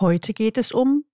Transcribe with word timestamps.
Heute 0.00 0.32
geht 0.32 0.58
es 0.58 0.70
um 0.70 1.04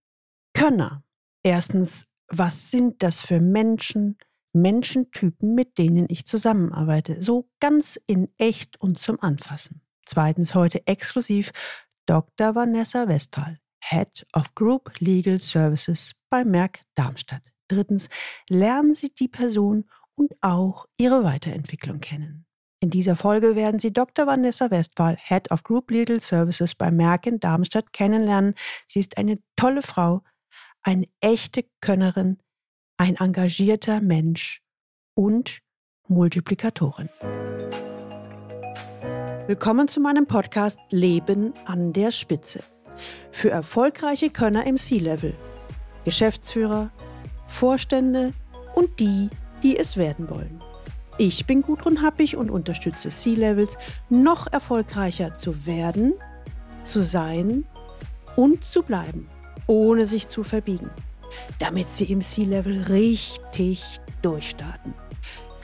Könner. 0.53 1.05
Erstens, 1.43 2.07
was 2.29 2.71
sind 2.71 3.03
das 3.03 3.23
für 3.23 3.41
Menschen, 3.41 4.19
Menschentypen, 4.53 5.55
mit 5.55 5.79
denen 5.79 6.05
ich 6.11 6.27
zusammenarbeite? 6.27 7.23
So 7.23 7.49
ganz 7.61 7.99
in 8.07 8.29
echt 8.37 8.79
und 8.79 8.99
zum 8.99 9.19
Anfassen. 9.23 9.81
Zweitens, 10.05 10.55
heute 10.55 10.87
exklusiv 10.87 11.51
Dr. 12.05 12.55
Vanessa 12.55 13.09
Westphal, 13.09 13.59
Head 13.83 14.27
of 14.35 14.55
Group 14.55 14.93
Legal 14.99 15.39
Services 15.41 16.13
bei 16.29 16.45
Merck 16.45 16.83
Darmstadt. 16.95 17.43
Drittens, 17.69 18.11
lernen 18.51 18.93
Sie 18.93 19.15
die 19.15 19.29
Person 19.29 19.89
und 20.15 20.35
auch 20.43 20.85
ihre 20.99 21.25
Weiterentwicklung 21.25 22.01
kennen. 22.01 22.45
In 22.85 22.91
dieser 22.91 23.17
Folge 23.17 23.57
werden 23.57 23.81
Sie 23.81 23.95
Dr. 23.95 24.27
Vanessa 24.27 24.71
Westphal, 24.71 25.17
Head 25.19 25.51
of 25.51 25.63
Group 25.63 25.91
Legal 25.91 26.21
Services 26.21 26.75
bei 26.75 26.91
Merck 26.91 27.27
in 27.27 27.41
Darmstadt 27.41 27.95
kennenlernen. 27.95 28.53
Sie 28.87 29.01
ist 29.01 29.17
eine 29.17 29.39
tolle 29.57 29.81
Frau, 29.81 30.23
eine 30.83 31.09
echte 31.23 31.65
Könnerin, 31.81 32.37
ein 32.99 33.17
engagierter 33.17 34.03
Mensch 34.03 34.61
und 35.15 35.61
Multiplikatorin. 36.09 37.09
Willkommen 39.47 39.89
zu 39.89 40.01
meinem 40.01 40.27
Podcast 40.27 40.79
Leben 40.91 41.55
an 41.65 41.95
der 41.95 42.11
Spitze. 42.11 42.61
Für 43.33 43.49
erfolgreiche 43.49 44.29
Könner 44.29 44.67
im 44.67 44.77
C-Level, 44.77 45.35
Geschäftsführer, 46.05 46.91
Vorstände 47.47 48.35
und 48.75 49.01
die, 49.01 49.31
die 49.63 49.79
es 49.79 49.97
werden 49.97 50.29
wollen. 50.29 50.61
Ich 51.17 51.47
bin 51.47 51.63
Gudrun 51.63 52.03
Happig 52.03 52.37
und 52.37 52.51
unterstütze 52.51 53.09
C-Levels, 53.09 53.79
noch 54.11 54.53
erfolgreicher 54.53 55.33
zu 55.33 55.65
werden, 55.65 56.15
zu 56.83 57.05
sein 57.05 57.65
und 58.35 58.65
zu 58.65 58.83
bleiben, 58.83 59.29
ohne 59.69 60.07
sich 60.07 60.27
zu 60.27 60.43
verbiegen, 60.43 60.91
damit 61.61 61.93
sie 61.93 62.07
im 62.07 62.21
C-Level 62.21 62.83
richtig 62.89 64.01
durchstarten. 64.23 64.93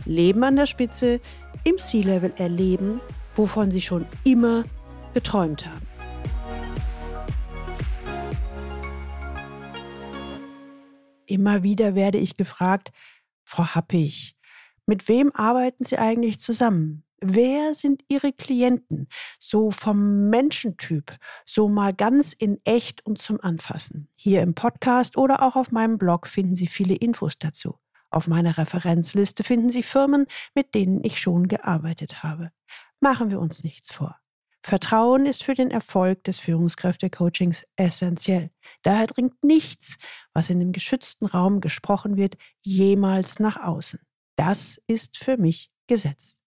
Leben 0.05 0.45
an 0.45 0.55
der 0.55 0.67
Spitze, 0.67 1.21
im 1.65 1.79
C-Level 1.79 2.33
erleben, 2.37 3.01
wovon 3.35 3.73
sie 3.73 3.81
schon 3.81 4.07
immer 4.23 4.63
geträumt 5.15 5.67
haben. 5.67 5.87
Immer 11.27 11.65
wieder 11.65 11.97
werde 11.97 12.19
ich 12.19 12.37
gefragt, 12.37 12.93
Frau 13.45 13.65
Happig, 13.65 14.37
mit 14.91 15.07
wem 15.07 15.31
arbeiten 15.37 15.85
Sie 15.85 15.99
eigentlich 15.99 16.41
zusammen? 16.41 17.05
Wer 17.21 17.77
sind 17.77 18.03
Ihre 18.09 18.33
Klienten? 18.33 19.07
So 19.39 19.71
vom 19.71 20.31
Menschentyp, 20.31 21.17
so 21.47 21.69
mal 21.69 21.95
ganz 21.95 22.33
in 22.33 22.59
echt 22.65 23.07
und 23.07 23.19
zum 23.19 23.41
Anfassen. 23.41 24.09
Hier 24.17 24.43
im 24.43 24.57
Podcast 24.57 25.17
oder 25.17 25.43
auch 25.43 25.55
auf 25.55 25.71
meinem 25.71 25.97
Blog 25.97 26.27
finden 26.27 26.57
Sie 26.57 26.67
viele 26.67 26.97
Infos 26.97 27.39
dazu. 27.39 27.77
Auf 28.11 28.27
meiner 28.27 28.59
Referenzliste 28.59 29.45
finden 29.45 29.71
Sie 29.71 29.85
Firmen, 29.85 30.27
mit 30.57 30.75
denen 30.75 31.05
ich 31.05 31.21
schon 31.21 31.47
gearbeitet 31.47 32.25
habe. 32.25 32.51
Machen 32.99 33.31
wir 33.31 33.39
uns 33.39 33.63
nichts 33.63 33.93
vor. 33.93 34.17
Vertrauen 34.61 35.25
ist 35.25 35.45
für 35.45 35.55
den 35.55 35.71
Erfolg 35.71 36.25
des 36.25 36.41
Führungskräftecoachings 36.41 37.65
essentiell. 37.77 38.51
Daher 38.83 39.07
dringt 39.07 39.45
nichts, 39.45 39.99
was 40.35 40.51
in 40.51 40.59
dem 40.59 40.73
geschützten 40.73 41.27
Raum 41.27 41.61
gesprochen 41.61 42.17
wird, 42.17 42.37
jemals 42.63 43.39
nach 43.39 43.57
außen. 43.57 44.01
Das 44.41 44.81
ist 44.87 45.19
für 45.19 45.37
mich 45.37 45.71
Gesetz. 45.87 46.41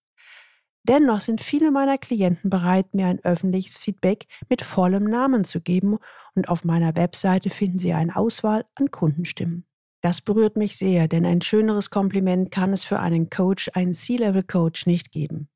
Dennoch 0.82 1.22
sind 1.22 1.42
viele 1.42 1.70
meiner 1.70 2.00
Klienten 2.00 2.50
bereit, 2.50 2.96
mir 2.96 3.06
ein 3.06 3.24
öffentliches 3.24 3.78
Feedback 3.78 4.26
mit 4.50 4.64
vollem 4.64 5.04
Namen 5.04 5.44
zu 5.44 5.62
geben 5.62 6.00
und 6.34 6.50
auf 6.50 6.64
meiner 6.64 6.96
Webseite 6.96 7.52
finden 7.52 7.78
Sie 7.78 7.94
eine 7.94 8.16
Auswahl 8.16 8.66
an 8.74 8.90
Kundenstimmen. 8.90 9.68
Das 10.02 10.22
berührt 10.22 10.58
mich 10.58 10.76
sehr, 10.76 11.08
denn 11.08 11.24
ein 11.24 11.42
schöneres 11.42 11.92
Kompliment 11.92 12.50
kann 12.50 12.74
es 12.74 12.84
für 12.84 13.00
einen 13.00 13.30
Coach, 13.30 13.70
einen 13.76 13.94
C-Level-Coach 13.94 14.88
nicht 14.88 15.12
geben. 15.12 15.48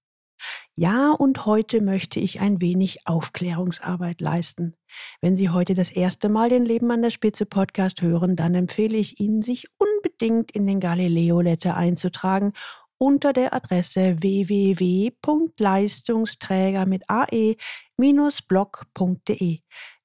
Ja, 0.75 1.11
und 1.11 1.45
heute 1.45 1.81
möchte 1.81 2.19
ich 2.19 2.39
ein 2.39 2.61
wenig 2.61 3.07
Aufklärungsarbeit 3.07 4.21
leisten. 4.21 4.75
Wenn 5.21 5.35
Sie 5.35 5.49
heute 5.49 5.73
das 5.73 5.91
erste 5.91 6.29
Mal 6.29 6.49
den 6.49 6.65
Leben 6.65 6.91
an 6.91 7.01
der 7.01 7.09
Spitze 7.09 7.45
Podcast 7.45 8.01
hören, 8.01 8.35
dann 8.35 8.55
empfehle 8.55 8.97
ich 8.97 9.19
Ihnen, 9.19 9.41
sich 9.41 9.67
unbedingt 9.77 10.51
in 10.51 10.67
den 10.67 10.79
Galileo 10.79 11.41
Letter 11.41 11.75
einzutragen 11.75 12.53
unter 12.99 13.33
der 13.33 13.53
Adresse 13.53 14.21
www.leistungsträger 14.21 16.85
mit 16.85 17.03
ae-blog.de. 17.07 17.59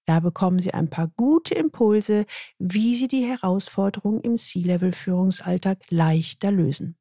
Da 0.05 0.21
bekommen 0.21 0.59
Sie 0.59 0.75
ein 0.75 0.91
paar 0.91 1.09
gute 1.17 1.55
Impulse, 1.55 2.27
wie 2.59 2.97
Sie 2.97 3.09
die 3.09 3.25
Herausforderungen 3.25 4.21
im 4.21 4.37
C-Level-Führungsalltag 4.37 5.79
leichter 5.91 6.51
lösen. 6.51 6.99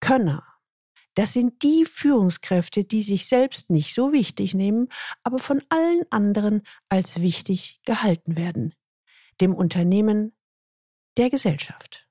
Könner 0.00 0.42
das 1.14 1.32
sind 1.32 1.62
die 1.62 1.84
Führungskräfte, 1.84 2.84
die 2.84 3.02
sich 3.02 3.26
selbst 3.26 3.70
nicht 3.70 3.94
so 3.94 4.12
wichtig 4.12 4.54
nehmen, 4.54 4.88
aber 5.22 5.38
von 5.38 5.62
allen 5.68 6.02
anderen 6.10 6.62
als 6.88 7.20
wichtig 7.20 7.80
gehalten 7.84 8.36
werden. 8.36 8.74
Dem 9.40 9.54
Unternehmen, 9.54 10.36
der 11.16 11.30
Gesellschaft. 11.30 12.08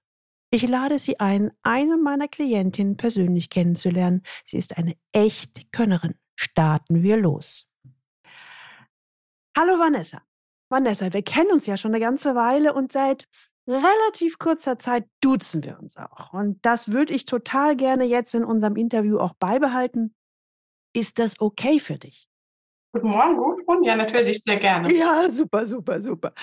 Ich 0.51 0.67
lade 0.67 0.99
Sie 0.99 1.19
ein, 1.19 1.51
eine 1.63 1.97
meiner 1.97 2.27
Klientinnen 2.27 2.95
persönlich 2.95 3.49
kennenzulernen. 3.49 4.21
Sie 4.45 4.57
ist 4.57 4.77
eine 4.77 4.95
echte 5.11 5.63
Könnerin. 5.71 6.15
Starten 6.35 7.01
wir 7.01 7.17
los. 7.17 7.67
Hallo 9.57 9.79
Vanessa. 9.79 10.21
Vanessa, 10.69 11.11
wir 11.11 11.23
kennen 11.23 11.51
uns 11.51 11.65
ja 11.65 11.75
schon 11.75 11.91
eine 11.91 11.99
ganze 11.99 12.35
Weile 12.35 12.73
und 12.73 12.91
seit 12.91 13.27
relativ 13.67 14.37
kurzer 14.37 14.79
Zeit 14.79 15.05
duzen 15.21 15.63
wir 15.63 15.79
uns 15.79 15.97
auch. 15.97 16.33
Und 16.33 16.63
das 16.65 16.91
würde 16.91 17.13
ich 17.13 17.25
total 17.25 17.75
gerne 17.75 18.05
jetzt 18.05 18.33
in 18.35 18.43
unserem 18.43 18.75
Interview 18.75 19.19
auch 19.19 19.33
beibehalten. 19.35 20.13
Ist 20.93 21.19
das 21.19 21.39
okay 21.39 21.79
für 21.79 21.97
dich? 21.97 22.27
Guten 22.93 23.07
Morgen, 23.07 23.37
Gudrun. 23.37 23.83
Ja, 23.83 23.95
natürlich, 23.95 24.43
sehr 24.43 24.57
gerne. 24.57 24.93
Ja, 24.93 25.29
super, 25.31 25.65
super, 25.65 26.01
super. 26.01 26.33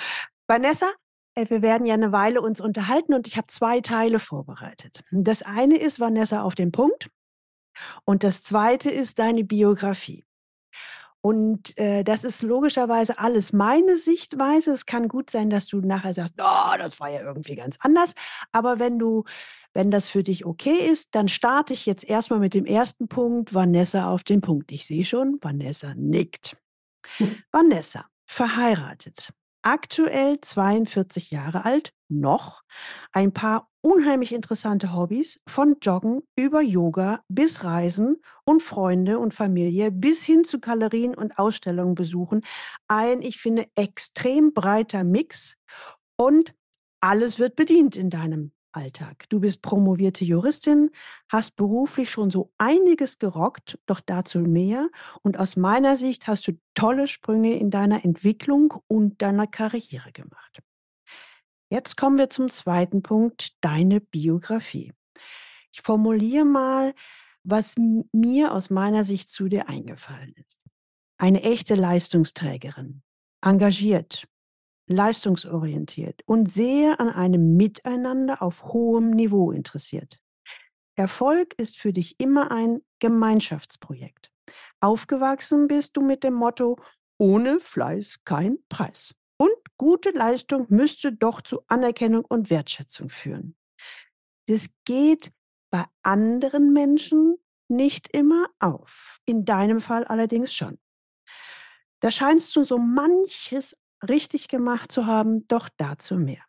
Vanessa, 0.49 0.91
äh, 1.37 1.49
wir 1.49 1.63
werden 1.63 1.87
ja 1.87 1.95
eine 1.95 2.11
Weile 2.11 2.41
uns 2.41 2.61
unterhalten 2.61 3.15
und 3.15 3.27
ich 3.29 3.37
habe 3.37 3.47
zwei 3.47 3.81
Teile 3.81 4.19
vorbereitet. 4.19 5.05
Das 5.13 5.43
eine 5.43 5.79
ist 5.79 6.01
Vanessa 6.01 6.43
auf 6.43 6.55
den 6.55 6.73
Punkt 6.73 7.09
und 8.05 8.25
das 8.25 8.43
zweite 8.43 8.91
ist 8.91 9.21
deine 9.21 9.45
Biografie. 9.45 10.25
Und 11.23 11.77
äh, 11.79 12.03
das 12.03 12.25
ist 12.25 12.43
logischerweise 12.43 13.19
alles 13.19 13.53
meine 13.53 13.99
Sichtweise. 13.99 14.73
Es 14.73 14.87
kann 14.87 15.07
gut 15.09 15.29
sein, 15.31 15.51
dass 15.51 15.67
du 15.67 15.81
nachher 15.81 16.15
sagst, 16.15 16.35
oh, 16.39 16.77
das 16.79 16.99
war 16.99 17.11
ja 17.11 17.21
irgendwie 17.21 17.57
ganz 17.57 17.77
anders. 17.81 18.15
Aber 18.53 18.79
wenn 18.79 18.99
du, 18.99 19.25
wenn 19.75 19.91
das 19.91 20.09
für 20.09 20.23
dich 20.23 20.47
okay 20.47 20.89
ist, 20.91 21.15
dann 21.15 21.29
starte 21.29 21.75
ich 21.75 21.85
jetzt 21.85 22.05
erstmal 22.05 22.39
mit 22.39 22.55
dem 22.55 22.65
ersten 22.65 23.07
Punkt, 23.09 23.53
Vanessa 23.53 24.11
auf 24.11 24.25
den 24.25 24.41
Punkt. 24.41 24.73
Ich 24.73 24.87
sehe 24.87 25.05
schon, 25.05 25.39
Vanessa 25.43 25.95
nickt. 25.95 26.57
Hm. 27.19 27.37
Vanessa, 27.53 28.07
verheiratet, 28.27 29.33
aktuell 29.63 30.41
42 30.41 31.31
Jahre 31.31 31.67
alt, 31.67 31.93
noch, 32.11 32.63
ein 33.13 33.33
paar 33.33 33.71
unheimlich 33.81 34.33
interessante 34.33 34.95
Hobbys, 34.95 35.41
von 35.47 35.77
Joggen 35.81 36.23
über 36.37 36.61
Yoga 36.61 37.23
bis 37.29 37.65
Reisen 37.65 38.21
und 38.45 38.63
Freunde 38.63 39.19
und 39.19 39.35
Familie 39.35 39.91
bis 39.91 40.23
hin 40.23 40.45
zu 40.45 40.61
Galerien 40.61 41.15
und 41.15 41.39
Ausstellungen 41.39 41.95
besuchen. 41.95 42.43
Ein, 42.89 43.23
ich 43.23 43.41
finde, 43.41 43.67
extrem 43.75 44.53
breiter 44.53 45.05
Mix 45.05 45.57
und 46.17 46.55
alles 47.01 47.39
wird 47.39 47.57
bedient 47.57 47.97
in 47.97 48.11
deinem 48.11 48.53
Alltag. 48.73 49.25
Du 49.31 49.41
bist 49.41 49.63
promovierte 49.63 50.25
Juristin, 50.25 50.91
hast 51.29 51.57
beruflich 51.57 52.11
schon 52.11 52.31
so 52.31 52.53
einiges 52.59 53.19
gerockt, 53.19 53.79
doch 53.87 54.01
dazu 54.01 54.41
mehr. 54.41 54.89
Und 55.23 55.39
aus 55.39 55.57
meiner 55.57 55.97
Sicht 55.97 56.27
hast 56.27 56.47
du 56.47 56.53
tolle 56.75 57.07
Sprünge 57.07 57.59
in 57.59 57.71
deiner 57.71 58.05
Entwicklung 58.05 58.75
und 58.87 59.23
deiner 59.23 59.47
Karriere 59.47 60.13
gemacht. 60.13 60.63
Jetzt 61.71 61.97
kommen 61.97 62.19
wir 62.19 62.31
zum 62.31 62.51
zweiten 62.51 63.01
Punkt, 63.01 63.55
deine 63.61 64.01
Biografie. 64.01 64.93
Ich 65.73 65.83
formuliere 65.83 66.45
mal, 66.45 66.95
was 67.45 67.77
mir 68.13 68.53
aus 68.53 68.71
meiner 68.71 69.05
Sicht 69.05 69.31
zu 69.31 69.49
dir 69.49 69.69
eingefallen 69.69 70.35
ist. 70.47 70.61
Eine 71.17 71.43
echte 71.45 71.77
Leistungsträgerin, 71.77 73.03
engagiert, 73.41 74.27
leistungsorientiert 74.89 76.23
und 76.27 76.51
sehr 76.51 76.99
an 76.99 77.09
einem 77.09 77.57
Miteinander 77.57 78.43
auf 78.43 78.65
hohem 78.65 79.11
Niveau 79.11 79.53
interessiert. 79.53 80.19
Erfolg 80.97 81.55
ist 81.55 81.79
für 81.79 81.93
dich 81.93 82.19
immer 82.19 82.51
ein 82.51 82.81
Gemeinschaftsprojekt. 82.99 84.33
Aufgewachsen 84.81 85.69
bist 85.69 85.97
du 85.97 86.03
mit 86.03 86.25
dem 86.25 86.35
Motto, 86.35 86.77
ohne 87.17 87.61
Fleiß 87.61 88.25
kein 88.25 88.59
Preis. 88.69 89.15
Und 89.41 89.57
gute 89.79 90.11
Leistung 90.11 90.67
müsste 90.69 91.15
doch 91.15 91.41
zu 91.41 91.63
Anerkennung 91.67 92.27
und 92.27 92.51
Wertschätzung 92.51 93.09
führen. 93.09 93.57
Das 94.49 94.69
geht 94.85 95.33
bei 95.71 95.87
anderen 96.03 96.75
Menschen 96.75 97.37
nicht 97.67 98.15
immer 98.15 98.49
auf. 98.59 99.19
In 99.25 99.47
deinem 99.47 99.81
Fall 99.81 100.05
allerdings 100.05 100.53
schon. 100.53 100.79
Da 102.01 102.11
scheinst 102.11 102.55
du 102.55 102.65
so 102.65 102.77
manches 102.77 103.79
richtig 104.07 104.49
gemacht 104.49 104.93
zu 104.93 105.07
haben, 105.07 105.47
doch 105.49 105.71
dazu 105.75 106.17
mehr. 106.17 106.45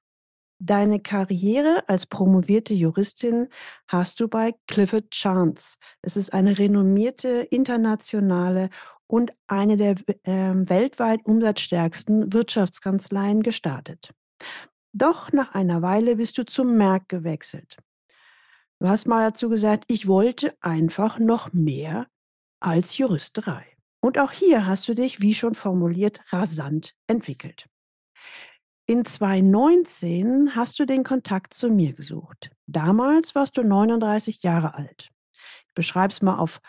Deine 0.60 1.00
Karriere 1.00 1.88
als 1.88 2.06
promovierte 2.06 2.74
Juristin 2.74 3.48
hast 3.88 4.20
du 4.20 4.28
bei 4.28 4.54
Clifford 4.68 5.12
Chance. 5.12 5.78
Es 6.02 6.18
ist 6.18 6.34
eine 6.34 6.58
renommierte 6.58 7.48
internationale 7.50 8.70
und 9.12 9.34
eine 9.48 9.75
der 9.75 9.96
äh, 10.24 10.54
weltweit 10.69 11.25
umsatzstärksten 11.25 12.31
Wirtschaftskanzleien 12.31 13.44
gestartet. 13.44 14.13
Doch 14.94 15.34
nach 15.34 15.54
einer 15.54 15.81
Weile 15.81 16.16
bist 16.16 16.38
du 16.38 16.46
zum 16.46 16.78
Merck 16.78 17.10
gewechselt. 17.10 17.78
Du 18.80 18.88
hast 18.88 19.08
mal 19.08 19.30
dazu 19.30 19.50
gesagt, 19.50 19.84
ich 19.88 20.08
wollte 20.08 20.56
einfach 20.62 21.19
noch 21.19 21.52
mehr 21.52 22.08
als 22.62 22.98
Juristerei. 22.98 23.66
Und 24.00 24.18
auch 24.18 24.31
hier 24.31 24.66
hast 24.66 24.88
du 24.88 24.96
dich, 24.96 25.19
wie 25.19 25.36
schon 25.36 25.56
formuliert, 25.56 26.22
rasant 26.30 26.96
entwickelt. 27.08 27.68
In 28.88 29.04
2019 29.04 30.56
hast 30.56 30.80
du 30.80 30.86
den 30.86 31.04
Kontakt 31.04 31.54
zu 31.54 31.69
mir 31.69 31.94
gesucht. 31.94 32.50
Damals 32.66 33.36
warst 33.36 33.58
du 33.58 33.63
39 33.63 34.42
Jahre 34.42 34.74
alt. 34.74 35.10
Ich 35.68 35.74
beschreibe 35.74 36.13
es 36.13 36.22
mal 36.22 36.38
auf, 36.38 36.62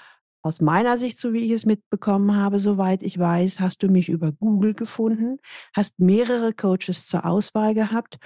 aus 0.42 0.60
meiner 0.60 0.98
Sicht, 0.98 1.18
so 1.18 1.32
wie 1.32 1.44
ich 1.44 1.52
es 1.52 1.64
mitbekommen 1.64 2.36
habe, 2.36 2.58
soweit 2.58 3.02
ich 3.02 3.18
weiß, 3.18 3.60
hast 3.60 3.82
du 3.82 3.88
mich 3.88 4.08
über 4.08 4.32
Google 4.32 4.74
gefunden, 4.74 5.38
hast 5.74 5.98
mehrere 5.98 6.52
Coaches 6.52 7.06
zur 7.06 7.24
Auswahl 7.24 7.74
gehabt, 7.74 8.18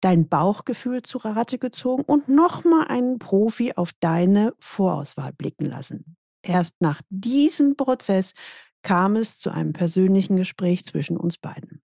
dein 0.00 0.28
Bauchgefühl 0.28 1.02
zu 1.02 1.18
Rate 1.18 1.58
gezogen 1.58 2.02
und 2.02 2.28
nochmal 2.28 2.88
einen 2.88 3.18
Profi 3.20 3.72
auf 3.74 3.92
deine 4.00 4.54
Vorauswahl 4.58 5.32
blicken 5.32 5.66
lassen. 5.66 6.16
Erst 6.42 6.80
nach 6.80 7.00
diesem 7.08 7.76
Prozess 7.76 8.34
kam 8.82 9.14
es 9.14 9.38
zu 9.38 9.50
einem 9.50 9.72
persönlichen 9.72 10.36
Gespräch 10.36 10.84
zwischen 10.84 11.16
uns 11.16 11.38
beiden. 11.38 11.82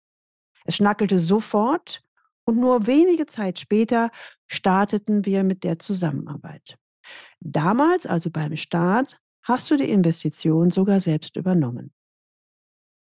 Es 0.66 0.76
schnackelte 0.76 1.18
sofort 1.18 2.04
und 2.46 2.58
nur 2.58 2.86
wenige 2.86 3.26
Zeit 3.26 3.60
später 3.60 4.12
starteten 4.48 5.26
wir 5.26 5.44
mit 5.44 5.64
der 5.64 5.80
Zusammenarbeit. 5.80 6.78
Damals, 7.40 8.06
also 8.06 8.30
beim 8.30 8.56
Start, 8.56 9.20
hast 9.44 9.70
du 9.70 9.78
die 9.78 9.90
Investition 9.90 10.72
sogar 10.72 11.00
selbst 11.02 11.36
übernommen. 11.36 11.92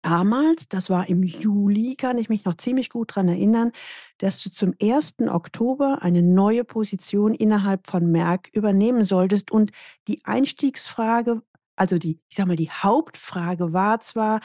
Damals, 0.04 0.70
das 0.70 0.90
war 0.90 1.10
im 1.10 1.24
Juli, 1.24 1.96
kann 1.96 2.18
ich 2.18 2.30
mich 2.30 2.46
noch 2.46 2.56
ziemlich 2.56 2.90
gut 2.90 3.12
daran 3.12 3.28
erinnern, 3.28 3.72
dass 4.20 4.42
du 4.42 4.50
zum 4.50 4.74
1. 4.82 5.16
Oktober 5.28 6.02
eine 6.02 6.22
neue 6.22 6.64
Position 6.64 7.34
innerhalb 7.34 7.90
von 7.90 8.10
Merck 8.10 8.48
übernehmen 8.54 9.04
solltest. 9.04 9.52
Und 9.52 9.72
die 10.08 10.24
Einstiegsfrage, 10.24 11.42
also 11.76 11.98
die, 11.98 12.22
ich 12.30 12.38
sag 12.38 12.48
mal, 12.48 12.56
die 12.56 12.70
Hauptfrage 12.70 13.74
war 13.74 14.00
zwar, 14.00 14.40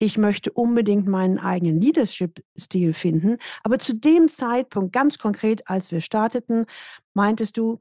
ich 0.00 0.18
möchte 0.18 0.50
unbedingt 0.50 1.06
meinen 1.06 1.38
eigenen 1.38 1.80
Leadership-Stil 1.80 2.92
finden. 2.92 3.36
Aber 3.62 3.78
zu 3.78 3.94
dem 3.94 4.28
Zeitpunkt, 4.28 4.92
ganz 4.92 5.18
konkret, 5.18 5.68
als 5.68 5.92
wir 5.92 6.00
starteten, 6.00 6.66
meintest 7.12 7.56
du, 7.56 7.80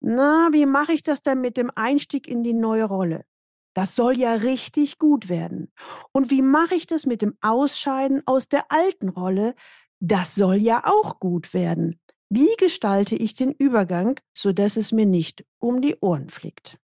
na, 0.00 0.48
wie 0.52 0.66
mache 0.66 0.92
ich 0.92 1.02
das 1.02 1.22
denn 1.22 1.40
mit 1.40 1.56
dem 1.56 1.70
Einstieg 1.74 2.28
in 2.28 2.42
die 2.42 2.54
neue 2.54 2.84
Rolle? 2.84 3.24
Das 3.74 3.94
soll 3.94 4.18
ja 4.18 4.34
richtig 4.34 4.98
gut 4.98 5.28
werden. 5.28 5.72
Und 6.12 6.30
wie 6.30 6.42
mache 6.42 6.74
ich 6.74 6.86
das 6.86 7.04
mit 7.06 7.20
dem 7.22 7.36
Ausscheiden 7.42 8.22
aus 8.26 8.48
der 8.48 8.70
alten 8.72 9.10
Rolle? 9.10 9.54
Das 10.00 10.34
soll 10.34 10.56
ja 10.56 10.82
auch 10.86 11.20
gut 11.20 11.52
werden. 11.52 12.00
Wie 12.30 12.54
gestalte 12.58 13.16
ich 13.16 13.34
den 13.34 13.52
Übergang, 13.52 14.18
sodass 14.34 14.76
es 14.76 14.92
mir 14.92 15.06
nicht 15.06 15.44
um 15.58 15.82
die 15.82 15.96
Ohren 16.00 16.28
fliegt? 16.28 16.78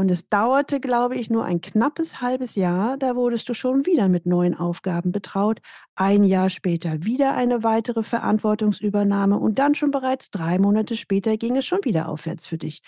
Und 0.00 0.10
es 0.10 0.30
dauerte, 0.30 0.80
glaube 0.80 1.16
ich, 1.16 1.28
nur 1.28 1.44
ein 1.44 1.60
knappes 1.60 2.22
halbes 2.22 2.54
Jahr, 2.54 2.96
da 2.96 3.16
wurdest 3.16 3.50
du 3.50 3.52
schon 3.52 3.84
wieder 3.84 4.08
mit 4.08 4.24
neuen 4.24 4.54
Aufgaben 4.54 5.12
betraut. 5.12 5.60
Ein 5.94 6.24
Jahr 6.24 6.48
später 6.48 7.04
wieder 7.04 7.34
eine 7.34 7.64
weitere 7.64 8.02
Verantwortungsübernahme 8.02 9.38
und 9.38 9.58
dann 9.58 9.74
schon 9.74 9.90
bereits 9.90 10.30
drei 10.30 10.58
Monate 10.58 10.96
später 10.96 11.36
ging 11.36 11.54
es 11.58 11.66
schon 11.66 11.80
wieder 11.82 12.08
aufwärts 12.08 12.46
für 12.46 12.56
dich. 12.56 12.80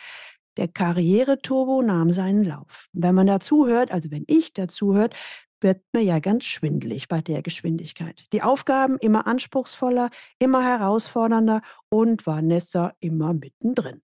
Der 0.57 0.69
Karriereturbo 0.69 1.83
nahm 1.83 2.13
seinen 2.13 2.45
Lauf. 2.45 2.89
Wenn 2.95 3.15
man 3.15 3.27
dazu 3.27 3.67
hört, 3.67 3.93
also 3.93 4.11
wenn 4.11 4.25
ich 4.27 4.55
dazu 4.55 4.95
hört, 4.95 5.15
wird 5.61 5.83
mir 5.93 6.03
ja 6.03 6.19
ganz 6.19 6.45
schwindelig 6.45 7.09
bei 7.09 7.21
der 7.21 7.43
Geschwindigkeit. 7.43 8.25
Die 8.33 8.43
Aufgaben 8.43 8.97
immer 8.97 9.27
anspruchsvoller, 9.27 10.09
immer 10.39 10.65
herausfordernder 10.65 11.61
und 11.91 12.27
Vanessa 12.27 12.95
immer 13.01 13.35
mittendrin. 13.35 14.01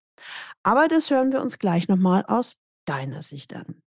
Aber 0.63 0.89
das 0.89 1.11
hören 1.11 1.33
wir 1.33 1.41
uns 1.41 1.59
gleich 1.59 1.89
nochmal 1.89 2.27
aus 2.27 2.59
deiner 2.89 3.23
Sicht 3.23 3.55
an. 3.55 3.83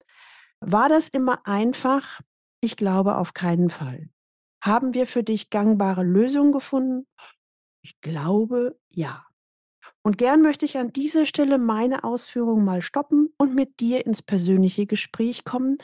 War 0.59 0.89
das 0.89 1.09
immer 1.09 1.45
einfach? 1.47 2.21
Ich 2.61 2.75
glaube 2.75 3.17
auf 3.17 3.33
keinen 3.33 3.69
Fall. 3.69 4.09
Haben 4.61 4.93
wir 4.93 5.07
für 5.07 5.23
dich 5.23 5.49
gangbare 5.49 6.03
Lösungen 6.03 6.51
gefunden? 6.51 7.07
Ich 7.81 8.01
glaube 8.01 8.77
ja. 8.89 9.25
Und 10.01 10.17
gern 10.17 10.41
möchte 10.41 10.65
ich 10.65 10.77
an 10.77 10.91
dieser 10.91 11.25
Stelle 11.25 11.57
meine 11.57 12.03
Ausführungen 12.03 12.65
mal 12.65 12.81
stoppen 12.81 13.33
und 13.37 13.55
mit 13.55 13.79
dir 13.79 14.05
ins 14.05 14.21
persönliche 14.21 14.85
Gespräch 14.85 15.43
kommen, 15.43 15.77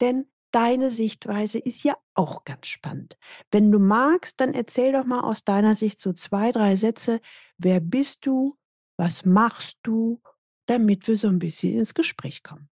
denn 0.00 0.26
deine 0.50 0.90
Sichtweise 0.90 1.58
ist 1.58 1.82
ja 1.82 1.96
auch 2.14 2.44
ganz 2.44 2.66
spannend. 2.66 3.16
Wenn 3.50 3.72
du 3.72 3.78
magst, 3.78 4.40
dann 4.40 4.54
erzähl 4.54 4.92
doch 4.92 5.04
mal 5.04 5.20
aus 5.20 5.44
deiner 5.44 5.74
Sicht 5.74 6.00
so 6.00 6.12
zwei, 6.12 6.52
drei 6.52 6.76
Sätze. 6.76 7.20
Wer 7.58 7.80
bist 7.80 8.26
du? 8.26 8.56
Was 8.98 9.24
machst 9.24 9.78
du 9.82 10.20
damit 10.66 11.06
wir 11.08 11.16
so 11.16 11.28
ein 11.28 11.38
bisschen 11.38 11.76
ins 11.76 11.94
Gespräch 11.94 12.42
kommen. 12.42 12.68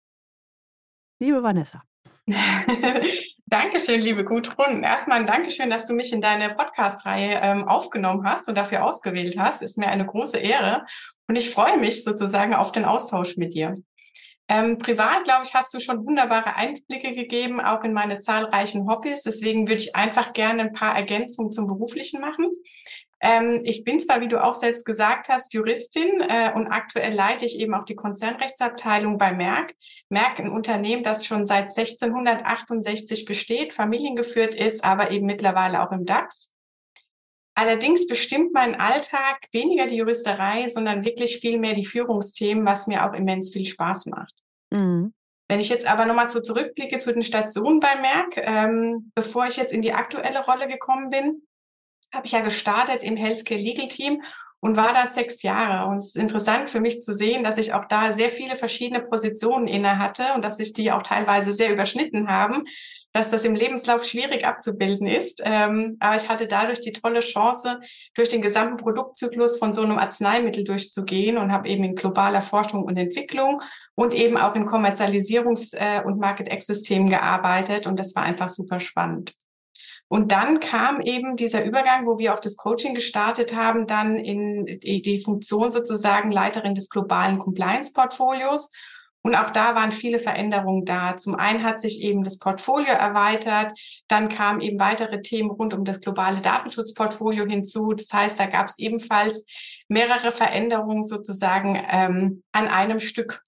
Liebe 1.20 1.42
Vanessa. 1.44 1.84
Dankeschön, 3.48 4.02
liebe 4.02 4.26
Gudrun. 4.26 4.84
Erstmal 4.84 5.20
ein 5.20 5.28
Dankeschön, 5.28 5.70
dass 5.70 5.86
du 5.86 5.94
mich 5.94 6.12
in 6.12 6.20
deine 6.20 6.56
Podcast-Reihe 6.56 7.40
ähm, 7.42 7.68
aufgenommen 7.68 8.28
hast 8.28 8.50
und 8.50 8.56
dafür 8.56 8.84
ausgewählt 8.84 9.38
hast. 9.38 9.62
Ist 9.62 9.78
mir 9.78 9.88
eine 9.88 10.06
große 10.06 10.38
Ehre 10.38 10.86
und 11.28 11.36
ich 11.36 11.52
freue 11.52 11.78
mich 11.78 12.04
sozusagen 12.04 12.56
auf 12.56 12.72
den 12.72 12.86
Austausch 12.86 13.38
mit 13.38 13.54
dir. 13.54 13.76
Ähm, 14.48 14.78
privat, 14.78 15.24
glaube 15.24 15.44
ich, 15.46 15.54
hast 15.56 15.74
du 15.74 15.80
schon 15.80 16.06
wunderbare 16.06 16.56
Einblicke 16.56 17.16
gegeben, 17.16 17.60
auch 17.60 17.84
in 17.84 17.94
meine 17.94 18.20
zahlreichen 18.20 18.88
Hobbys. 18.88 19.24
Deswegen 19.24 19.68
würde 19.68 19.82
ich 19.82 19.96
einfach 19.96 20.34
gerne 20.34 20.64
ein 20.64 20.74
paar 20.74 20.96
Ergänzungen 20.96 21.52
zum 21.52 21.66
Beruflichen 21.66 22.22
machen. 22.22 22.52
Ähm, 23.22 23.62
ich 23.64 23.84
bin 23.84 24.00
zwar, 24.00 24.22
wie 24.22 24.28
du 24.28 24.44
auch 24.44 24.56
selbst 24.56 24.86
gesagt 24.86 25.30
hast, 25.30 25.54
Juristin 25.54 26.22
äh, 26.22 26.52
und 26.54 26.68
aktuell 26.68 27.14
leite 27.14 27.46
ich 27.46 27.60
eben 27.60 27.74
auch 27.74 27.86
die 27.86 27.96
Konzernrechtsabteilung 27.96 29.18
bei 29.18 29.34
Merck. 29.34 29.74
Merck, 30.10 30.40
ein 30.40 30.52
Unternehmen, 30.52 31.04
das 31.04 31.26
schon 31.26 31.46
seit 31.46 31.70
1668 31.70 33.26
besteht, 33.26 33.74
familiengeführt 33.74 34.54
ist, 34.54 34.84
aber 34.84 35.12
eben 35.12 35.26
mittlerweile 35.26 35.82
auch 35.82 35.92
im 35.92 36.06
DAX. 36.06 36.52
Allerdings 37.58 38.06
bestimmt 38.06 38.52
mein 38.54 38.76
Alltag 38.76 39.38
weniger 39.54 39.86
die 39.86 39.96
Juristerei, 39.96 40.68
sondern 40.68 41.06
wirklich 41.06 41.40
viel 41.40 41.58
mehr 41.58 41.74
die 41.74 41.86
Führungsthemen, 41.86 42.66
was 42.66 42.86
mir 42.86 43.06
auch 43.06 43.14
immens 43.14 43.54
viel 43.54 43.64
Spaß 43.64 44.08
macht. 44.08 44.34
Mhm. 44.72 45.14
Wenn 45.48 45.60
ich 45.60 45.70
jetzt 45.70 45.88
aber 45.88 46.06
nochmal 46.06 46.30
so 46.30 46.42
zurückblicke 46.42 46.98
zu 46.98 47.14
den 47.14 47.22
Stationen 47.22 47.80
bei 47.80 47.96
Merck, 47.96 48.36
ähm, 48.38 49.12
bevor 49.16 49.46
ich 49.46 49.56
jetzt 49.56 49.74
in 49.74 49.82
die 49.82 49.94
aktuelle 49.94 50.44
Rolle 50.44 50.68
gekommen 50.68 51.10
bin, 51.10 51.44
habe 52.14 52.26
ich 52.26 52.32
ja 52.32 52.42
gestartet 52.42 53.04
im 53.04 53.16
Healthcare 53.16 53.60
Legal 53.60 53.88
Team 53.88 54.22
und 54.66 54.78
war 54.78 54.94
da 54.94 55.06
sechs 55.06 55.44
Jahre. 55.44 55.90
Und 55.90 55.98
es 55.98 56.08
ist 56.08 56.18
interessant 56.18 56.70
für 56.70 56.80
mich 56.80 57.02
zu 57.02 57.14
sehen, 57.14 57.44
dass 57.44 57.60
ich 57.60 57.74
auch 57.74 57.86
da 57.86 58.14
sehr 58.14 58.30
viele 58.30 58.56
verschiedene 58.56 59.02
Positionen 59.02 59.68
inne 59.68 60.00
hatte 60.00 60.24
und 60.34 60.44
dass 60.44 60.58
sich 60.58 60.74
die 60.74 60.92
auch 60.92 61.04
teilweise 61.04 61.54
sehr 61.54 61.72
überschnitten 61.72 62.28
haben, 62.30 62.64
dass 63.14 63.30
das 63.30 63.46
im 63.46 63.54
Lebenslauf 63.54 64.04
schwierig 64.04 64.44
abzubilden 64.44 65.06
ist. 65.06 65.40
Ähm, 65.46 65.98
aber 66.00 66.16
ich 66.16 66.28
hatte 66.28 66.48
dadurch 66.48 66.80
die 66.80 66.94
tolle 66.94 67.20
Chance, 67.20 67.80
durch 68.16 68.30
den 68.30 68.42
gesamten 68.42 68.78
Produktzyklus 68.78 69.60
von 69.60 69.72
so 69.72 69.84
einem 69.84 70.00
Arzneimittel 70.00 70.64
durchzugehen 70.64 71.38
und 71.38 71.52
habe 71.52 71.70
eben 71.70 71.84
in 71.84 71.96
globaler 71.96 72.42
Forschung 72.42 72.84
und 72.84 72.98
Entwicklung 72.98 73.62
und 73.94 74.16
eben 74.16 74.36
auch 74.36 74.56
in 74.56 74.66
Kommerzialisierungs- 74.66 75.78
äh, 75.78 76.04
und 76.04 76.20
Market-Access-Themen 76.20 77.10
gearbeitet. 77.10 77.86
Und 77.86 78.00
das 78.00 78.16
war 78.16 78.24
einfach 78.24 78.50
super 78.50 78.80
spannend. 78.80 79.34
Und 80.08 80.32
dann 80.32 80.60
kam 80.60 81.02
eben 81.02 81.36
dieser 81.36 81.66
Übergang, 81.66 82.06
wo 82.06 82.20
wir 82.20 82.34
auch 82.34 82.40
das 82.40 82.58
Coaching 82.58 82.94
gestartet 82.94 83.56
haben, 83.56 83.88
dann 83.88 84.18
in 84.18 84.66
die, 84.66 85.20
Funktion 85.20 85.72
sozusagen 85.72 86.32
Leiterin 86.32 86.76
des 86.76 86.90
globalen 86.90 87.40
Compliance-Portfolios. 87.40 88.72
Und 89.24 89.34
auch 89.34 89.50
da 89.50 89.74
waren 89.74 89.92
viele 89.92 90.20
Veränderungen 90.20 90.86
da. 90.86 91.18
Zum 91.18 91.34
einen 91.34 91.64
hat 91.64 91.82
sich 91.82 92.02
eben 92.04 92.24
das 92.24 92.38
Portfolio 92.38 92.94
erweitert, 92.94 93.74
dann 94.08 94.30
kamen 94.30 94.62
eben 94.62 94.80
weitere 94.80 95.24
Themen 95.24 95.50
rund 95.50 95.74
um 95.74 95.84
das 95.84 96.00
globale 96.00 96.42
Datenschutzportfolio 96.42 97.48
hinzu. 97.48 97.94
Das 97.94 98.14
heißt, 98.14 98.40
da 98.40 98.46
gab 98.46 98.68
es 98.68 98.78
ebenfalls 98.78 99.48
mehrere 99.88 100.32
Veränderungen 100.32 101.02
sozusagen 101.02 101.84
ähm, 101.90 102.44
an 102.52 102.68
einem 102.68 103.00
Stück. 103.00 103.42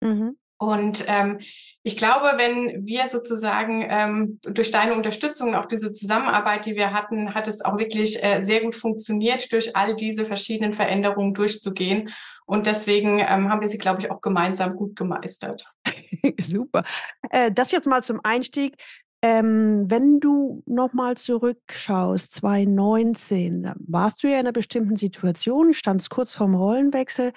Mhm. 0.00 0.36
Und 0.64 1.04
ähm, 1.08 1.40
ich 1.82 1.98
glaube, 1.98 2.32
wenn 2.38 2.86
wir 2.86 3.06
sozusagen 3.06 3.86
ähm, 3.86 4.40
durch 4.42 4.70
deine 4.70 4.94
Unterstützung 4.94 5.50
und 5.50 5.54
auch 5.56 5.66
diese 5.66 5.92
Zusammenarbeit, 5.92 6.64
die 6.64 6.74
wir 6.74 6.94
hatten, 6.94 7.34
hat 7.34 7.46
es 7.46 7.62
auch 7.62 7.78
wirklich 7.78 8.24
äh, 8.24 8.40
sehr 8.40 8.62
gut 8.62 8.74
funktioniert, 8.74 9.52
durch 9.52 9.76
all 9.76 9.94
diese 9.94 10.24
verschiedenen 10.24 10.72
Veränderungen 10.72 11.34
durchzugehen. 11.34 12.08
Und 12.46 12.64
deswegen 12.64 13.18
ähm, 13.18 13.50
haben 13.50 13.60
wir 13.60 13.68
sie, 13.68 13.76
glaube 13.76 14.00
ich, 14.00 14.10
auch 14.10 14.22
gemeinsam 14.22 14.76
gut 14.76 14.96
gemeistert. 14.96 15.62
Super. 16.40 16.84
Äh, 17.28 17.52
das 17.52 17.70
jetzt 17.70 17.86
mal 17.86 18.02
zum 18.02 18.20
Einstieg. 18.22 18.76
Ähm, 19.20 19.84
wenn 19.88 20.20
du 20.20 20.62
nochmal 20.66 21.16
zurückschaust, 21.16 22.34
2019, 22.34 23.62
da 23.62 23.74
warst 23.78 24.22
du 24.22 24.26
ja 24.26 24.34
in 24.34 24.40
einer 24.40 24.52
bestimmten 24.52 24.96
Situation, 24.96 25.72
standst 25.72 26.10
kurz 26.10 26.34
vorm 26.34 26.54
Rollenwechsel. 26.54 27.32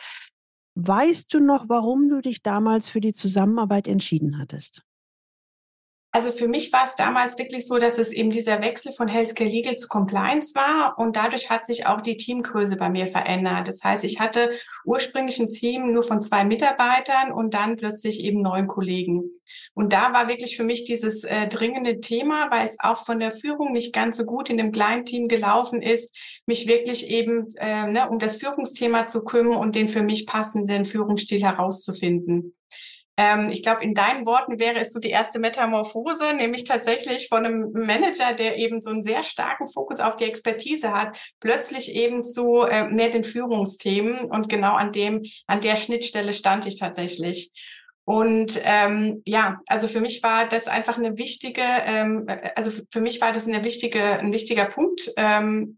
Weißt 0.80 1.34
du 1.34 1.40
noch, 1.40 1.68
warum 1.70 2.08
du 2.08 2.22
dich 2.22 2.42
damals 2.42 2.88
für 2.88 3.02
die 3.02 3.12
Zusammenarbeit 3.12 3.86
entschieden 3.88 4.38
hattest? 4.38 4.84
Also 6.18 6.32
für 6.32 6.48
mich 6.48 6.74
war 6.74 6.84
es 6.84 6.96
damals 6.96 7.38
wirklich 7.38 7.68
so, 7.68 7.78
dass 7.78 8.00
es 8.00 8.12
eben 8.12 8.32
dieser 8.32 8.60
Wechsel 8.64 8.92
von 8.92 9.08
Healthcare 9.08 9.52
Legal 9.52 9.76
zu 9.76 9.88
Compliance 9.88 10.56
war 10.56 10.98
und 10.98 11.16
dadurch 11.16 11.52
hat 11.52 11.68
sich 11.68 11.86
auch 11.86 12.02
die 12.02 12.18
Teamgröße 12.18 12.76
bei 12.76 12.90
mir 12.90 13.06
verändert. 13.06 13.68
Das 13.68 13.84
heißt, 13.84 14.04
ich 14.04 14.20
hatte 14.20 14.50
ursprünglich 14.84 15.38
ein 15.38 15.46
Team 15.46 15.94
nur 15.94 16.02
von 16.02 16.20
zwei 16.20 16.44
Mitarbeitern 16.44 17.32
und 17.32 17.54
dann 17.54 17.76
plötzlich 17.76 18.24
eben 18.24 18.42
neun 18.42 18.66
Kollegen. 18.66 19.30
Und 19.76 19.94
da 19.94 20.12
war 20.12 20.28
wirklich 20.28 20.58
für 20.58 20.64
mich 20.64 20.86
dieses 20.86 21.24
äh, 21.24 21.48
dringende 21.50 22.00
Thema, 22.00 22.50
weil 22.50 22.66
es 22.66 22.78
auch 22.80 22.98
von 22.98 23.20
der 23.20 23.30
Führung 23.30 23.72
nicht 23.72 23.94
ganz 23.94 24.18
so 24.18 24.26
gut 24.26 24.50
in 24.50 24.58
dem 24.58 24.72
kleinen 24.72 25.06
Team 25.06 25.28
gelaufen 25.28 25.84
ist, 25.84 26.18
mich 26.48 26.68
wirklich 26.68 27.12
eben 27.12 27.46
äh, 27.58 27.92
ne, 27.92 28.10
um 28.10 28.18
das 28.18 28.38
Führungsthema 28.38 29.06
zu 29.06 29.24
kümmern 29.24 29.60
und 29.60 29.76
den 29.76 29.88
für 29.88 30.02
mich 30.02 30.26
passenden 30.26 30.84
Führungsstil 30.84 31.44
herauszufinden. 31.44 32.56
Ähm, 33.18 33.50
ich 33.52 33.64
glaube, 33.64 33.84
in 33.84 33.96
deinen 33.96 34.26
Worten 34.28 34.60
wäre 34.60 34.80
es 34.80 34.94
so 34.94 35.00
die 35.00 35.10
erste 35.10 35.40
Metamorphose, 35.40 36.34
nämlich 36.36 36.64
tatsächlich 36.64 37.28
von 37.28 37.46
einem 37.46 37.72
Manager, 37.74 38.34
der 38.34 38.58
eben 38.58 38.80
so 38.80 38.92
einen 38.92 39.02
sehr 39.02 39.24
starken 39.24 39.68
Fokus 39.68 40.00
auf 40.00 40.16
die 40.16 40.26
Expertise 40.26 40.94
hat, 40.94 41.18
plötzlich 41.40 41.94
eben 41.96 42.24
zu 42.24 42.62
äh, 42.62 42.88
mehr 42.88 43.10
den 43.10 43.24
Führungsthemen. 43.24 44.30
Und 44.30 44.50
genau 44.50 44.76
an 44.76 44.92
dem, 44.92 45.24
an 45.48 45.62
der 45.62 45.76
Schnittstelle 45.76 46.32
stand 46.32 46.68
ich 46.68 46.80
tatsächlich. 46.80 47.52
Und 48.06 48.62
ähm, 48.64 49.22
ja, 49.26 49.60
also 49.68 49.88
für 49.88 50.00
mich 50.00 50.24
war 50.24 50.48
das 50.48 50.68
einfach 50.68 50.98
eine 50.98 51.18
wichtige, 51.18 51.62
ähm, 51.62 52.26
also 52.56 52.72
für 52.90 53.02
mich 53.02 53.20
war 53.20 53.34
das 53.34 53.48
eine 53.50 53.66
wichtige, 53.66 54.02
ein 54.02 54.32
wichtiger 54.32 54.64
Punkt, 54.64 55.12
ähm, 55.18 55.78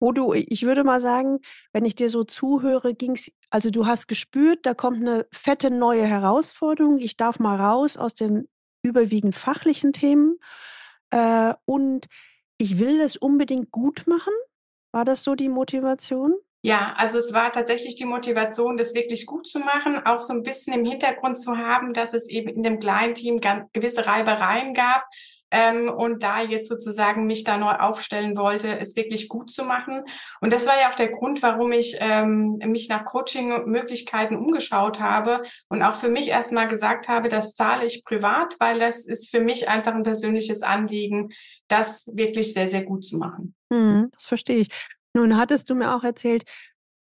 wo 0.00 0.12
du, 0.12 0.32
ich 0.32 0.62
würde 0.62 0.82
mal 0.82 1.00
sagen, 1.00 1.40
wenn 1.74 1.84
ich 1.84 1.94
dir 1.94 2.08
so 2.08 2.24
zuhöre, 2.24 2.94
ging 2.94 3.12
es, 3.12 3.30
also 3.50 3.70
du 3.70 3.86
hast 3.86 4.06
gespürt, 4.06 4.60
da 4.64 4.74
kommt 4.74 5.00
eine 5.00 5.26
fette 5.32 5.70
neue 5.70 6.04
Herausforderung. 6.04 6.98
Ich 6.98 7.16
darf 7.16 7.38
mal 7.38 7.60
raus 7.60 7.96
aus 7.96 8.14
den 8.14 8.48
überwiegend 8.82 9.34
fachlichen 9.34 9.92
Themen 9.92 10.38
äh, 11.10 11.54
und 11.64 12.06
ich 12.58 12.78
will 12.78 12.98
das 12.98 13.16
unbedingt 13.16 13.70
gut 13.70 14.06
machen. 14.06 14.32
War 14.92 15.04
das 15.04 15.22
so 15.22 15.34
die 15.34 15.48
Motivation? 15.48 16.34
Ja, 16.62 16.92
also 16.96 17.18
es 17.18 17.32
war 17.32 17.52
tatsächlich 17.52 17.96
die 17.96 18.04
Motivation, 18.04 18.76
das 18.76 18.94
wirklich 18.94 19.24
gut 19.24 19.48
zu 19.48 19.60
machen, 19.60 20.04
auch 20.04 20.20
so 20.20 20.34
ein 20.34 20.42
bisschen 20.42 20.74
im 20.74 20.84
Hintergrund 20.84 21.38
zu 21.38 21.56
haben, 21.56 21.94
dass 21.94 22.12
es 22.12 22.28
eben 22.28 22.50
in 22.50 22.62
dem 22.62 22.78
kleinen 22.78 23.14
Team 23.14 23.40
gewisse 23.72 24.06
Reibereien 24.06 24.74
gab, 24.74 25.06
ähm, 25.50 25.88
und 25.88 26.22
da 26.22 26.42
jetzt 26.42 26.68
sozusagen 26.68 27.26
mich 27.26 27.44
da 27.44 27.58
neu 27.58 27.72
aufstellen 27.72 28.36
wollte, 28.36 28.78
es 28.78 28.96
wirklich 28.96 29.28
gut 29.28 29.50
zu 29.50 29.64
machen. 29.64 30.02
Und 30.40 30.52
das 30.52 30.66
war 30.66 30.78
ja 30.80 30.90
auch 30.90 30.94
der 30.94 31.08
Grund, 31.08 31.42
warum 31.42 31.72
ich 31.72 31.96
ähm, 32.00 32.58
mich 32.66 32.88
nach 32.88 33.04
Coaching-Möglichkeiten 33.04 34.36
umgeschaut 34.36 35.00
habe 35.00 35.42
und 35.68 35.82
auch 35.82 35.94
für 35.94 36.10
mich 36.10 36.28
erstmal 36.28 36.66
gesagt 36.66 37.08
habe, 37.08 37.28
das 37.28 37.54
zahle 37.54 37.84
ich 37.84 38.04
privat, 38.04 38.56
weil 38.58 38.78
das 38.78 39.06
ist 39.06 39.30
für 39.30 39.40
mich 39.40 39.68
einfach 39.68 39.94
ein 39.94 40.02
persönliches 40.02 40.62
Anliegen, 40.62 41.30
das 41.68 42.10
wirklich 42.14 42.52
sehr, 42.52 42.68
sehr 42.68 42.84
gut 42.84 43.04
zu 43.04 43.16
machen. 43.16 43.54
Hm, 43.72 44.10
das 44.12 44.26
verstehe 44.26 44.58
ich. 44.58 44.68
Nun 45.14 45.36
hattest 45.36 45.70
du 45.70 45.74
mir 45.74 45.94
auch 45.94 46.04
erzählt, 46.04 46.44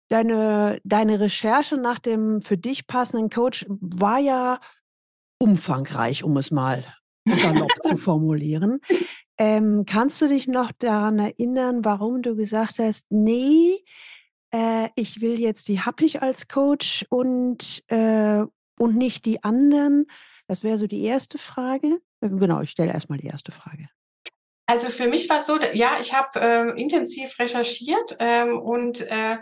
deine, 0.08 0.80
deine 0.84 1.20
Recherche 1.20 1.76
nach 1.76 1.98
dem 1.98 2.40
für 2.40 2.56
dich 2.56 2.86
passenden 2.86 3.30
Coach 3.30 3.66
war 3.68 4.18
ja 4.18 4.60
umfangreich, 5.38 6.24
um 6.24 6.36
es 6.36 6.50
mal 6.50 6.84
salopp 7.26 7.72
zu 7.82 7.96
formulieren. 7.96 8.80
Ähm, 9.38 9.84
kannst 9.86 10.20
du 10.20 10.28
dich 10.28 10.48
noch 10.48 10.72
daran 10.72 11.18
erinnern, 11.18 11.84
warum 11.84 12.22
du 12.22 12.36
gesagt 12.36 12.78
hast, 12.78 13.06
nee, 13.10 13.84
äh, 14.50 14.88
ich 14.94 15.20
will 15.20 15.38
jetzt 15.38 15.68
die 15.68 15.80
Happig 15.80 16.22
als 16.22 16.48
Coach 16.48 17.04
und, 17.10 17.84
äh, 17.88 18.44
und 18.78 18.96
nicht 18.96 19.24
die 19.24 19.44
anderen? 19.44 20.06
Das 20.48 20.62
wäre 20.62 20.78
so 20.78 20.86
die 20.86 21.02
erste 21.02 21.38
Frage. 21.38 22.00
Äh, 22.20 22.30
genau, 22.30 22.62
ich 22.62 22.70
stelle 22.70 22.92
erstmal 22.92 23.18
die 23.18 23.26
erste 23.26 23.52
Frage. 23.52 23.88
Also 24.68 24.88
für 24.88 25.06
mich 25.06 25.28
war 25.28 25.38
es 25.38 25.46
so, 25.46 25.60
ja, 25.72 25.98
ich 26.00 26.12
habe 26.12 26.40
äh, 26.40 26.80
intensiv 26.80 27.38
recherchiert 27.38 28.16
ähm, 28.18 28.58
und 28.58 29.00
äh, 29.10 29.36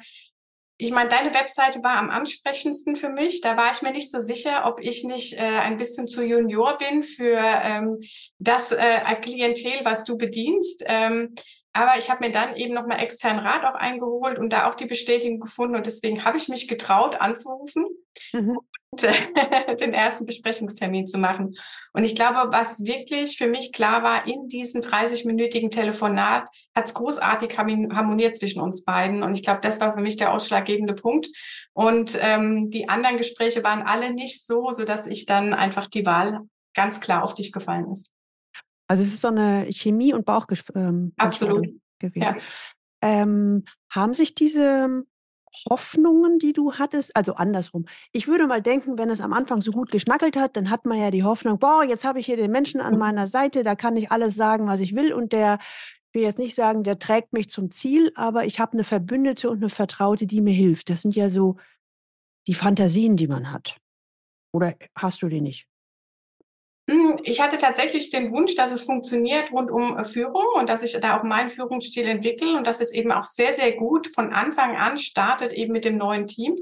ich 0.77 0.91
meine, 0.91 1.09
deine 1.09 1.33
Webseite 1.35 1.83
war 1.85 1.99
am 1.99 2.11
ansprechendsten 2.11 2.97
für 2.97 3.09
mich. 3.09 3.41
Da 3.41 3.57
war 3.57 3.71
ich 3.71 3.83
mir 3.83 3.93
nicht 3.93 4.11
so 4.11 4.19
sicher, 4.19 4.65
ob 4.67 4.81
ich 4.81 5.05
nicht 5.05 5.35
äh, 5.35 5.39
ein 5.39 5.77
bisschen 5.77 6.09
zu 6.09 6.23
junior 6.23 6.79
bin 6.79 7.03
für 7.03 7.39
ähm, 7.39 7.99
das 8.39 8.73
äh, 8.73 9.15
Klientel, 9.23 9.85
was 9.85 10.05
du 10.05 10.17
bedienst. 10.17 10.83
Ähm, 10.87 11.35
aber 11.73 11.99
ich 11.99 12.11
habe 12.11 12.25
mir 12.25 12.31
dann 12.31 12.57
eben 12.57 12.75
nochmal 12.75 13.01
externen 13.01 13.45
Rat 13.45 13.65
auch 13.65 13.79
eingeholt 13.79 14.39
und 14.39 14.51
da 14.51 14.69
auch 14.69 14.75
die 14.75 14.87
Bestätigung 14.87 15.41
gefunden. 15.41 15.77
Und 15.77 15.87
deswegen 15.87 16.25
habe 16.25 16.37
ich 16.37 16.49
mich 16.49 16.69
getraut 16.69 17.21
anzurufen 17.21 17.87
mhm. 18.33 18.59
und 18.91 19.05
äh, 19.05 19.77
den 19.77 19.93
ersten 19.93 20.27
Besprechungstermin 20.27 21.07
zu 21.07 21.19
machen. 21.19 21.55
Und 21.93 22.05
ich 22.05 22.15
glaube, 22.15 22.53
was 22.53 22.85
wirklich 22.85 23.37
für 23.37 23.49
mich 23.49 23.73
klar 23.73 24.03
war, 24.03 24.27
in 24.27 24.49
diesem 24.49 24.81
30-minütigen 24.81 25.71
Telefonat 25.71 26.49
hat 26.75 26.87
es 26.87 26.95
großartig 26.95 27.57
harmoniert 27.59 28.35
zwischen 28.35 28.61
uns 28.61 28.85
beiden. 28.85 29.23
Und 29.23 29.35
ich 29.35 29.43
glaube, 29.43 29.61
das 29.63 29.81
war 29.81 29.93
für 29.93 30.01
mich 30.01 30.17
der 30.17 30.33
ausschlaggebende 30.33 30.95
Punkt. 30.95 31.29
Und 31.73 32.19
ähm, 32.21 32.71
die 32.71 32.89
anderen 32.89 33.17
Gespräche 33.17 33.65
waren 33.65 33.83
alle 33.83 34.13
nicht 34.13 34.45
so, 34.45 34.73
sodass 34.73 35.07
ich 35.07 35.27
dann 35.27 35.55
einfach 35.55 35.89
die 35.89 36.07
Wahl 36.07 36.41
ganz 36.75 37.01
klar 37.01 37.23
auf 37.23 37.35
dich 37.35 37.53
gefallen 37.53 37.91
ist. 37.93 38.11
Also 38.87 39.03
es 39.03 39.15
ist 39.15 39.21
so 39.21 39.29
eine 39.29 39.67
Chemie- 39.71 40.13
und 40.13 40.27
Bauchgefühl 40.27 40.77
ähm, 40.77 41.13
Absolut. 41.17 41.69
gewesen. 41.99 42.23
Ja. 42.23 42.37
Ähm, 43.01 43.65
haben 43.91 44.15
sich 44.15 44.35
diese 44.35 45.05
Hoffnungen, 45.71 46.39
die 46.39 46.53
du 46.53 46.75
hattest, 46.75 47.15
also 47.17 47.35
andersrum. 47.35 47.87
Ich 48.13 48.29
würde 48.29 48.47
mal 48.47 48.63
denken, 48.63 48.99
wenn 48.99 49.11
es 49.11 49.21
am 49.21 49.33
Anfang 49.33 49.63
so 49.63 49.71
gut 49.71 49.91
geschnackelt 49.91 50.37
hat, 50.37 50.57
dann 50.57 50.71
hat 50.71 50.85
man 50.85 50.99
ja 50.99 51.11
die 51.11 51.25
Hoffnung, 51.25 51.59
boah, 51.59 51.85
jetzt 51.85 52.05
habe 52.05 52.21
ich 52.21 52.27
hier 52.27 52.37
den 52.37 52.51
Menschen 52.51 52.81
an 52.81 52.99
meiner 52.99 53.27
Seite, 53.27 53.65
da 53.65 53.75
kann 53.75 53.97
ich 53.97 54.11
alles 54.11 54.35
sagen, 54.35 54.67
was 54.67 54.81
ich 54.81 54.95
will 54.95 55.13
und 55.13 55.33
der, 55.33 55.59
ich 56.09 56.15
will 56.15 56.23
jetzt 56.23 56.39
nicht 56.39 56.55
sagen, 56.55 56.83
der 56.83 56.99
trägt 56.99 57.33
mich 57.33 57.51
zum 57.51 57.71
Ziel, 57.71 58.13
aber 58.15 58.45
ich 58.45 58.61
habe 58.61 58.73
eine 58.73 58.85
Verbündete 58.85 59.51
und 59.51 59.59
eine 59.59 59.71
Vertraute, 59.71 60.27
die 60.27 60.41
mir 60.41 60.55
hilft. 60.55 60.91
Das 60.91 61.03
sind 61.03 61.17
ja 61.17 61.29
so 61.29 61.57
die 62.47 62.55
Fantasien, 62.55 63.17
die 63.17 63.29
man 63.29 63.51
hat. 63.53 63.79
Oder 64.53 64.75
hast 64.95 65.23
du 65.23 65.29
die 65.29 65.41
nicht? 65.41 65.67
Hm, 66.89 67.19
ich 67.23 67.41
hatte 67.41 67.57
tatsächlich 67.57 68.11
den 68.11 68.31
Wunsch, 68.31 68.55
dass 68.57 68.71
es 68.71 68.83
funktioniert 68.83 69.51
rund 69.53 69.71
um 69.71 69.97
äh, 69.97 70.05
Führung 70.05 70.45
und 70.55 70.69
dass 70.69 70.83
ich 70.83 70.93
da 71.01 71.19
auch 71.19 71.23
meinen 71.23 71.49
Führungsstil 71.49 72.07
entwickle 72.07 72.57
und 72.57 72.67
dass 72.67 72.81
es 72.81 72.93
eben 72.93 73.11
auch 73.11 73.25
sehr, 73.25 73.55
sehr 73.55 73.73
gut 73.73 74.09
von 74.15 74.35
Anfang 74.35 74.77
an 74.77 74.99
startet 74.99 75.53
eben 75.53 75.73
mit 75.73 75.87
dem 75.87 75.97
neuen 75.97 76.27
Team. 76.27 76.57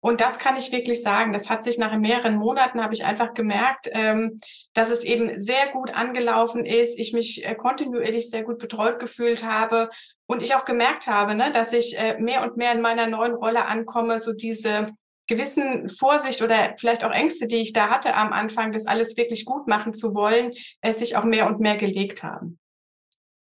Und 0.00 0.20
das 0.20 0.38
kann 0.38 0.56
ich 0.56 0.72
wirklich 0.72 1.02
sagen. 1.02 1.32
Das 1.32 1.50
hat 1.50 1.64
sich 1.64 1.78
nach 1.78 1.94
mehreren 1.98 2.36
Monaten 2.36 2.82
habe 2.82 2.94
ich 2.94 3.04
einfach 3.04 3.34
gemerkt, 3.34 3.88
ähm, 3.90 4.38
dass 4.72 4.90
es 4.90 5.04
eben 5.04 5.40
sehr 5.40 5.72
gut 5.72 5.92
angelaufen 5.92 6.64
ist. 6.64 6.98
Ich 6.98 7.12
mich 7.12 7.44
äh, 7.44 7.54
kontinuierlich 7.54 8.30
sehr 8.30 8.44
gut 8.44 8.58
betreut 8.58 8.98
gefühlt 8.98 9.44
habe 9.44 9.90
und 10.26 10.42
ich 10.42 10.54
auch 10.54 10.64
gemerkt 10.64 11.06
habe, 11.06 11.34
ne, 11.34 11.50
dass 11.52 11.72
ich 11.72 11.98
äh, 11.98 12.18
mehr 12.18 12.42
und 12.42 12.56
mehr 12.56 12.72
in 12.72 12.80
meiner 12.80 13.08
neuen 13.08 13.34
Rolle 13.34 13.66
ankomme, 13.66 14.20
so 14.20 14.32
diese 14.32 14.86
gewissen 15.26 15.88
Vorsicht 15.88 16.42
oder 16.42 16.74
vielleicht 16.78 17.04
auch 17.04 17.10
Ängste, 17.10 17.46
die 17.46 17.56
ich 17.56 17.72
da 17.72 17.88
hatte 17.88 18.14
am 18.14 18.32
Anfang, 18.32 18.72
das 18.72 18.86
alles 18.86 19.16
wirklich 19.16 19.44
gut 19.44 19.66
machen 19.66 19.92
zu 19.92 20.14
wollen, 20.14 20.52
äh, 20.80 20.92
sich 20.92 21.16
auch 21.16 21.24
mehr 21.24 21.46
und 21.46 21.60
mehr 21.60 21.76
gelegt 21.76 22.22
haben. 22.22 22.58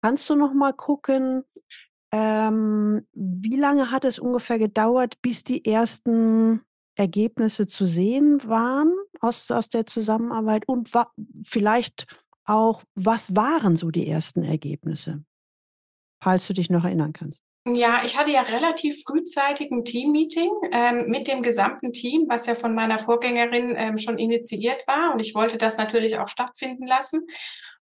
Kannst 0.01 0.29
du 0.29 0.35
noch 0.35 0.53
mal 0.53 0.73
gucken, 0.73 1.43
ähm, 2.11 3.07
wie 3.13 3.55
lange 3.55 3.91
hat 3.91 4.03
es 4.03 4.19
ungefähr 4.19 4.59
gedauert, 4.59 5.21
bis 5.21 5.43
die 5.43 5.63
ersten 5.65 6.61
Ergebnisse 6.95 7.67
zu 7.67 7.85
sehen 7.85 8.41
waren 8.47 8.93
aus, 9.21 9.49
aus 9.49 9.69
der 9.69 9.85
Zusammenarbeit 9.85 10.67
und 10.67 10.91
vielleicht 11.43 12.07
auch, 12.43 12.83
was 12.95 13.35
waren 13.35 13.77
so 13.77 13.91
die 13.91 14.07
ersten 14.07 14.43
Ergebnisse, 14.43 15.23
falls 16.21 16.47
du 16.47 16.53
dich 16.53 16.69
noch 16.69 16.83
erinnern 16.83 17.13
kannst? 17.13 17.40
Ja, 17.67 18.01
ich 18.03 18.17
hatte 18.17 18.31
ja 18.31 18.41
relativ 18.41 19.03
frühzeitig 19.03 19.69
ein 19.69 19.85
Teammeeting 19.85 20.49
ähm, 20.71 21.05
mit 21.07 21.27
dem 21.27 21.43
gesamten 21.43 21.93
Team, 21.93 22.25
was 22.27 22.47
ja 22.47 22.55
von 22.55 22.73
meiner 22.73 22.97
Vorgängerin 22.97 23.75
ähm, 23.77 23.99
schon 23.99 24.17
initiiert 24.17 24.87
war. 24.87 25.13
Und 25.13 25.19
ich 25.19 25.35
wollte 25.35 25.57
das 25.57 25.77
natürlich 25.77 26.17
auch 26.17 26.27
stattfinden 26.27 26.87
lassen. 26.87 27.27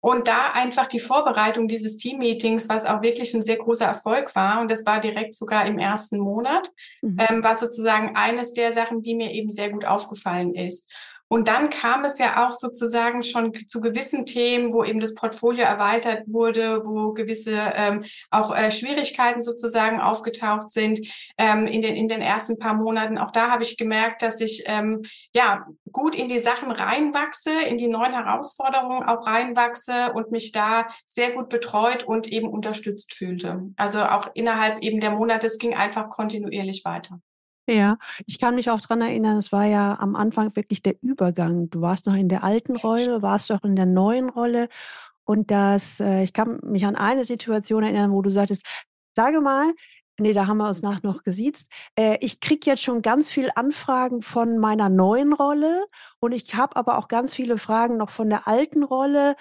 Und 0.00 0.26
da 0.26 0.52
einfach 0.52 0.86
die 0.86 0.98
Vorbereitung 0.98 1.68
dieses 1.68 1.96
Teammeetings, 1.96 2.68
was 2.68 2.86
auch 2.86 3.02
wirklich 3.02 3.34
ein 3.34 3.42
sehr 3.42 3.56
großer 3.56 3.86
Erfolg 3.86 4.34
war, 4.34 4.60
und 4.60 4.70
das 4.70 4.84
war 4.86 5.00
direkt 5.00 5.34
sogar 5.34 5.66
im 5.66 5.78
ersten 5.78 6.18
Monat, 6.18 6.70
mhm. 7.02 7.16
ähm, 7.28 7.44
war 7.44 7.54
sozusagen 7.54 8.16
eines 8.16 8.52
der 8.52 8.72
Sachen, 8.72 9.02
die 9.02 9.14
mir 9.14 9.32
eben 9.32 9.48
sehr 9.48 9.70
gut 9.70 9.84
aufgefallen 9.84 10.54
ist. 10.54 10.88
Und 11.28 11.48
dann 11.48 11.70
kam 11.70 12.04
es 12.04 12.18
ja 12.18 12.46
auch 12.46 12.54
sozusagen 12.54 13.22
schon 13.22 13.52
zu 13.66 13.80
gewissen 13.80 14.24
Themen, 14.26 14.72
wo 14.72 14.82
eben 14.82 15.00
das 15.00 15.14
Portfolio 15.14 15.64
erweitert 15.64 16.24
wurde, 16.26 16.82
wo 16.84 17.12
gewisse 17.12 17.56
ähm, 17.74 18.04
auch 18.30 18.54
äh, 18.56 18.70
Schwierigkeiten 18.70 19.42
sozusagen 19.42 20.00
aufgetaucht 20.00 20.70
sind 20.70 21.00
ähm, 21.36 21.66
in, 21.66 21.82
den, 21.82 21.96
in 21.96 22.08
den 22.08 22.22
ersten 22.22 22.58
paar 22.58 22.74
Monaten. 22.74 23.18
Auch 23.18 23.30
da 23.30 23.50
habe 23.50 23.62
ich 23.62 23.76
gemerkt, 23.76 24.22
dass 24.22 24.40
ich 24.40 24.64
ähm, 24.66 25.02
ja 25.34 25.66
gut 25.92 26.14
in 26.14 26.28
die 26.28 26.38
Sachen 26.38 26.70
reinwachse, 26.70 27.50
in 27.68 27.76
die 27.76 27.88
neuen 27.88 28.12
Herausforderungen 28.12 29.02
auch 29.02 29.26
reinwachse 29.26 30.12
und 30.14 30.30
mich 30.30 30.52
da 30.52 30.86
sehr 31.04 31.32
gut 31.32 31.50
betreut 31.50 32.04
und 32.04 32.26
eben 32.26 32.48
unterstützt 32.48 33.14
fühlte. 33.14 33.62
Also 33.76 34.00
auch 34.00 34.30
innerhalb 34.34 34.82
eben 34.82 35.00
der 35.00 35.10
Monate, 35.10 35.46
es 35.46 35.58
ging 35.58 35.74
einfach 35.74 36.08
kontinuierlich 36.08 36.84
weiter. 36.84 37.20
Ja, 37.70 37.98
ich 38.26 38.38
kann 38.38 38.54
mich 38.54 38.70
auch 38.70 38.80
dran 38.80 39.02
erinnern, 39.02 39.36
es 39.36 39.52
war 39.52 39.66
ja 39.66 39.98
am 40.00 40.16
Anfang 40.16 40.56
wirklich 40.56 40.82
der 40.82 40.94
Übergang. 41.02 41.68
Du 41.68 41.82
warst 41.82 42.06
noch 42.06 42.14
in 42.14 42.30
der 42.30 42.42
alten 42.42 42.76
Rolle, 42.76 43.20
warst 43.20 43.50
doch 43.50 43.62
in 43.62 43.76
der 43.76 43.84
neuen 43.84 44.30
Rolle. 44.30 44.68
Und 45.24 45.50
das, 45.50 46.00
äh, 46.00 46.22
ich 46.22 46.32
kann 46.32 46.60
mich 46.62 46.86
an 46.86 46.96
eine 46.96 47.24
Situation 47.24 47.82
erinnern, 47.84 48.12
wo 48.12 48.22
du 48.22 48.30
sagtest, 48.30 48.64
sage 49.16 49.40
mal, 49.42 49.74
nee, 50.18 50.32
da 50.34 50.46
haben 50.46 50.58
wir 50.58 50.68
uns 50.68 50.82
nach 50.82 51.02
noch 51.02 51.24
gesiezt. 51.24 51.70
Äh, 51.96 52.18
ich 52.22 52.40
kriege 52.40 52.70
jetzt 52.70 52.82
schon 52.84 53.02
ganz 53.02 53.30
viel 53.30 53.50
Anfragen 53.54 54.22
von 54.22 54.58
meiner 54.58 54.88
neuen 54.88 55.34
Rolle 55.34 55.86
und 56.20 56.32
ich 56.32 56.54
habe 56.54 56.76
aber 56.76 56.98
auch 56.98 57.08
ganz 57.08 57.34
viele 57.34 57.58
Fragen 57.58 57.98
noch 57.98 58.10
von 58.10 58.30
der 58.30 58.48
alten 58.48 58.82
Rolle. 58.82 59.36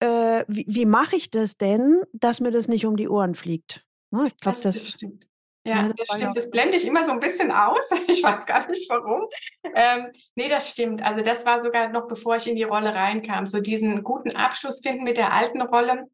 Äh, 0.00 0.44
wie 0.48 0.66
wie 0.68 0.86
mache 0.86 1.16
ich 1.16 1.30
das 1.30 1.56
denn, 1.58 2.02
dass 2.12 2.40
mir 2.40 2.50
das 2.52 2.68
nicht 2.68 2.86
um 2.86 2.96
die 2.96 3.08
Ohren 3.08 3.34
fliegt? 3.34 3.86
Ne, 4.10 4.26
ich 4.28 4.36
glaube, 4.38 4.58
das 4.62 4.74
das 4.74 4.88
stimmt. 4.90 5.29
Ja, 5.70 5.86
ja, 5.86 5.92
das 5.96 6.08
stimmt. 6.16 6.36
Das 6.36 6.50
blende 6.50 6.76
ich 6.76 6.86
immer 6.86 7.06
so 7.06 7.12
ein 7.12 7.20
bisschen 7.20 7.52
aus. 7.52 7.90
Ich 8.08 8.22
weiß 8.22 8.44
gar 8.44 8.66
nicht 8.68 8.90
warum. 8.90 9.28
Ähm, 9.74 10.10
ne, 10.34 10.48
das 10.48 10.70
stimmt. 10.70 11.02
Also 11.02 11.22
das 11.22 11.46
war 11.46 11.60
sogar 11.60 11.88
noch 11.88 12.08
bevor 12.08 12.36
ich 12.36 12.48
in 12.48 12.56
die 12.56 12.64
Rolle 12.64 12.92
reinkam. 12.94 13.46
So 13.46 13.60
diesen 13.60 14.02
guten 14.02 14.34
Abschluss 14.34 14.80
finden 14.80 15.04
mit 15.04 15.16
der 15.16 15.32
alten 15.32 15.62
Rolle. 15.62 16.06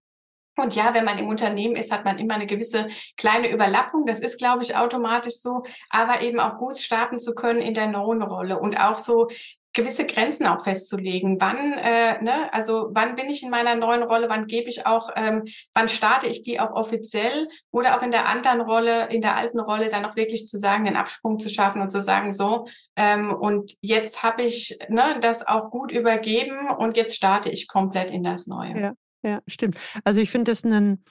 Und 0.58 0.74
ja, 0.74 0.94
wenn 0.94 1.04
man 1.04 1.18
im 1.18 1.28
Unternehmen 1.28 1.76
ist, 1.76 1.92
hat 1.92 2.04
man 2.04 2.18
immer 2.18 2.34
eine 2.34 2.46
gewisse 2.46 2.88
kleine 3.16 3.50
Überlappung. 3.50 4.06
Das 4.06 4.20
ist, 4.20 4.38
glaube 4.38 4.62
ich, 4.62 4.76
automatisch 4.76 5.36
so. 5.36 5.62
Aber 5.90 6.22
eben 6.22 6.40
auch 6.40 6.58
gut 6.58 6.76
starten 6.78 7.18
zu 7.18 7.34
können 7.34 7.60
in 7.60 7.74
der 7.74 7.86
neuen 7.88 8.22
Rolle 8.22 8.58
und 8.58 8.78
auch 8.78 8.98
so 8.98 9.28
gewisse 9.76 10.06
Grenzen 10.06 10.46
auch 10.46 10.64
festzulegen. 10.64 11.36
Wann, 11.38 11.74
äh, 11.74 12.22
ne, 12.24 12.52
also 12.52 12.88
wann 12.92 13.14
bin 13.14 13.28
ich 13.28 13.42
in 13.42 13.50
meiner 13.50 13.74
neuen 13.74 14.02
Rolle, 14.02 14.28
wann 14.28 14.46
gebe 14.46 14.70
ich 14.70 14.86
auch, 14.86 15.10
ähm, 15.14 15.44
wann 15.74 15.88
starte 15.88 16.26
ich 16.26 16.42
die 16.42 16.58
auch 16.58 16.70
offiziell 16.70 17.48
oder 17.70 17.96
auch 17.96 18.02
in 18.02 18.10
der 18.10 18.26
anderen 18.26 18.62
Rolle, 18.62 19.08
in 19.10 19.20
der 19.20 19.36
alten 19.36 19.60
Rolle 19.60 19.90
dann 19.90 20.06
auch 20.06 20.16
wirklich 20.16 20.46
zu 20.46 20.56
sagen, 20.56 20.86
den 20.86 20.96
Absprung 20.96 21.38
zu 21.38 21.50
schaffen 21.50 21.82
und 21.82 21.90
zu 21.90 22.00
sagen, 22.00 22.32
so, 22.32 22.64
ähm, 22.96 23.32
und 23.32 23.74
jetzt 23.82 24.22
habe 24.22 24.42
ich 24.42 24.78
ne, 24.88 25.18
das 25.20 25.46
auch 25.46 25.70
gut 25.70 25.92
übergeben 25.92 26.70
und 26.70 26.96
jetzt 26.96 27.14
starte 27.14 27.50
ich 27.50 27.68
komplett 27.68 28.10
in 28.10 28.22
das 28.22 28.46
Neue. 28.46 28.80
Ja, 28.80 28.92
ja, 29.22 29.40
stimmt. 29.46 29.76
Also 30.04 30.20
ich 30.20 30.30
finde 30.30 30.52
das 30.52 30.64
einen 30.64 31.04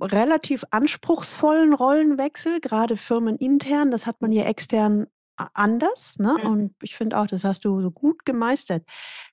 relativ 0.00 0.62
anspruchsvollen 0.70 1.72
Rollenwechsel, 1.72 2.60
gerade 2.60 2.96
firmenintern. 2.96 3.90
Das 3.90 4.06
hat 4.06 4.20
man 4.20 4.30
ja 4.30 4.44
extern 4.44 5.08
anders. 5.38 6.18
Ne? 6.18 6.36
Mhm. 6.42 6.50
Und 6.50 6.74
ich 6.82 6.96
finde 6.96 7.18
auch, 7.18 7.26
das 7.26 7.44
hast 7.44 7.64
du 7.64 7.80
so 7.80 7.90
gut 7.90 8.24
gemeistert. 8.24 8.84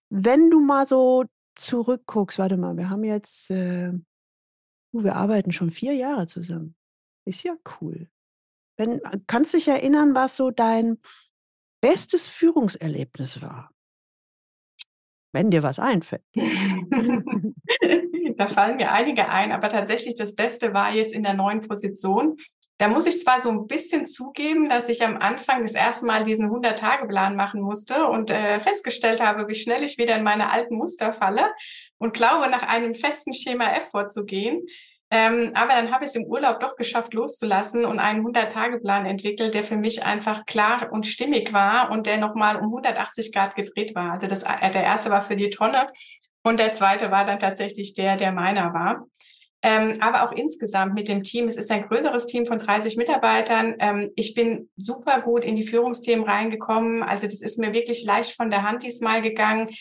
Wenn 0.09 0.49
du 0.49 0.59
mal 0.59 0.85
so 0.85 1.25
zurückguckst, 1.55 2.39
warte 2.39 2.57
mal, 2.57 2.77
wir 2.77 2.89
haben 2.89 3.03
jetzt, 3.03 3.49
äh, 3.49 3.91
wir 4.91 5.15
arbeiten 5.15 5.51
schon 5.51 5.71
vier 5.71 5.93
Jahre 5.93 6.27
zusammen. 6.27 6.75
Ist 7.25 7.43
ja 7.43 7.55
cool. 7.81 8.09
Wenn, 8.77 9.01
kannst 9.27 9.53
dich 9.53 9.67
erinnern, 9.67 10.15
was 10.15 10.35
so 10.35 10.51
dein 10.51 10.99
bestes 11.81 12.27
Führungserlebnis 12.27 13.41
war? 13.41 13.71
Wenn 15.33 15.51
dir 15.51 15.63
was 15.63 15.79
einfällt. 15.79 16.23
da 18.37 18.47
fallen 18.47 18.77
mir 18.77 18.91
einige 18.91 19.27
ein, 19.27 19.51
aber 19.51 19.69
tatsächlich 19.69 20.15
das 20.15 20.33
Beste 20.35 20.73
war 20.73 20.93
jetzt 20.93 21.13
in 21.13 21.23
der 21.23 21.33
neuen 21.33 21.61
Position. 21.61 22.37
Da 22.77 22.89
muss 22.89 23.05
ich 23.05 23.21
zwar 23.21 23.41
so 23.41 23.49
ein 23.49 23.67
bisschen 23.67 24.05
zugeben, 24.05 24.67
dass 24.67 24.89
ich 24.89 25.03
am 25.03 25.17
Anfang 25.17 25.61
das 25.61 25.75
erste 25.75 26.05
Mal 26.05 26.25
diesen 26.25 26.49
100-Tage-Plan 26.49 27.35
machen 27.35 27.61
musste 27.61 28.07
und 28.07 28.31
äh, 28.31 28.59
festgestellt 28.59 29.21
habe, 29.21 29.47
wie 29.47 29.55
schnell 29.55 29.83
ich 29.83 29.97
wieder 29.97 30.17
in 30.17 30.23
meine 30.23 30.51
alten 30.51 30.75
Muster 30.75 31.13
falle 31.13 31.53
und 31.97 32.13
glaube, 32.13 32.49
nach 32.49 32.63
einem 32.63 32.93
festen 32.93 33.33
Schema 33.33 33.71
F 33.75 33.91
vorzugehen. 33.91 34.65
Ähm, 35.09 35.51
aber 35.53 35.69
dann 35.69 35.91
habe 35.91 36.03
ich 36.03 36.09
es 36.09 36.15
im 36.15 36.25
Urlaub 36.25 36.59
doch 36.59 36.75
geschafft, 36.75 37.13
loszulassen 37.13 37.85
und 37.85 37.99
einen 37.99 38.25
100-Tage-Plan 38.25 39.05
entwickelt, 39.05 39.53
der 39.53 39.63
für 39.63 39.77
mich 39.77 40.03
einfach 40.03 40.45
klar 40.45 40.91
und 40.91 41.07
stimmig 41.07 41.53
war 41.53 41.91
und 41.91 42.07
der 42.07 42.17
nochmal 42.17 42.57
um 42.57 42.65
180 42.65 43.31
Grad 43.31 43.55
gedreht 43.55 43.95
war. 43.95 44.11
Also 44.11 44.27
das, 44.27 44.43
äh, 44.43 44.71
der 44.71 44.83
erste 44.83 45.11
war 45.11 45.21
für 45.21 45.37
die 45.37 45.49
Tonne 45.49 45.87
und 46.43 46.59
der 46.59 46.73
zweite 46.73 47.09
war 47.11 47.25
dann 47.25 47.39
tatsächlich 47.39 47.93
der, 47.93 48.17
der 48.17 48.33
meiner 48.33 48.73
war. 48.73 49.05
Ähm, 49.67 49.97
aber 49.99 50.23
auch 50.23 50.31
insgesamt 50.31 50.93
mit 50.93 51.07
dem 51.07 51.23
Team. 51.23 51.47
Es 51.47 51.57
ist 51.57 51.71
ein 51.71 51.81
größeres 51.81 52.27
Team 52.27 52.45
von 52.45 52.59
30 52.59 52.97
Mitarbeitern. 52.97 53.73
Ähm, 53.79 54.11
ich 54.15 54.35
bin 54.35 54.69
super 54.75 55.21
gut 55.21 55.43
in 55.43 55.55
die 55.55 55.63
Führungsthemen 55.63 56.23
reingekommen. 56.23 57.01
Also 57.01 57.25
das 57.25 57.41
ist 57.41 57.57
mir 57.57 57.73
wirklich 57.73 58.05
leicht 58.05 58.35
von 58.35 58.51
der 58.51 58.61
Hand 58.61 58.83
diesmal 58.83 59.23
gegangen. 59.23 59.71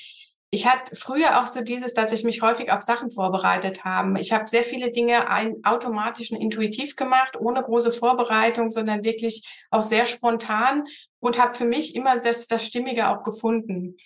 Ich 0.49 0.66
hatte 0.66 0.97
früher 0.97 1.42
auch 1.42 1.47
so 1.47 1.62
dieses, 1.62 1.92
dass 1.92 2.12
ich 2.12 2.25
mich 2.25 2.40
häufig 2.40 2.73
auf 2.73 2.81
Sachen 2.81 3.11
vorbereitet 3.11 3.85
habe. 3.85 4.18
Ich 4.20 4.33
habe 4.33 4.49
sehr 4.49 4.62
viele 4.62 4.90
Dinge 4.90 5.27
automatisch 5.64 6.31
und 6.31 6.40
intuitiv 6.40 6.97
gemacht, 6.97 7.37
ohne 7.38 7.62
große 7.62 7.92
Vorbereitung, 7.92 8.70
sondern 8.70 9.05
wirklich 9.05 9.47
auch 9.70 9.83
sehr 9.83 10.07
spontan 10.07 10.85
und 11.20 11.38
habe 11.38 11.55
für 11.55 11.66
mich 11.66 11.94
immer 11.94 12.18
das, 12.18 12.47
das 12.47 12.64
Stimmige 12.64 13.09
auch 13.09 13.23
gefunden. 13.23 13.97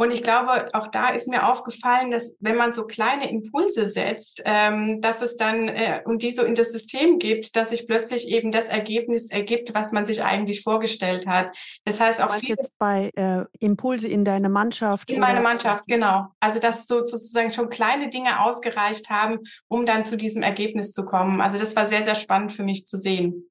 Und 0.00 0.12
ich 0.12 0.22
glaube, 0.22 0.66
auch 0.72 0.86
da 0.86 1.10
ist 1.10 1.28
mir 1.28 1.46
aufgefallen, 1.46 2.10
dass 2.10 2.34
wenn 2.40 2.56
man 2.56 2.72
so 2.72 2.86
kleine 2.86 3.28
Impulse 3.28 3.86
setzt, 3.86 4.40
ähm, 4.46 5.02
dass 5.02 5.20
es 5.20 5.36
dann 5.36 5.68
äh, 5.68 6.00
und 6.06 6.22
die 6.22 6.32
so 6.32 6.42
in 6.42 6.54
das 6.54 6.72
System 6.72 7.18
gibt, 7.18 7.54
dass 7.54 7.68
sich 7.68 7.86
plötzlich 7.86 8.30
eben 8.30 8.50
das 8.50 8.70
Ergebnis 8.70 9.30
ergibt, 9.30 9.74
was 9.74 9.92
man 9.92 10.06
sich 10.06 10.24
eigentlich 10.24 10.62
vorgestellt 10.62 11.26
hat. 11.26 11.54
Das 11.84 12.00
heißt 12.00 12.22
auch 12.22 12.32
viel 12.32 12.48
jetzt 12.48 12.78
bei 12.78 13.10
äh, 13.14 13.44
Impulse 13.58 14.08
in 14.08 14.24
deine 14.24 14.48
Mannschaft. 14.48 15.10
In 15.10 15.20
meine 15.20 15.42
Mannschaft, 15.42 15.86
genau. 15.86 16.28
Also 16.40 16.60
dass 16.60 16.86
so 16.86 17.04
sozusagen 17.04 17.52
schon 17.52 17.68
kleine 17.68 18.08
Dinge 18.08 18.40
ausgereicht 18.40 19.10
haben, 19.10 19.40
um 19.68 19.84
dann 19.84 20.06
zu 20.06 20.16
diesem 20.16 20.42
Ergebnis 20.42 20.92
zu 20.92 21.04
kommen. 21.04 21.42
Also 21.42 21.58
das 21.58 21.76
war 21.76 21.86
sehr 21.86 22.04
sehr 22.04 22.14
spannend 22.14 22.52
für 22.52 22.62
mich 22.62 22.86
zu 22.86 22.96
sehen. 22.96 23.49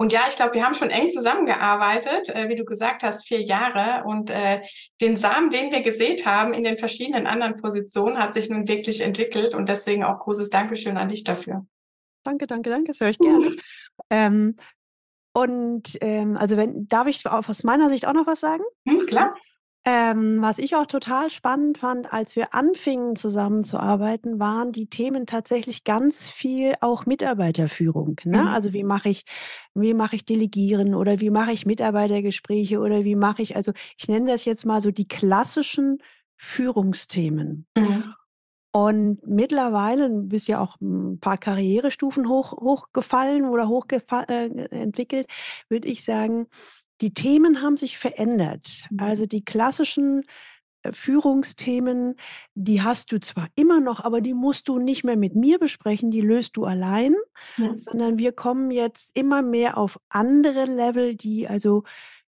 Und 0.00 0.14
ja, 0.14 0.22
ich 0.26 0.36
glaube, 0.36 0.54
wir 0.54 0.64
haben 0.64 0.72
schon 0.72 0.88
eng 0.88 1.10
zusammengearbeitet, 1.10 2.30
äh, 2.30 2.48
wie 2.48 2.56
du 2.56 2.64
gesagt 2.64 3.02
hast, 3.02 3.28
vier 3.28 3.42
Jahre. 3.42 4.02
Und 4.06 4.30
äh, 4.30 4.62
den 4.98 5.18
Samen, 5.18 5.50
den 5.50 5.70
wir 5.72 5.82
gesät 5.82 6.24
haben 6.24 6.54
in 6.54 6.64
den 6.64 6.78
verschiedenen 6.78 7.26
anderen 7.26 7.56
Positionen, 7.56 8.18
hat 8.18 8.32
sich 8.32 8.48
nun 8.48 8.66
wirklich 8.66 9.02
entwickelt. 9.02 9.54
Und 9.54 9.68
deswegen 9.68 10.02
auch 10.02 10.18
großes 10.18 10.48
Dankeschön 10.48 10.96
an 10.96 11.10
dich 11.10 11.22
dafür. 11.22 11.66
Danke, 12.24 12.46
danke, 12.46 12.70
danke. 12.70 12.92
Das 12.92 13.00
höre 13.00 13.10
ich 13.10 13.18
gerne. 13.18 13.54
ähm, 14.10 14.56
und 15.34 15.98
ähm, 16.00 16.38
also 16.38 16.56
wenn, 16.56 16.88
darf 16.88 17.06
ich 17.06 17.26
aus 17.26 17.62
meiner 17.64 17.90
Sicht 17.90 18.06
auch 18.06 18.14
noch 18.14 18.26
was 18.26 18.40
sagen? 18.40 18.64
Hm, 18.88 19.04
klar. 19.04 19.34
Ähm, 19.86 20.42
was 20.42 20.58
ich 20.58 20.76
auch 20.76 20.84
total 20.84 21.30
spannend 21.30 21.78
fand, 21.78 22.12
als 22.12 22.36
wir 22.36 22.52
anfingen 22.54 23.16
zusammenzuarbeiten, 23.16 24.38
waren 24.38 24.72
die 24.72 24.88
Themen 24.88 25.26
tatsächlich 25.26 25.84
ganz 25.84 26.28
viel 26.28 26.74
auch 26.82 27.06
Mitarbeiterführung. 27.06 28.20
Ne? 28.24 28.42
Mhm. 28.42 28.48
Also 28.48 28.74
wie 28.74 28.84
mache 28.84 29.08
ich, 29.08 29.24
wie 29.74 29.94
mache 29.94 30.16
ich 30.16 30.26
Delegieren 30.26 30.94
oder 30.94 31.20
wie 31.20 31.30
mache 31.30 31.52
ich 31.52 31.64
Mitarbeitergespräche 31.64 32.78
oder 32.78 33.04
wie 33.04 33.16
mache 33.16 33.40
ich, 33.40 33.56
also 33.56 33.72
ich 33.96 34.06
nenne 34.06 34.30
das 34.30 34.44
jetzt 34.44 34.66
mal 34.66 34.82
so 34.82 34.90
die 34.90 35.08
klassischen 35.08 35.98
Führungsthemen. 36.36 37.66
Mhm. 37.76 38.14
Und 38.72 39.26
mittlerweile 39.26 40.10
du 40.10 40.28
bist 40.28 40.46
ja 40.46 40.60
auch 40.60 40.80
ein 40.80 41.18
paar 41.20 41.38
Karrierestufen 41.38 42.28
hoch, 42.28 42.52
hochgefallen 42.52 43.46
oder 43.46 43.68
hochentwickelt, 43.68 45.26
äh, 45.26 45.70
würde 45.70 45.88
ich 45.88 46.04
sagen, 46.04 46.46
die 47.00 47.14
Themen 47.14 47.62
haben 47.62 47.76
sich 47.76 47.98
verändert. 47.98 48.84
Mhm. 48.90 49.00
Also 49.00 49.26
die 49.26 49.44
klassischen 49.44 50.24
äh, 50.82 50.92
Führungsthemen, 50.92 52.16
die 52.54 52.82
hast 52.82 53.12
du 53.12 53.20
zwar 53.20 53.48
immer 53.54 53.80
noch, 53.80 54.00
aber 54.04 54.20
die 54.20 54.34
musst 54.34 54.68
du 54.68 54.78
nicht 54.78 55.04
mehr 55.04 55.16
mit 55.16 55.34
mir 55.34 55.58
besprechen, 55.58 56.10
die 56.10 56.20
löst 56.20 56.56
du 56.56 56.64
allein, 56.64 57.14
Mhm. 57.56 57.76
sondern 57.76 58.18
wir 58.18 58.32
kommen 58.32 58.70
jetzt 58.70 59.16
immer 59.16 59.42
mehr 59.42 59.78
auf 59.78 59.98
andere 60.08 60.64
Level, 60.64 61.14
die 61.16 61.48
also 61.48 61.84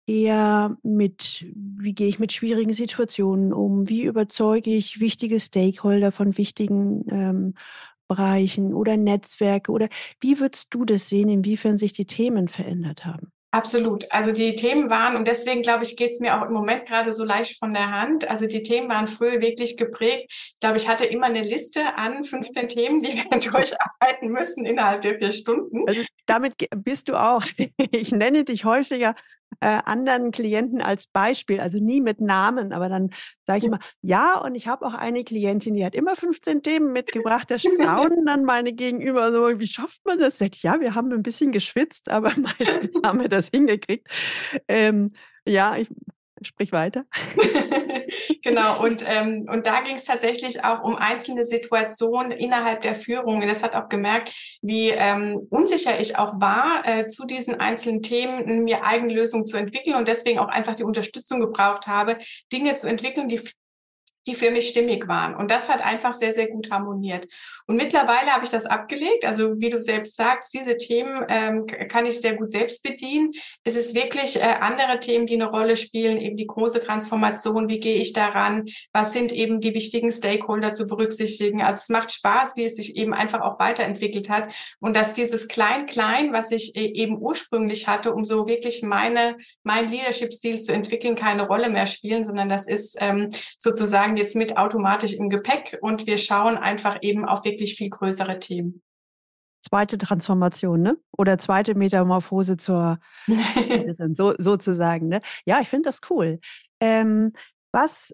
eher 0.06 0.76
mit, 0.82 1.46
wie 1.54 1.94
gehe 1.94 2.08
ich 2.08 2.18
mit 2.18 2.32
schwierigen 2.32 2.72
Situationen 2.72 3.52
um, 3.52 3.88
wie 3.88 4.04
überzeuge 4.04 4.70
ich 4.70 5.00
wichtige 5.00 5.40
Stakeholder 5.40 6.12
von 6.12 6.38
wichtigen 6.38 7.04
ähm, 7.10 7.54
Bereichen 8.08 8.72
oder 8.72 8.96
Netzwerke 8.96 9.72
oder 9.72 9.88
wie 10.20 10.38
würdest 10.38 10.68
du 10.70 10.84
das 10.84 11.08
sehen, 11.08 11.28
inwiefern 11.28 11.76
sich 11.76 11.92
die 11.92 12.06
Themen 12.06 12.46
verändert 12.46 13.04
haben? 13.04 13.32
Absolut. 13.56 14.04
Also 14.12 14.32
die 14.32 14.54
Themen 14.54 14.90
waren, 14.90 15.16
und 15.16 15.26
deswegen 15.26 15.62
glaube 15.62 15.84
ich, 15.84 15.96
geht 15.96 16.10
es 16.10 16.20
mir 16.20 16.38
auch 16.38 16.46
im 16.46 16.52
Moment 16.52 16.86
gerade 16.86 17.10
so 17.10 17.24
leicht 17.24 17.58
von 17.58 17.72
der 17.72 17.90
Hand. 17.90 18.28
Also 18.28 18.46
die 18.46 18.62
Themen 18.62 18.90
waren 18.90 19.06
früher 19.06 19.40
wirklich 19.40 19.78
geprägt. 19.78 20.26
Ich 20.28 20.56
glaube, 20.60 20.76
ich 20.76 20.86
hatte 20.86 21.06
immer 21.06 21.24
eine 21.24 21.42
Liste 21.42 21.96
an 21.96 22.22
15 22.22 22.68
Themen, 22.68 23.00
die 23.00 23.12
wir 23.16 23.38
durcharbeiten 23.38 24.28
müssen 24.28 24.66
innerhalb 24.66 25.00
der 25.00 25.18
vier 25.18 25.32
Stunden. 25.32 25.88
Also 25.88 26.02
damit 26.26 26.52
bist 26.76 27.08
du 27.08 27.18
auch, 27.18 27.44
ich 27.90 28.12
nenne 28.12 28.44
dich 28.44 28.66
häufiger 28.66 29.14
äh, 29.60 29.80
anderen 29.84 30.32
Klienten 30.32 30.82
als 30.82 31.06
Beispiel, 31.06 31.60
also 31.60 31.78
nie 31.78 32.00
mit 32.00 32.20
Namen, 32.20 32.72
aber 32.72 32.88
dann 32.88 33.10
sage 33.44 33.58
ich 33.58 33.64
immer, 33.64 33.78
ja, 34.02 34.38
und 34.38 34.54
ich 34.54 34.68
habe 34.68 34.86
auch 34.86 34.94
eine 34.94 35.24
Klientin, 35.24 35.74
die 35.74 35.84
hat 35.84 35.94
immer 35.94 36.16
15 36.16 36.62
Themen 36.62 36.92
mitgebracht. 36.92 37.50
Da 37.50 37.58
staunen 37.58 38.26
dann 38.26 38.44
meine 38.44 38.72
Gegenüber 38.72 39.32
so, 39.32 39.58
wie 39.58 39.66
schafft 39.66 40.04
man 40.04 40.18
das? 40.18 40.38
Sagt, 40.38 40.56
ja, 40.62 40.80
wir 40.80 40.94
haben 40.94 41.12
ein 41.12 41.22
bisschen 41.22 41.52
geschwitzt, 41.52 42.10
aber 42.10 42.32
meistens 42.36 42.98
haben 43.04 43.20
wir 43.20 43.28
das 43.28 43.48
hingekriegt. 43.48 44.08
Ähm, 44.68 45.12
ja, 45.46 45.76
ich 45.76 45.88
Sprich 46.42 46.70
weiter. 46.72 47.04
genau, 48.42 48.82
und, 48.82 49.04
ähm, 49.06 49.46
und 49.50 49.66
da 49.66 49.80
ging 49.80 49.96
es 49.96 50.04
tatsächlich 50.04 50.64
auch 50.64 50.82
um 50.82 50.96
einzelne 50.96 51.44
Situationen 51.44 52.30
innerhalb 52.30 52.82
der 52.82 52.94
Führung. 52.94 53.40
Und 53.40 53.48
das 53.48 53.62
hat 53.62 53.74
auch 53.74 53.88
gemerkt, 53.88 54.58
wie 54.60 54.90
ähm, 54.90 55.46
unsicher 55.48 55.98
ich 55.98 56.18
auch 56.18 56.34
war, 56.38 56.82
äh, 56.84 57.06
zu 57.06 57.24
diesen 57.26 57.58
einzelnen 57.58 58.02
Themen 58.02 58.64
mir 58.64 58.84
eigene 58.84 59.14
Lösungen 59.14 59.46
zu 59.46 59.56
entwickeln 59.56 59.96
und 59.96 60.08
deswegen 60.08 60.38
auch 60.38 60.48
einfach 60.48 60.74
die 60.74 60.84
Unterstützung 60.84 61.40
gebraucht 61.40 61.86
habe, 61.86 62.18
Dinge 62.52 62.74
zu 62.74 62.86
entwickeln, 62.86 63.28
die 63.28 63.40
die 64.26 64.34
für 64.34 64.50
mich 64.50 64.68
stimmig 64.68 65.06
waren. 65.08 65.34
Und 65.34 65.50
das 65.50 65.68
hat 65.68 65.84
einfach 65.84 66.12
sehr, 66.12 66.32
sehr 66.32 66.48
gut 66.48 66.70
harmoniert. 66.70 67.26
Und 67.66 67.76
mittlerweile 67.76 68.32
habe 68.32 68.44
ich 68.44 68.50
das 68.50 68.66
abgelegt. 68.66 69.24
Also 69.24 69.60
wie 69.60 69.70
du 69.70 69.78
selbst 69.78 70.16
sagst, 70.16 70.52
diese 70.52 70.76
Themen 70.76 71.24
ähm, 71.28 71.66
kann 71.66 72.06
ich 72.06 72.20
sehr 72.20 72.34
gut 72.34 72.50
selbst 72.50 72.82
bedienen. 72.82 73.32
Es 73.64 73.76
ist 73.76 73.94
wirklich 73.94 74.36
äh, 74.36 74.56
andere 74.60 75.00
Themen, 75.00 75.26
die 75.26 75.34
eine 75.34 75.50
Rolle 75.50 75.76
spielen, 75.76 76.18
eben 76.18 76.36
die 76.36 76.46
große 76.46 76.80
Transformation. 76.80 77.68
Wie 77.68 77.80
gehe 77.80 77.96
ich 77.96 78.12
daran? 78.12 78.64
Was 78.92 79.12
sind 79.12 79.32
eben 79.32 79.60
die 79.60 79.74
wichtigen 79.74 80.10
Stakeholder 80.10 80.72
zu 80.72 80.86
berücksichtigen? 80.86 81.62
Also 81.62 81.80
es 81.80 81.88
macht 81.88 82.10
Spaß, 82.10 82.56
wie 82.56 82.64
es 82.64 82.76
sich 82.76 82.96
eben 82.96 83.14
einfach 83.14 83.40
auch 83.40 83.58
weiterentwickelt 83.60 84.28
hat. 84.28 84.52
Und 84.80 84.96
dass 84.96 85.14
dieses 85.14 85.46
Klein-Klein, 85.48 86.32
was 86.32 86.50
ich 86.50 86.74
äh, 86.74 86.86
eben 86.86 87.18
ursprünglich 87.20 87.86
hatte, 87.86 88.12
um 88.12 88.24
so 88.24 88.48
wirklich 88.48 88.82
meine, 88.82 89.36
mein 89.62 89.86
Leadership-Stil 89.86 90.58
zu 90.58 90.72
entwickeln, 90.72 91.14
keine 91.14 91.46
Rolle 91.46 91.68
mehr 91.68 91.86
spielen, 91.86 92.24
sondern 92.24 92.48
das 92.48 92.66
ist 92.66 92.96
ähm, 93.00 93.30
sozusagen 93.58 94.15
jetzt 94.16 94.36
mit 94.36 94.56
automatisch 94.56 95.14
im 95.14 95.30
Gepäck 95.30 95.78
und 95.80 96.06
wir 96.06 96.18
schauen 96.18 96.56
einfach 96.56 96.98
eben 97.02 97.24
auf 97.24 97.44
wirklich 97.44 97.76
viel 97.76 97.90
größere 97.90 98.38
Themen. 98.38 98.82
Zweite 99.62 99.98
Transformation, 99.98 100.80
ne? 100.82 100.96
Oder 101.16 101.38
zweite 101.38 101.74
Metamorphose 101.74 102.56
zur 102.56 102.98
so, 104.14 104.34
sozusagen, 104.38 105.08
ne? 105.08 105.20
Ja, 105.44 105.60
ich 105.60 105.68
finde 105.68 105.88
das 105.88 106.00
cool. 106.10 106.38
Ähm, 106.80 107.32
was 107.72 108.12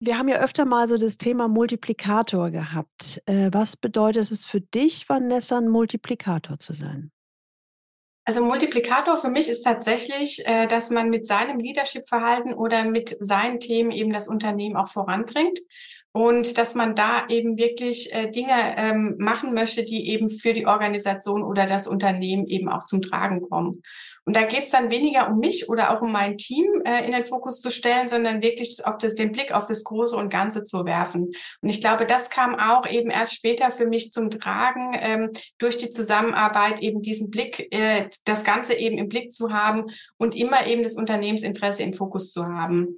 wir 0.00 0.18
haben 0.18 0.28
ja 0.28 0.36
öfter 0.36 0.64
mal 0.64 0.86
so 0.88 0.98
das 0.98 1.16
Thema 1.16 1.48
Multiplikator 1.48 2.50
gehabt. 2.50 3.22
Äh, 3.26 3.50
was 3.52 3.76
bedeutet 3.76 4.30
es 4.30 4.44
für 4.44 4.60
dich, 4.60 5.08
Vanessa, 5.08 5.58
ein 5.58 5.68
Multiplikator 5.68 6.58
zu 6.58 6.74
sein? 6.74 7.10
Also 8.26 8.42
Multiplikator 8.42 9.18
für 9.18 9.28
mich 9.28 9.50
ist 9.50 9.62
tatsächlich, 9.62 10.46
äh, 10.46 10.66
dass 10.66 10.90
man 10.90 11.10
mit 11.10 11.26
seinem 11.26 11.58
Leadership-Verhalten 11.58 12.54
oder 12.54 12.84
mit 12.84 13.16
seinen 13.20 13.60
Themen 13.60 13.90
eben 13.90 14.12
das 14.12 14.28
Unternehmen 14.28 14.76
auch 14.76 14.88
voranbringt 14.88 15.60
und 16.16 16.58
dass 16.58 16.76
man 16.76 16.94
da 16.94 17.26
eben 17.28 17.58
wirklich 17.58 18.14
äh, 18.14 18.30
Dinge 18.30 18.76
ähm, 18.76 19.16
machen 19.18 19.52
möchte, 19.52 19.84
die 19.84 20.10
eben 20.10 20.28
für 20.28 20.52
die 20.52 20.64
Organisation 20.64 21.42
oder 21.42 21.66
das 21.66 21.88
Unternehmen 21.88 22.46
eben 22.46 22.68
auch 22.68 22.84
zum 22.84 23.02
Tragen 23.02 23.42
kommen. 23.42 23.82
Und 24.24 24.36
da 24.36 24.44
geht 24.44 24.62
es 24.62 24.70
dann 24.70 24.92
weniger 24.92 25.28
um 25.28 25.40
mich 25.40 25.68
oder 25.68 25.90
auch 25.90 26.02
um 26.02 26.12
mein 26.12 26.38
Team 26.38 26.66
äh, 26.84 27.04
in 27.04 27.10
den 27.10 27.26
Fokus 27.26 27.60
zu 27.60 27.68
stellen, 27.72 28.06
sondern 28.06 28.42
wirklich 28.42 28.78
auf 28.84 28.96
das, 28.96 29.16
den 29.16 29.32
Blick 29.32 29.50
auf 29.50 29.66
das 29.66 29.82
Große 29.82 30.16
und 30.16 30.30
Ganze 30.32 30.62
zu 30.62 30.84
werfen. 30.84 31.32
Und 31.60 31.68
ich 31.68 31.80
glaube, 31.80 32.06
das 32.06 32.30
kam 32.30 32.54
auch 32.54 32.88
eben 32.88 33.10
erst 33.10 33.34
später 33.34 33.70
für 33.70 33.86
mich 33.86 34.12
zum 34.12 34.30
Tragen, 34.30 34.92
ähm, 35.00 35.30
durch 35.58 35.78
die 35.78 35.90
Zusammenarbeit 35.90 36.78
eben 36.80 37.02
diesen 37.02 37.28
Blick, 37.28 37.66
äh, 37.72 38.08
das 38.24 38.44
Ganze 38.44 38.74
eben 38.74 38.98
im 38.98 39.08
Blick 39.08 39.32
zu 39.32 39.52
haben 39.52 39.86
und 40.16 40.36
immer 40.36 40.64
eben 40.68 40.84
das 40.84 40.94
Unternehmensinteresse 40.94 41.82
im 41.82 41.92
Fokus 41.92 42.30
zu 42.30 42.46
haben. 42.46 42.94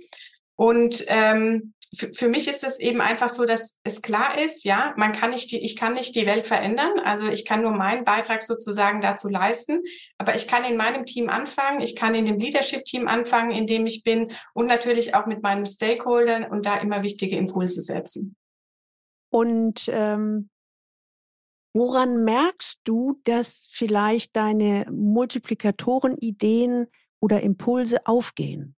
Und 0.56 1.04
ähm, 1.08 1.74
für, 1.96 2.28
mich 2.28 2.48
ist 2.48 2.64
es 2.64 2.78
eben 2.78 3.00
einfach 3.00 3.28
so, 3.28 3.44
dass 3.44 3.78
es 3.82 4.02
klar 4.02 4.38
ist, 4.38 4.64
ja, 4.64 4.94
man 4.96 5.12
kann 5.12 5.30
nicht 5.30 5.50
die, 5.50 5.64
ich 5.64 5.76
kann 5.76 5.94
nicht 5.94 6.14
die 6.14 6.26
Welt 6.26 6.46
verändern. 6.46 6.98
Also 7.00 7.26
ich 7.26 7.44
kann 7.44 7.62
nur 7.62 7.72
meinen 7.72 8.04
Beitrag 8.04 8.42
sozusagen 8.42 9.00
dazu 9.00 9.28
leisten. 9.28 9.82
Aber 10.18 10.34
ich 10.34 10.46
kann 10.46 10.64
in 10.64 10.76
meinem 10.76 11.06
Team 11.06 11.28
anfangen. 11.28 11.80
Ich 11.80 11.96
kann 11.96 12.14
in 12.14 12.26
dem 12.26 12.36
Leadership-Team 12.36 13.08
anfangen, 13.08 13.50
in 13.50 13.66
dem 13.66 13.86
ich 13.86 14.04
bin 14.04 14.32
und 14.54 14.66
natürlich 14.66 15.14
auch 15.14 15.26
mit 15.26 15.42
meinen 15.42 15.66
Stakeholdern 15.66 16.44
und 16.44 16.66
da 16.66 16.76
immer 16.76 17.02
wichtige 17.02 17.36
Impulse 17.36 17.82
setzen. 17.82 18.36
Und 19.30 19.88
ähm, 19.88 20.50
woran 21.72 22.24
merkst 22.24 22.78
du, 22.84 23.20
dass 23.24 23.66
vielleicht 23.70 24.36
deine 24.36 24.86
Multiplikatoren, 24.90 26.16
Ideen 26.18 26.86
oder 27.20 27.42
Impulse 27.42 28.06
aufgehen? 28.06 28.75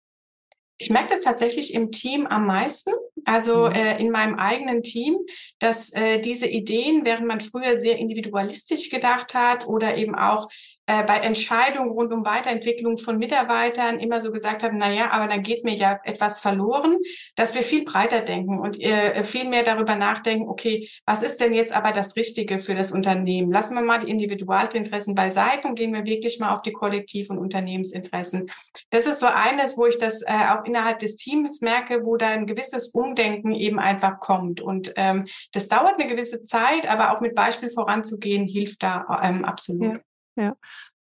Ich 0.78 0.90
merke 0.90 1.14
das 1.14 1.20
tatsächlich 1.20 1.74
im 1.74 1.90
Team 1.90 2.26
am 2.26 2.46
meisten, 2.46 2.92
also 3.24 3.66
mhm. 3.66 3.72
äh, 3.72 3.98
in 3.98 4.10
meinem 4.10 4.36
eigenen 4.36 4.82
Team, 4.82 5.18
dass 5.58 5.92
äh, 5.92 6.20
diese 6.20 6.46
Ideen, 6.46 7.04
während 7.04 7.26
man 7.26 7.40
früher 7.40 7.76
sehr 7.76 7.98
individualistisch 7.98 8.88
gedacht 8.88 9.34
hat 9.34 9.66
oder 9.66 9.96
eben 9.96 10.14
auch 10.14 10.48
äh, 10.88 11.05
bei 11.05 11.18
Entscheidungen 11.18 11.90
rund 11.90 12.14
um 12.14 12.24
Weiterentwicklung 12.24 12.96
von 12.96 13.18
Mitarbeitern 13.18 14.01
immer 14.01 14.22
so 14.22 14.33
gesagt 14.33 14.62
haben, 14.62 14.79
na 14.79 14.90
ja, 14.90 15.11
aber 15.11 15.29
dann 15.29 15.42
geht 15.42 15.62
mir 15.62 15.74
ja 15.74 16.01
etwas 16.03 16.40
verloren, 16.40 16.96
dass 17.37 17.55
wir 17.55 17.62
viel 17.62 17.85
breiter 17.85 18.22
denken 18.22 18.59
und 18.59 18.81
äh, 18.81 19.22
viel 19.22 19.46
mehr 19.46 19.62
darüber 19.62 19.96
nachdenken, 19.96 20.48
okay, 20.48 20.88
was 21.05 21.22
ist 21.22 21.40
denn 21.42 21.53
jetzt 21.53 21.77
aber 21.77 21.92
das 21.92 22.16
Richtige 22.16 22.59
für 22.59 22.74
das 22.74 22.90
Unternehmen? 22.90 23.53
Lassen 23.53 23.74
wir 23.74 23.83
mal 23.83 23.98
die 23.98 24.09
Individualinteressen 24.09 25.14
beiseite 25.14 25.68
und 25.68 25.74
gehen 25.74 25.92
wir 25.92 26.07
wirklich 26.07 26.40
mal 26.40 26.55
auf 26.55 26.62
die 26.62 26.72
Kollektiv- 26.72 27.29
und 27.29 27.37
Unternehmensinteressen. 27.37 28.46
Das 28.88 29.07
ist 29.07 29.20
so 29.20 29.27
eines, 29.27 29.77
wo 29.77 29.85
ich 29.85 29.98
das 29.98 30.22
äh, 30.22 30.33
auch 30.33 30.64
innerhalb 30.64 31.01
des 31.01 31.16
Teams 31.16 31.61
merke, 31.61 32.07
wo 32.07 32.16
da 32.16 32.29
ein 32.29 32.46
gewisses 32.46 32.88
Umdenken 32.88 33.55
eben 33.55 33.79
einfach 33.79 34.20
kommt. 34.20 34.62
Und 34.62 34.94
ähm, 34.96 35.27
das 35.53 35.68
dauert 35.68 36.01
eine 36.01 36.07
gewisse 36.07 36.40
Zeit, 36.40 36.88
aber 36.88 37.12
auch 37.12 37.20
mit 37.20 37.35
Beispiel 37.35 37.68
voranzugehen, 37.68 38.46
hilft 38.46 38.83
da 38.83 39.20
ähm, 39.22 39.44
absolut. 39.44 39.92
Ja. 39.92 40.01
Ja. 40.38 40.57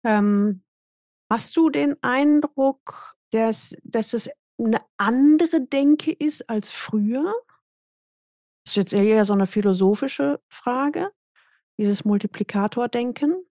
Ähm, 0.03 0.63
hast 1.29 1.55
du 1.55 1.69
den 1.69 1.95
Eindruck, 2.01 3.15
dass, 3.29 3.75
dass 3.83 4.13
es 4.13 4.29
eine 4.57 4.81
andere 4.97 5.61
Denke 5.61 6.11
ist 6.11 6.49
als 6.49 6.71
früher? 6.71 7.33
Das 8.65 8.71
ist 8.71 8.75
jetzt 8.77 8.93
eher 8.93 9.25
so 9.25 9.33
eine 9.33 9.45
philosophische 9.45 10.41
Frage, 10.49 11.11
dieses 11.77 12.03
Multiplikatordenken. 12.03 13.45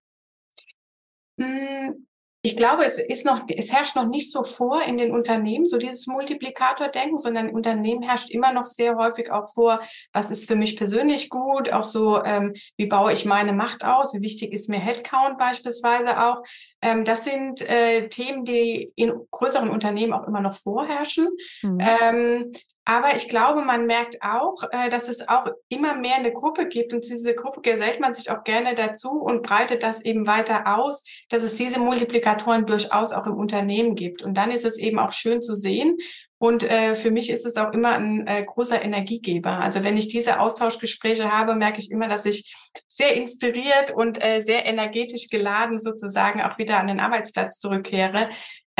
Ich 2.42 2.56
glaube, 2.56 2.84
es 2.84 2.98
ist 2.98 3.26
noch, 3.26 3.42
es 3.54 3.70
herrscht 3.72 3.96
noch 3.96 4.08
nicht 4.08 4.30
so 4.30 4.44
vor 4.44 4.82
in 4.82 4.96
den 4.96 5.12
Unternehmen, 5.12 5.66
so 5.66 5.76
dieses 5.76 6.06
Multiplikatordenken, 6.06 7.18
sondern 7.18 7.50
im 7.50 7.54
Unternehmen 7.54 8.02
herrscht 8.02 8.30
immer 8.30 8.52
noch 8.52 8.64
sehr 8.64 8.96
häufig 8.96 9.30
auch 9.30 9.52
vor, 9.52 9.80
was 10.12 10.30
ist 10.30 10.48
für 10.48 10.56
mich 10.56 10.76
persönlich 10.76 11.28
gut, 11.28 11.70
auch 11.70 11.82
so, 11.82 12.24
ähm, 12.24 12.54
wie 12.78 12.86
baue 12.86 13.12
ich 13.12 13.26
meine 13.26 13.52
Macht 13.52 13.84
aus, 13.84 14.14
wie 14.14 14.22
wichtig 14.22 14.52
ist 14.52 14.70
mir 14.70 14.80
Headcount 14.80 15.36
beispielsweise 15.36 16.24
auch. 16.24 16.42
Ähm, 16.80 17.04
das 17.04 17.24
sind 17.24 17.60
äh, 17.68 18.08
Themen, 18.08 18.44
die 18.44 18.90
in 18.96 19.12
größeren 19.30 19.68
Unternehmen 19.68 20.14
auch 20.14 20.26
immer 20.26 20.40
noch 20.40 20.54
vorherrschen. 20.54 21.28
Mhm. 21.62 21.78
Ähm, 21.78 22.52
aber 22.84 23.14
ich 23.14 23.28
glaube, 23.28 23.62
man 23.62 23.86
merkt 23.86 24.22
auch, 24.22 24.62
äh, 24.72 24.88
dass 24.88 25.08
es 25.08 25.28
auch 25.28 25.46
immer 25.68 25.94
mehr 25.94 26.16
eine 26.16 26.32
Gruppe 26.32 26.66
gibt 26.66 26.92
und 26.92 27.04
zu 27.04 27.12
dieser 27.12 27.34
Gruppe 27.34 27.60
gesellt 27.60 28.00
man 28.00 28.14
sich 28.14 28.30
auch 28.30 28.42
gerne 28.42 28.74
dazu 28.74 29.20
und 29.20 29.42
breitet 29.42 29.82
das 29.82 30.02
eben 30.04 30.26
weiter 30.26 30.78
aus, 30.78 31.04
dass 31.28 31.42
es 31.42 31.56
diese 31.56 31.78
Multiplikatoren 31.78 32.66
durchaus 32.66 33.12
auch 33.12 33.26
im 33.26 33.34
Unternehmen 33.34 33.94
gibt. 33.94 34.22
Und 34.22 34.34
dann 34.34 34.50
ist 34.50 34.64
es 34.64 34.78
eben 34.78 34.98
auch 34.98 35.12
schön 35.12 35.42
zu 35.42 35.54
sehen. 35.54 35.98
Und 36.38 36.68
äh, 36.68 36.94
für 36.94 37.10
mich 37.10 37.28
ist 37.28 37.44
es 37.44 37.58
auch 37.58 37.72
immer 37.74 37.92
ein 37.92 38.26
äh, 38.26 38.42
großer 38.42 38.82
Energiegeber. 38.82 39.60
Also 39.60 39.84
wenn 39.84 39.98
ich 39.98 40.08
diese 40.08 40.40
Austauschgespräche 40.40 41.30
habe, 41.30 41.54
merke 41.54 41.80
ich 41.80 41.90
immer, 41.90 42.08
dass 42.08 42.24
ich 42.24 42.56
sehr 42.86 43.14
inspiriert 43.14 43.92
und 43.92 44.20
sehr 44.38 44.64
energetisch 44.64 45.28
geladen 45.28 45.76
sozusagen 45.76 46.40
auch 46.40 46.56
wieder 46.56 46.78
an 46.78 46.86
den 46.86 47.00
Arbeitsplatz 47.00 47.58
zurückkehre, 47.58 48.28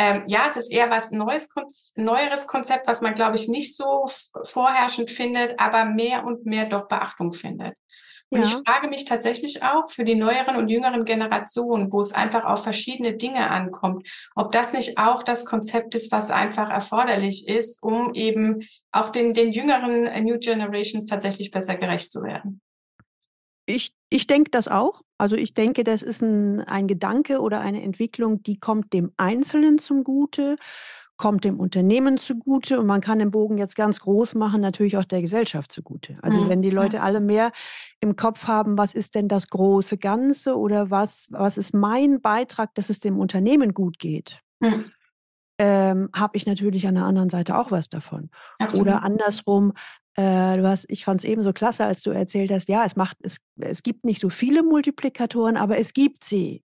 ähm, 0.01 0.25
ja, 0.29 0.47
es 0.47 0.57
ist 0.57 0.73
eher 0.73 0.89
was 0.89 1.11
Neues, 1.11 1.51
neueres 1.95 2.47
Konzept, 2.47 2.87
was 2.87 3.03
man, 3.03 3.15
glaube 3.15 3.37
ich, 3.37 3.49
nicht 3.49 3.77
so 3.77 4.07
vorherrschend 4.45 5.11
findet, 5.11 5.61
aber 5.61 5.85
mehr 5.85 6.25
und 6.25 6.47
mehr 6.47 6.65
doch 6.65 6.89
Beachtung 6.89 7.33
findet. 7.33 7.75
Und 8.31 8.41
ja. 8.41 8.47
ich 8.47 8.55
frage 8.67 8.89
mich 8.89 9.05
tatsächlich 9.05 9.63
auch 9.63 9.91
für 9.91 10.05
die 10.05 10.15
neueren 10.15 10.57
und 10.57 10.71
jüngeren 10.71 11.05
Generationen, 11.05 11.93
wo 11.93 12.01
es 12.01 12.15
einfach 12.15 12.45
auf 12.45 12.63
verschiedene 12.63 13.15
Dinge 13.15 13.51
ankommt, 13.51 14.09
ob 14.35 14.53
das 14.53 14.73
nicht 14.73 14.97
auch 14.97 15.23
das 15.23 15.45
Konzept 15.45 15.95
ist, 15.95 16.11
was 16.11 16.31
einfach 16.31 16.71
erforderlich 16.71 17.47
ist, 17.47 17.83
um 17.83 18.15
eben 18.15 18.67
auch 18.93 19.11
den, 19.11 19.35
den 19.35 19.53
jüngeren 19.53 20.05
New 20.25 20.39
Generations 20.39 21.05
tatsächlich 21.05 21.51
besser 21.51 21.75
gerecht 21.75 22.11
zu 22.11 22.23
werden. 22.23 22.63
Ich, 23.67 23.93
ich 24.09 24.27
denke 24.27 24.51
das 24.51 24.67
auch. 24.67 25.03
Also 25.21 25.37
ich 25.37 25.55
denke, 25.55 25.85
das 25.85 26.03
ist 26.03 26.23
ein, 26.23 26.61
ein 26.61 26.87
Gedanke 26.87 27.41
oder 27.41 27.61
eine 27.61 27.83
Entwicklung, 27.83 28.43
die 28.43 28.59
kommt 28.59 28.93
dem 28.93 29.13
Einzelnen 29.17 29.79
zum 29.79 30.03
Gute, 30.03 30.57
kommt 31.19 31.45
dem 31.45 31.61
Unternehmen 31.61 32.17
zugute 32.17 32.81
und 32.81 32.87
man 32.87 33.03
kann 33.03 33.19
den 33.19 33.31
Bogen 33.31 33.59
jetzt 33.59 33.77
ganz 33.77 34.01
groß 34.01 34.35
machen, 34.37 34.63
natürlich 34.63 34.97
auch 34.97 35.05
der 35.05 35.21
Gesellschaft 35.21 35.71
zugute. 35.71 36.19
Also 36.23 36.39
mhm. 36.39 36.49
wenn 36.49 36.63
die 36.63 36.71
Leute 36.71 37.03
alle 37.03 37.21
mehr 37.21 37.53
im 38.01 38.17
Kopf 38.17 38.47
haben, 38.47 38.79
was 38.79 38.95
ist 38.95 39.15
denn 39.15 39.29
das 39.29 39.49
große 39.49 39.99
Ganze 39.99 40.57
oder 40.57 40.91
was, 40.91 41.27
was 41.31 41.59
ist 41.59 41.75
mein 41.75 42.23
Beitrag, 42.23 42.75
dass 42.75 42.89
es 42.89 43.01
dem 43.01 43.19
Unternehmen 43.19 43.75
gut 43.75 43.99
geht. 43.99 44.41
Mhm 44.61 44.87
ähm, 45.63 46.09
habe 46.15 46.39
ich 46.39 46.47
natürlich 46.47 46.87
an 46.87 46.95
der 46.95 47.05
anderen 47.05 47.29
Seite 47.29 47.59
auch 47.59 47.71
was 47.71 47.91
davon. 47.91 48.31
Absolut. 48.59 48.87
Oder 48.87 49.03
andersrum, 49.03 49.75
äh, 50.17 50.57
du 50.57 50.69
hast, 50.69 50.87
ich 50.89 51.05
fand 51.05 51.23
es 51.23 51.29
eben 51.29 51.43
so 51.43 51.53
klasse, 51.53 51.85
als 51.85 52.03
du 52.03 52.11
erzählt 52.11 52.51
hast, 52.51 52.69
ja, 52.69 52.85
es 52.85 52.97
macht, 52.97 53.17
es, 53.23 53.39
es 53.59 53.83
gibt 53.83 54.05
nicht 54.05 54.21
so 54.21 54.31
viele 54.31 54.63
Multiplikatoren, 54.63 55.57
aber 55.57 55.79
es 55.79 55.93
gibt 55.93 56.25
sie. 56.25 56.63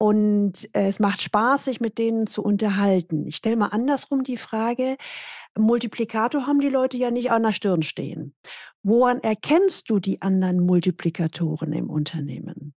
Und 0.00 0.68
es 0.72 1.00
macht 1.00 1.20
Spaß, 1.20 1.64
sich 1.64 1.80
mit 1.80 1.98
denen 1.98 2.28
zu 2.28 2.42
unterhalten. 2.42 3.26
Ich 3.26 3.36
stelle 3.36 3.56
mal 3.56 3.68
andersrum 3.68 4.22
die 4.22 4.36
Frage, 4.36 4.96
Multiplikator 5.58 6.46
haben 6.46 6.60
die 6.60 6.68
Leute 6.68 6.96
ja 6.96 7.10
nicht 7.10 7.32
an 7.32 7.42
der 7.42 7.52
Stirn 7.52 7.82
stehen. 7.82 8.34
Woran 8.84 9.20
erkennst 9.20 9.90
du 9.90 9.98
die 9.98 10.22
anderen 10.22 10.60
Multiplikatoren 10.60 11.72
im 11.72 11.90
Unternehmen? 11.90 12.74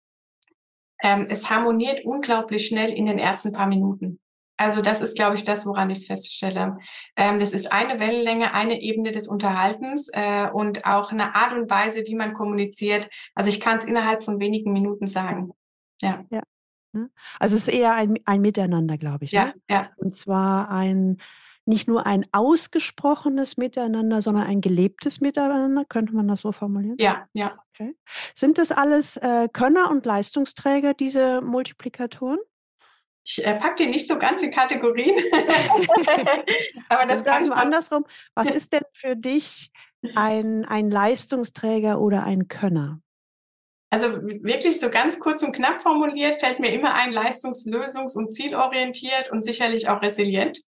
Ähm, 1.04 1.26
es 1.30 1.50
harmoniert 1.50 2.06
unglaublich 2.06 2.68
schnell 2.68 2.92
in 2.92 3.06
den 3.06 3.20
ersten 3.20 3.52
paar 3.52 3.68
Minuten. 3.68 4.20
Also 4.62 4.82
das 4.82 5.02
ist, 5.02 5.16
glaube 5.16 5.34
ich, 5.34 5.44
das, 5.44 5.66
woran 5.66 5.90
ich 5.90 5.98
es 5.98 6.06
feststelle. 6.06 6.78
Ähm, 7.16 7.40
das 7.40 7.52
ist 7.52 7.74
eine 7.74 8.00
Wellenlänge, 8.00 8.54
eine 8.54 8.80
Ebene 8.80 9.10
des 9.10 9.28
Unterhaltens 9.28 10.10
äh, 10.14 10.50
und 10.54 10.86
auch 10.86 11.12
eine 11.12 11.34
Art 11.34 11.54
und 11.54 11.68
Weise, 11.72 12.04
wie 12.06 12.14
man 12.14 12.34
kommuniziert. 12.34 13.10
Also 13.34 13.50
ich 13.50 13.60
kann 13.60 13.78
es 13.78 13.86
innerhalb 13.86 14.22
von 14.22 14.40
wenigen 14.40 14.72
Minuten 14.72 15.08
sagen. 15.08 15.52
Ja. 16.00 16.24
ja. 16.30 16.44
Also 17.40 17.56
es 17.56 17.68
ist 17.68 17.74
eher 17.74 17.96
ein, 17.96 18.20
ein 18.26 18.42
Miteinander, 18.42 19.00
glaube 19.00 19.26
ich. 19.26 19.32
Ja, 19.32 19.46
ne? 19.46 19.54
ja. 19.68 19.90
Und 19.98 20.14
zwar 20.14 20.70
ein 20.70 21.18
nicht 21.66 21.88
nur 21.88 22.06
ein 22.06 22.26
ausgesprochenes 22.32 23.58
Miteinander, 23.58 24.22
sondern 24.22 24.46
ein 24.46 24.62
gelebtes 24.62 25.22
Miteinander. 25.22 25.86
Könnte 25.86 26.14
man 26.14 26.28
das 26.28 26.42
so 26.42 26.52
formulieren? 26.52 26.98
Ja, 27.00 27.28
ja. 27.34 27.58
Okay. 27.74 27.96
Sind 28.36 28.60
das 28.60 28.72
alles 28.72 29.18
äh, 29.18 29.48
Könner 29.52 29.90
und 29.90 30.06
Leistungsträger, 30.06 30.94
diese 30.94 31.42
Multiplikatoren? 31.42 32.40
Ich 33.26 33.46
äh, 33.46 33.56
packe 33.56 33.84
die 33.84 33.90
nicht 33.90 34.08
so 34.08 34.18
ganz 34.18 34.42
in 34.42 34.52
Kategorien. 34.52 35.16
Aber 36.90 37.06
das 37.06 37.24
kann 37.24 37.46
ich 37.46 37.52
andersrum. 37.52 38.06
Was 38.36 38.50
ist 38.50 38.74
denn 38.74 38.84
für 38.94 39.16
dich 39.16 39.72
ein, 40.16 40.66
ein 40.66 40.90
Leistungsträger 40.90 42.02
oder 42.02 42.24
ein 42.24 42.48
Könner? 42.48 43.00
Also 43.92 44.22
wirklich 44.24 44.80
so 44.80 44.90
ganz 44.90 45.20
kurz 45.20 45.44
und 45.44 45.54
knapp 45.54 45.82
formuliert 45.82 46.40
fällt 46.40 46.60
mir 46.60 46.72
immer 46.74 46.94
ein 46.94 47.12
leistungslösungs- 47.12 48.16
und 48.16 48.32
zielorientiert 48.32 49.30
und 49.32 49.44
sicherlich 49.44 49.90
auch 49.90 50.02
resilient. 50.02 50.62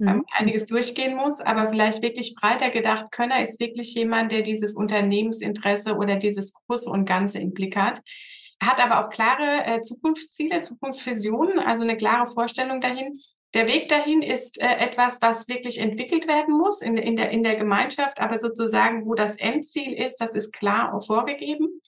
Mhm. 0.00 0.24
einiges 0.30 0.64
durchgehen 0.66 1.16
muss, 1.16 1.40
aber 1.40 1.66
vielleicht 1.66 2.04
wirklich 2.04 2.36
breiter 2.36 2.70
gedacht, 2.70 3.10
Könner 3.10 3.42
ist 3.42 3.58
wirklich 3.58 3.94
jemand, 3.94 4.30
der 4.30 4.42
dieses 4.42 4.76
Unternehmensinteresse 4.76 5.96
oder 5.96 6.14
dieses 6.14 6.54
Große 6.54 6.88
und 6.88 7.04
Ganze 7.04 7.40
im 7.40 7.52
Blick 7.52 7.76
hat 7.76 8.00
hat 8.62 8.80
aber 8.80 9.04
auch 9.04 9.10
klare 9.10 9.64
äh, 9.64 9.80
Zukunftsziele, 9.80 10.60
Zukunftsvisionen, 10.60 11.58
also 11.58 11.84
eine 11.84 11.96
klare 11.96 12.26
Vorstellung 12.26 12.80
dahin. 12.80 13.18
Der 13.54 13.66
Weg 13.66 13.88
dahin 13.88 14.20
ist 14.20 14.60
äh, 14.60 14.76
etwas, 14.76 15.22
was 15.22 15.48
wirklich 15.48 15.78
entwickelt 15.78 16.28
werden 16.28 16.56
muss 16.56 16.82
in, 16.82 16.96
in, 16.96 17.16
der, 17.16 17.30
in 17.30 17.42
der 17.42 17.56
Gemeinschaft, 17.56 18.20
aber 18.20 18.36
sozusagen, 18.36 19.06
wo 19.06 19.14
das 19.14 19.36
Endziel 19.36 19.94
ist, 19.94 20.16
das 20.18 20.34
ist 20.34 20.52
klar 20.52 20.94
auch 20.94 21.04
vorgegeben. 21.04 21.80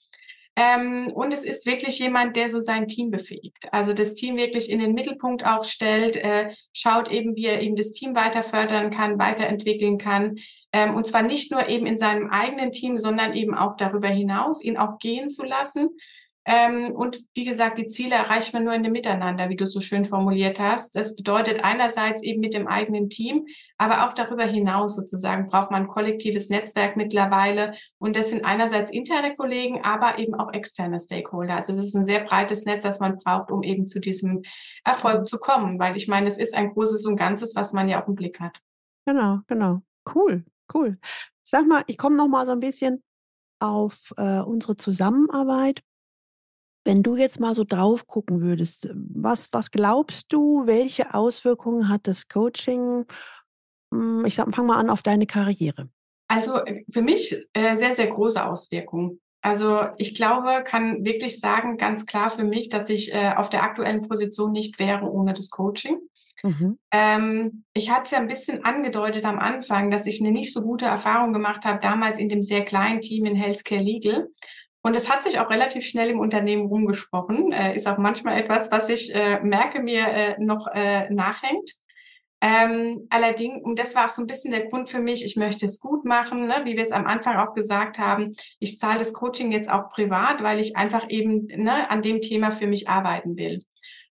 Ähm, 0.57 1.11
und 1.13 1.33
es 1.33 1.45
ist 1.45 1.65
wirklich 1.65 1.99
jemand, 1.99 2.35
der 2.35 2.49
so 2.49 2.59
sein 2.59 2.87
Team 2.87 3.09
befähigt. 3.09 3.71
Also 3.71 3.93
das 3.93 4.15
Team 4.15 4.35
wirklich 4.37 4.69
in 4.69 4.79
den 4.79 4.93
Mittelpunkt 4.93 5.45
auch 5.45 5.63
stellt, 5.63 6.17
äh, 6.17 6.49
schaut 6.73 7.09
eben, 7.09 7.35
wie 7.35 7.45
er 7.45 7.61
eben 7.61 7.75
das 7.75 7.91
Team 7.91 8.15
weiter 8.15 8.43
fördern 8.43 8.91
kann, 8.91 9.17
weiterentwickeln 9.17 9.97
kann. 9.97 10.37
Ähm, 10.73 10.95
und 10.95 11.07
zwar 11.07 11.21
nicht 11.21 11.51
nur 11.51 11.69
eben 11.69 11.85
in 11.85 11.95
seinem 11.95 12.29
eigenen 12.31 12.71
Team, 12.71 12.97
sondern 12.97 13.33
eben 13.33 13.55
auch 13.55 13.77
darüber 13.77 14.09
hinaus, 14.09 14.61
ihn 14.61 14.77
auch 14.77 14.97
gehen 14.99 15.29
zu 15.29 15.45
lassen 15.45 15.89
ähm, 16.43 16.91
und 16.95 17.19
wie 17.35 17.45
gesagt, 17.45 17.77
die 17.77 17.85
Ziele 17.85 18.15
erreicht 18.15 18.51
man 18.53 18.63
nur 18.63 18.73
in 18.73 18.81
dem 18.81 18.93
Miteinander, 18.93 19.49
wie 19.49 19.55
du 19.55 19.67
so 19.67 19.79
schön 19.79 20.05
formuliert 20.05 20.59
hast. 20.59 20.95
Das 20.95 21.15
bedeutet 21.15 21.63
einerseits 21.63 22.23
eben 22.23 22.41
mit 22.41 22.55
dem 22.55 22.67
eigenen 22.67 23.09
Team, 23.09 23.45
aber 23.77 24.07
auch 24.07 24.13
darüber 24.13 24.43
hinaus 24.43 24.95
sozusagen 24.95 25.45
braucht 25.45 25.69
man 25.69 25.83
ein 25.83 25.87
kollektives 25.87 26.49
Netzwerk 26.49 26.97
mittlerweile. 26.97 27.73
Und 27.99 28.15
das 28.15 28.31
sind 28.31 28.43
einerseits 28.43 28.89
interne 28.89 29.35
Kollegen, 29.35 29.83
aber 29.83 30.17
eben 30.17 30.33
auch 30.33 30.51
externe 30.51 30.99
Stakeholder. 30.99 31.57
Also 31.57 31.73
es 31.73 31.79
ist 31.79 31.95
ein 31.95 32.05
sehr 32.05 32.23
breites 32.23 32.65
Netz, 32.65 32.81
das 32.81 32.99
man 32.99 33.17
braucht, 33.17 33.51
um 33.51 33.61
eben 33.61 33.85
zu 33.85 33.99
diesem 33.99 34.41
Erfolg 34.83 35.27
zu 35.27 35.37
kommen. 35.37 35.77
Weil 35.79 35.95
ich 35.95 36.07
meine, 36.07 36.27
es 36.27 36.39
ist 36.39 36.55
ein 36.55 36.73
großes 36.73 37.05
und 37.05 37.17
Ganzes, 37.17 37.55
was 37.55 37.71
man 37.71 37.87
ja 37.87 38.01
auch 38.01 38.07
im 38.07 38.15
Blick 38.15 38.39
hat. 38.39 38.57
Genau, 39.05 39.39
genau. 39.45 39.81
Cool, 40.15 40.43
cool. 40.73 40.97
Sag 41.43 41.67
mal, 41.67 41.83
ich 41.85 41.99
komme 41.99 42.15
noch 42.15 42.27
mal 42.27 42.47
so 42.47 42.51
ein 42.51 42.59
bisschen 42.59 43.03
auf 43.59 44.11
äh, 44.17 44.39
unsere 44.39 44.75
Zusammenarbeit. 44.75 45.83
Wenn 46.83 47.03
du 47.03 47.15
jetzt 47.15 47.39
mal 47.39 47.53
so 47.53 47.63
drauf 47.63 48.07
gucken 48.07 48.41
würdest, 48.41 48.89
was, 48.93 49.49
was 49.51 49.71
glaubst 49.71 50.33
du, 50.33 50.65
welche 50.65 51.13
Auswirkungen 51.13 51.89
hat 51.89 52.07
das 52.07 52.27
Coaching? 52.27 53.05
Hm, 53.93 54.25
ich 54.25 54.35
sag, 54.35 54.53
fang 54.55 54.65
mal 54.65 54.79
an 54.79 54.89
auf 54.89 55.01
deine 55.01 55.27
Karriere. 55.27 55.89
Also 56.27 56.55
äh, 56.63 56.83
für 56.91 57.01
mich 57.01 57.35
äh, 57.53 57.75
sehr, 57.75 57.93
sehr 57.93 58.07
große 58.07 58.43
Auswirkungen. 58.43 59.19
Also 59.41 59.81
ich 59.97 60.15
glaube, 60.15 60.63
kann 60.63 61.03
wirklich 61.03 61.39
sagen, 61.39 61.77
ganz 61.77 62.05
klar 62.05 62.29
für 62.29 62.43
mich, 62.43 62.69
dass 62.69 62.89
ich 62.89 63.13
äh, 63.13 63.33
auf 63.35 63.49
der 63.49 63.63
aktuellen 63.63 64.03
Position 64.03 64.51
nicht 64.51 64.79
wäre 64.79 65.05
ohne 65.05 65.33
das 65.33 65.49
Coaching. 65.49 65.97
Mhm. 66.43 66.77
Ähm, 66.91 67.63
ich 67.73 67.91
hatte 67.91 68.03
es 68.03 68.11
ja 68.11 68.19
ein 68.19 68.27
bisschen 68.27 68.63
angedeutet 68.63 69.25
am 69.25 69.39
Anfang, 69.39 69.91
dass 69.91 70.05
ich 70.05 70.21
eine 70.21 70.31
nicht 70.31 70.53
so 70.53 70.61
gute 70.61 70.85
Erfahrung 70.85 71.33
gemacht 71.33 71.65
habe, 71.65 71.79
damals 71.79 72.17
in 72.17 72.29
dem 72.29 72.41
sehr 72.41 72.65
kleinen 72.65 73.01
Team 73.01 73.25
in 73.25 73.35
Healthcare 73.35 73.81
Legal. 73.81 74.29
Und 74.83 74.95
es 74.95 75.11
hat 75.11 75.23
sich 75.23 75.39
auch 75.39 75.49
relativ 75.49 75.85
schnell 75.85 76.09
im 76.09 76.19
Unternehmen 76.19 76.65
rumgesprochen. 76.65 77.51
Äh, 77.51 77.75
ist 77.75 77.87
auch 77.87 77.97
manchmal 77.97 78.39
etwas, 78.39 78.71
was 78.71 78.89
ich 78.89 79.13
äh, 79.13 79.39
merke, 79.41 79.79
mir 79.81 80.07
äh, 80.07 80.35
noch 80.39 80.67
äh, 80.73 81.09
nachhängt. 81.09 81.75
Ähm, 82.43 83.05
allerdings, 83.11 83.63
und 83.63 83.77
das 83.77 83.93
war 83.93 84.07
auch 84.07 84.11
so 84.11 84.23
ein 84.23 84.27
bisschen 84.27 84.51
der 84.51 84.67
Grund 84.67 84.89
für 84.89 84.99
mich, 84.99 85.23
ich 85.23 85.35
möchte 85.35 85.67
es 85.67 85.79
gut 85.79 86.05
machen, 86.05 86.47
ne, 86.47 86.61
wie 86.63 86.75
wir 86.75 86.81
es 86.81 86.91
am 86.91 87.05
Anfang 87.05 87.37
auch 87.37 87.53
gesagt 87.53 87.99
haben. 87.99 88.33
Ich 88.57 88.79
zahle 88.79 88.97
das 88.97 89.13
Coaching 89.13 89.51
jetzt 89.51 89.69
auch 89.69 89.89
privat, 89.89 90.41
weil 90.41 90.59
ich 90.59 90.75
einfach 90.75 91.07
eben 91.09 91.45
ne, 91.45 91.87
an 91.91 92.01
dem 92.01 92.19
Thema 92.19 92.49
für 92.49 92.65
mich 92.65 92.89
arbeiten 92.89 93.37
will. 93.37 93.63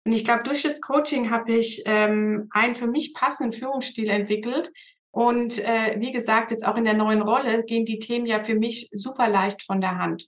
Und 0.04 0.12
ich 0.12 0.26
glaube, 0.26 0.44
durch 0.44 0.64
das 0.64 0.82
Coaching 0.82 1.32
habe 1.32 1.54
ich 1.54 1.84
ähm, 1.86 2.50
einen 2.52 2.76
für 2.76 2.88
mich 2.88 3.14
passenden 3.14 3.54
Führungsstil 3.54 4.10
entwickelt. 4.10 4.72
Und 5.12 5.60
äh, 5.60 5.96
wie 6.00 6.12
gesagt, 6.12 6.52
jetzt 6.52 6.68
auch 6.68 6.76
in 6.76 6.86
der 6.86 6.94
neuen 6.94 7.22
Rolle 7.22 7.64
gehen 7.64 7.86
die 7.86 8.00
Themen 8.00 8.26
ja 8.26 8.40
für 8.40 8.56
mich 8.56 8.90
super 8.94 9.30
leicht 9.30 9.64
von 9.64 9.80
der 9.80 9.98
Hand. 9.98 10.28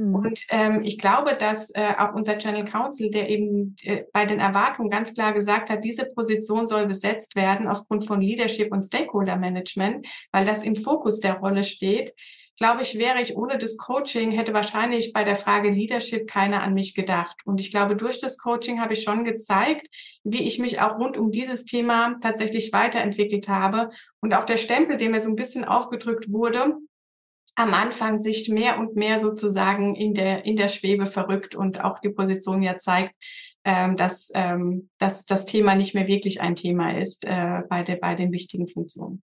Mhm. 0.00 0.14
Und 0.14 0.40
ähm, 0.48 0.80
ich 0.82 0.98
glaube, 0.98 1.34
dass 1.34 1.70
äh, 1.74 1.92
auch 1.98 2.14
unser 2.14 2.38
Channel 2.38 2.64
Council, 2.64 3.10
der 3.10 3.28
eben 3.28 3.76
äh, 3.82 4.04
bei 4.12 4.24
den 4.24 4.40
Erwartungen 4.40 4.88
ganz 4.88 5.12
klar 5.12 5.34
gesagt 5.34 5.68
hat, 5.68 5.84
diese 5.84 6.06
Position 6.06 6.66
soll 6.66 6.86
besetzt 6.86 7.36
werden 7.36 7.68
aufgrund 7.68 8.06
von 8.06 8.20
Leadership 8.20 8.72
und 8.72 8.82
Stakeholder 8.82 9.36
Management, 9.36 10.06
weil 10.32 10.46
das 10.46 10.62
im 10.62 10.74
Fokus 10.74 11.20
der 11.20 11.34
Rolle 11.34 11.62
steht. 11.62 12.14
Glaube 12.56 12.82
ich, 12.82 12.98
wäre 12.98 13.20
ich 13.20 13.36
ohne 13.36 13.56
das 13.56 13.78
Coaching, 13.78 14.32
hätte 14.32 14.52
wahrscheinlich 14.52 15.14
bei 15.14 15.24
der 15.24 15.34
Frage 15.34 15.70
Leadership 15.70 16.26
keiner 16.26 16.62
an 16.62 16.74
mich 16.74 16.94
gedacht. 16.94 17.36
Und 17.44 17.58
ich 17.58 17.70
glaube, 17.70 17.96
durch 17.96 18.20
das 18.20 18.36
Coaching 18.36 18.80
habe 18.80 18.92
ich 18.92 19.02
schon 19.02 19.24
gezeigt, 19.24 19.86
wie 20.24 20.46
ich 20.46 20.58
mich 20.58 20.80
auch 20.80 20.98
rund 20.98 21.16
um 21.16 21.30
dieses 21.30 21.64
Thema 21.64 22.16
tatsächlich 22.20 22.70
weiterentwickelt 22.72 23.48
habe. 23.48 23.88
Und 24.20 24.34
auch 24.34 24.44
der 24.44 24.58
Stempel, 24.58 24.98
der 24.98 25.08
mir 25.08 25.22
so 25.22 25.30
ein 25.30 25.36
bisschen 25.36 25.64
aufgedrückt 25.64 26.30
wurde, 26.30 26.76
am 27.54 27.74
Anfang 27.74 28.18
sich 28.18 28.48
mehr 28.48 28.78
und 28.78 28.96
mehr 28.96 29.18
sozusagen 29.18 29.94
in 29.94 30.14
der, 30.14 30.44
in 30.44 30.56
der 30.56 30.68
Schwebe 30.68 31.06
verrückt 31.06 31.54
und 31.54 31.82
auch 31.84 31.98
die 31.98 32.10
Position 32.10 32.62
ja 32.62 32.76
zeigt, 32.76 33.14
ähm, 33.64 33.96
dass, 33.96 34.30
ähm, 34.34 34.88
dass 34.98 35.26
das 35.26 35.46
Thema 35.46 35.74
nicht 35.74 35.94
mehr 35.94 36.06
wirklich 36.06 36.40
ein 36.40 36.54
Thema 36.54 36.96
ist 36.96 37.24
äh, 37.26 37.62
bei, 37.68 37.82
der, 37.82 37.96
bei 37.96 38.14
den 38.14 38.32
wichtigen 38.32 38.68
Funktionen. 38.68 39.22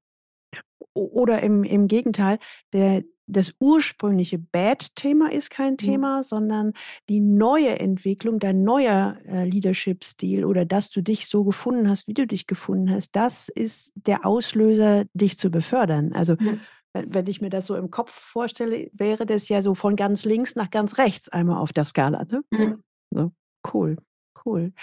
Oder 0.93 1.41
im, 1.43 1.63
im 1.63 1.87
Gegenteil, 1.87 2.39
der, 2.73 3.03
das 3.27 3.53
ursprüngliche 3.59 4.39
Bad-Thema 4.39 5.31
ist 5.31 5.49
kein 5.49 5.73
mhm. 5.73 5.77
Thema, 5.77 6.23
sondern 6.23 6.73
die 7.09 7.19
neue 7.19 7.79
Entwicklung, 7.79 8.39
dein 8.39 8.63
neuer 8.63 9.17
äh, 9.27 9.43
Leadership-Stil 9.45 10.45
oder 10.45 10.65
dass 10.65 10.89
du 10.89 11.01
dich 11.01 11.27
so 11.27 11.43
gefunden 11.43 11.89
hast, 11.89 12.07
wie 12.07 12.13
du 12.13 12.25
dich 12.25 12.47
gefunden 12.47 12.89
hast, 12.89 13.15
das 13.15 13.49
ist 13.49 13.91
der 13.95 14.25
Auslöser, 14.25 15.05
dich 15.13 15.37
zu 15.37 15.51
befördern. 15.51 16.13
Also 16.13 16.35
mhm 16.39 16.61
wenn 16.93 17.27
ich 17.27 17.41
mir 17.41 17.49
das 17.49 17.65
so 17.65 17.75
im 17.75 17.91
Kopf 17.91 18.11
vorstelle, 18.11 18.89
wäre 18.93 19.25
das 19.25 19.49
ja 19.49 19.61
so 19.61 19.75
von 19.75 19.95
ganz 19.95 20.25
links 20.25 20.55
nach 20.55 20.69
ganz 20.69 20.97
rechts 20.97 21.29
einmal 21.29 21.57
auf 21.57 21.73
der 21.73 21.85
Skala. 21.85 22.25
Ne? 22.25 22.43
Mhm. 22.51 22.83
So, 23.11 23.31
cool, 23.73 23.97
cool. 24.45 24.73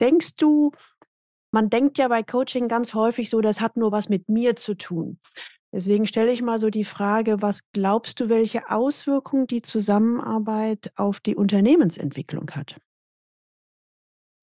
Denkst 0.00 0.36
du, 0.36 0.72
man 1.52 1.70
denkt 1.70 1.98
ja 1.98 2.08
bei 2.08 2.22
Coaching 2.22 2.68
ganz 2.68 2.94
häufig 2.94 3.30
so, 3.30 3.40
das 3.40 3.60
hat 3.60 3.76
nur 3.76 3.92
was 3.92 4.08
mit 4.08 4.28
mir 4.28 4.56
zu 4.56 4.74
tun. 4.74 5.18
Deswegen 5.72 6.06
stelle 6.06 6.30
ich 6.30 6.42
mal 6.42 6.58
so 6.58 6.70
die 6.70 6.84
Frage, 6.84 7.42
was 7.42 7.60
glaubst 7.72 8.20
du, 8.20 8.28
welche 8.28 8.70
Auswirkungen 8.70 9.46
die 9.46 9.62
Zusammenarbeit 9.62 10.92
auf 10.96 11.20
die 11.20 11.34
Unternehmensentwicklung 11.34 12.50
hat? 12.52 12.76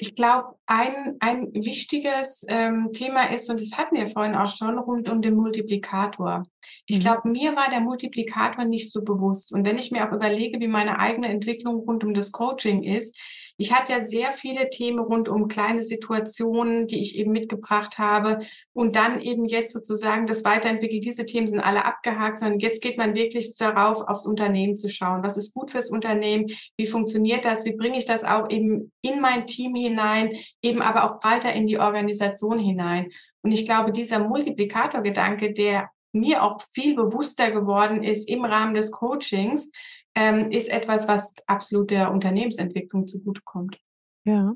Ich 0.01 0.15
glaube, 0.15 0.55
ein, 0.65 1.17
ein 1.19 1.53
wichtiges 1.53 2.43
ähm, 2.47 2.89
Thema 2.91 3.31
ist, 3.31 3.51
und 3.51 3.61
das 3.61 3.77
hatten 3.77 3.95
wir 3.95 4.07
vorhin 4.07 4.33
auch 4.33 4.49
schon, 4.49 4.79
rund 4.79 5.07
um 5.09 5.21
den 5.21 5.35
Multiplikator. 5.35 6.41
Ich 6.87 6.97
mhm. 6.97 7.01
glaube, 7.01 7.29
mir 7.29 7.55
war 7.55 7.69
der 7.69 7.81
Multiplikator 7.81 8.65
nicht 8.65 8.91
so 8.91 9.03
bewusst. 9.03 9.53
Und 9.53 9.63
wenn 9.63 9.77
ich 9.77 9.91
mir 9.91 10.07
auch 10.07 10.11
überlege, 10.11 10.59
wie 10.59 10.67
meine 10.67 10.97
eigene 10.97 11.27
Entwicklung 11.27 11.81
rund 11.81 12.03
um 12.03 12.15
das 12.15 12.31
Coaching 12.31 12.81
ist, 12.81 13.15
ich 13.61 13.71
hatte 13.71 13.93
ja 13.93 13.99
sehr 13.99 14.31
viele 14.31 14.71
Themen 14.71 14.97
rund 14.97 15.29
um 15.29 15.47
kleine 15.47 15.83
Situationen, 15.83 16.87
die 16.87 16.99
ich 16.99 17.15
eben 17.19 17.31
mitgebracht 17.31 17.99
habe 17.99 18.39
und 18.73 18.95
dann 18.95 19.21
eben 19.21 19.45
jetzt 19.45 19.71
sozusagen 19.71 20.25
das 20.25 20.43
weiterentwickelt. 20.43 21.05
Diese 21.05 21.27
Themen 21.27 21.45
sind 21.45 21.59
alle 21.59 21.85
abgehakt, 21.85 22.39
sondern 22.39 22.57
jetzt 22.57 22.81
geht 22.81 22.97
man 22.97 23.13
wirklich 23.13 23.55
darauf, 23.57 24.01
aufs 24.01 24.25
Unternehmen 24.25 24.75
zu 24.75 24.89
schauen. 24.89 25.21
Was 25.21 25.37
ist 25.37 25.53
gut 25.53 25.69
fürs 25.69 25.91
Unternehmen? 25.91 26.47
Wie 26.75 26.87
funktioniert 26.87 27.45
das? 27.45 27.63
Wie 27.63 27.75
bringe 27.75 27.99
ich 27.99 28.05
das 28.05 28.23
auch 28.23 28.49
eben 28.49 28.91
in 29.03 29.21
mein 29.21 29.45
Team 29.45 29.75
hinein, 29.75 30.35
eben 30.63 30.81
aber 30.81 31.03
auch 31.03 31.19
breiter 31.19 31.53
in 31.53 31.67
die 31.67 31.77
Organisation 31.77 32.57
hinein? 32.57 33.09
Und 33.43 33.51
ich 33.51 33.65
glaube, 33.65 33.91
dieser 33.91 34.27
Multiplikatorgedanke, 34.27 35.53
der 35.53 35.91
mir 36.13 36.43
auch 36.43 36.61
viel 36.73 36.95
bewusster 36.95 37.51
geworden 37.51 38.03
ist 38.03 38.27
im 38.27 38.43
Rahmen 38.43 38.73
des 38.73 38.91
Coachings, 38.91 39.71
ähm, 40.15 40.51
ist 40.51 40.69
etwas, 40.69 41.07
was 41.07 41.35
absolut 41.47 41.91
der 41.91 42.11
Unternehmensentwicklung 42.11 43.07
zugutekommt. 43.07 43.79
Ja, 44.25 44.53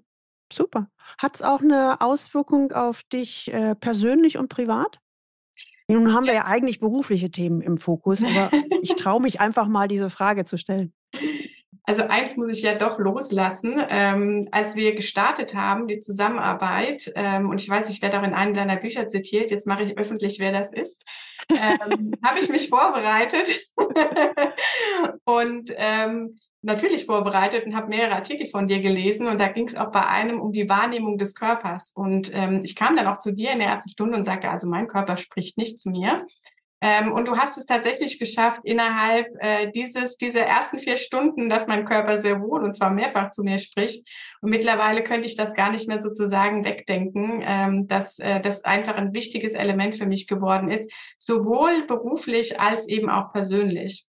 super. 0.51 0.89
Hat 1.17 1.35
es 1.35 1.41
auch 1.41 1.61
eine 1.61 2.01
Auswirkung 2.01 2.71
auf 2.71 3.03
dich 3.03 3.51
äh, 3.53 3.75
persönlich 3.75 4.37
und 4.37 4.49
privat? 4.49 4.99
Nun 5.87 6.13
haben 6.13 6.25
wir 6.25 6.33
ja 6.33 6.45
eigentlich 6.45 6.79
berufliche 6.79 7.29
Themen 7.29 7.61
im 7.61 7.77
Fokus, 7.77 8.23
aber 8.23 8.49
ich 8.81 8.95
traue 8.95 9.21
mich 9.21 9.39
einfach 9.39 9.67
mal, 9.67 9.87
diese 9.87 10.09
Frage 10.09 10.45
zu 10.45 10.57
stellen. 10.57 10.93
Also 11.87 12.01
eins 12.03 12.35
muss 12.35 12.51
ich 12.51 12.63
ja 12.63 12.73
doch 12.73 12.97
loslassen. 12.97 13.79
Ähm, 13.89 14.47
als 14.51 14.75
wir 14.75 14.95
gestartet 14.95 15.53
haben, 15.53 15.87
die 15.87 15.99
Zusammenarbeit, 15.99 17.11
ähm, 17.15 17.49
und 17.49 17.61
ich 17.61 17.69
weiß, 17.69 17.89
ich 17.91 18.01
werde 18.01 18.19
auch 18.19 18.23
in 18.23 18.33
einem 18.33 18.55
deiner 18.55 18.77
Bücher 18.77 19.07
zitiert, 19.07 19.51
jetzt 19.51 19.67
mache 19.67 19.83
ich 19.83 19.97
öffentlich, 19.97 20.39
wer 20.39 20.51
das 20.51 20.73
ist, 20.73 21.05
ähm, 21.49 22.13
habe 22.23 22.39
ich 22.39 22.49
mich 22.49 22.69
vorbereitet 22.69 23.47
und 25.25 25.71
ähm, 25.75 26.39
natürlich 26.65 27.05
vorbereitet 27.05 27.65
und 27.65 27.75
habe 27.75 27.89
mehrere 27.89 28.15
Artikel 28.15 28.47
von 28.47 28.67
dir 28.67 28.81
gelesen 28.81 29.27
und 29.27 29.39
da 29.39 29.47
ging 29.47 29.67
es 29.67 29.75
auch 29.75 29.91
bei 29.91 30.05
einem 30.05 30.41
um 30.41 30.51
die 30.51 30.67
Wahrnehmung 30.67 31.17
des 31.17 31.35
Körpers. 31.35 31.91
Und 31.91 32.33
ähm, 32.33 32.61
ich 32.63 32.75
kam 32.75 32.95
dann 32.95 33.07
auch 33.07 33.17
zu 33.17 33.33
dir 33.33 33.51
in 33.51 33.59
der 33.59 33.67
ersten 33.69 33.91
Stunde 33.91 34.17
und 34.17 34.23
sagte, 34.23 34.49
also 34.49 34.67
mein 34.67 34.87
Körper 34.87 35.15
spricht 35.17 35.57
nicht 35.57 35.77
zu 35.77 35.91
mir. 35.91 36.25
Ähm, 36.87 37.13
und 37.13 37.27
du 37.27 37.35
hast 37.35 37.57
es 37.57 37.65
tatsächlich 37.65 38.19
geschafft, 38.19 38.61
innerhalb 38.63 39.25
äh, 39.39 39.71
dieses, 39.71 40.17
dieser 40.17 40.41
ersten 40.41 40.79
vier 40.79 40.97
Stunden, 40.97 41.49
dass 41.49 41.65
mein 41.65 41.83
Körper 41.83 42.19
sehr 42.19 42.39
wohl 42.39 42.63
und 42.63 42.75
zwar 42.75 42.91
mehrfach 42.91 43.31
zu 43.31 43.41
mir 43.41 43.57
spricht. 43.57 44.07
Und 44.41 44.51
mittlerweile 44.51 45.01
könnte 45.01 45.27
ich 45.27 45.35
das 45.35 45.55
gar 45.55 45.71
nicht 45.71 45.87
mehr 45.87 45.97
sozusagen 45.97 46.63
wegdenken, 46.63 47.41
ähm, 47.43 47.87
dass 47.87 48.19
äh, 48.19 48.39
das 48.39 48.63
einfach 48.65 48.93
ein 48.97 49.15
wichtiges 49.15 49.55
Element 49.55 49.95
für 49.95 50.05
mich 50.05 50.27
geworden 50.27 50.69
ist, 50.69 50.93
sowohl 51.17 51.87
beruflich 51.87 52.59
als 52.59 52.87
eben 52.87 53.09
auch 53.09 53.33
persönlich. 53.33 54.05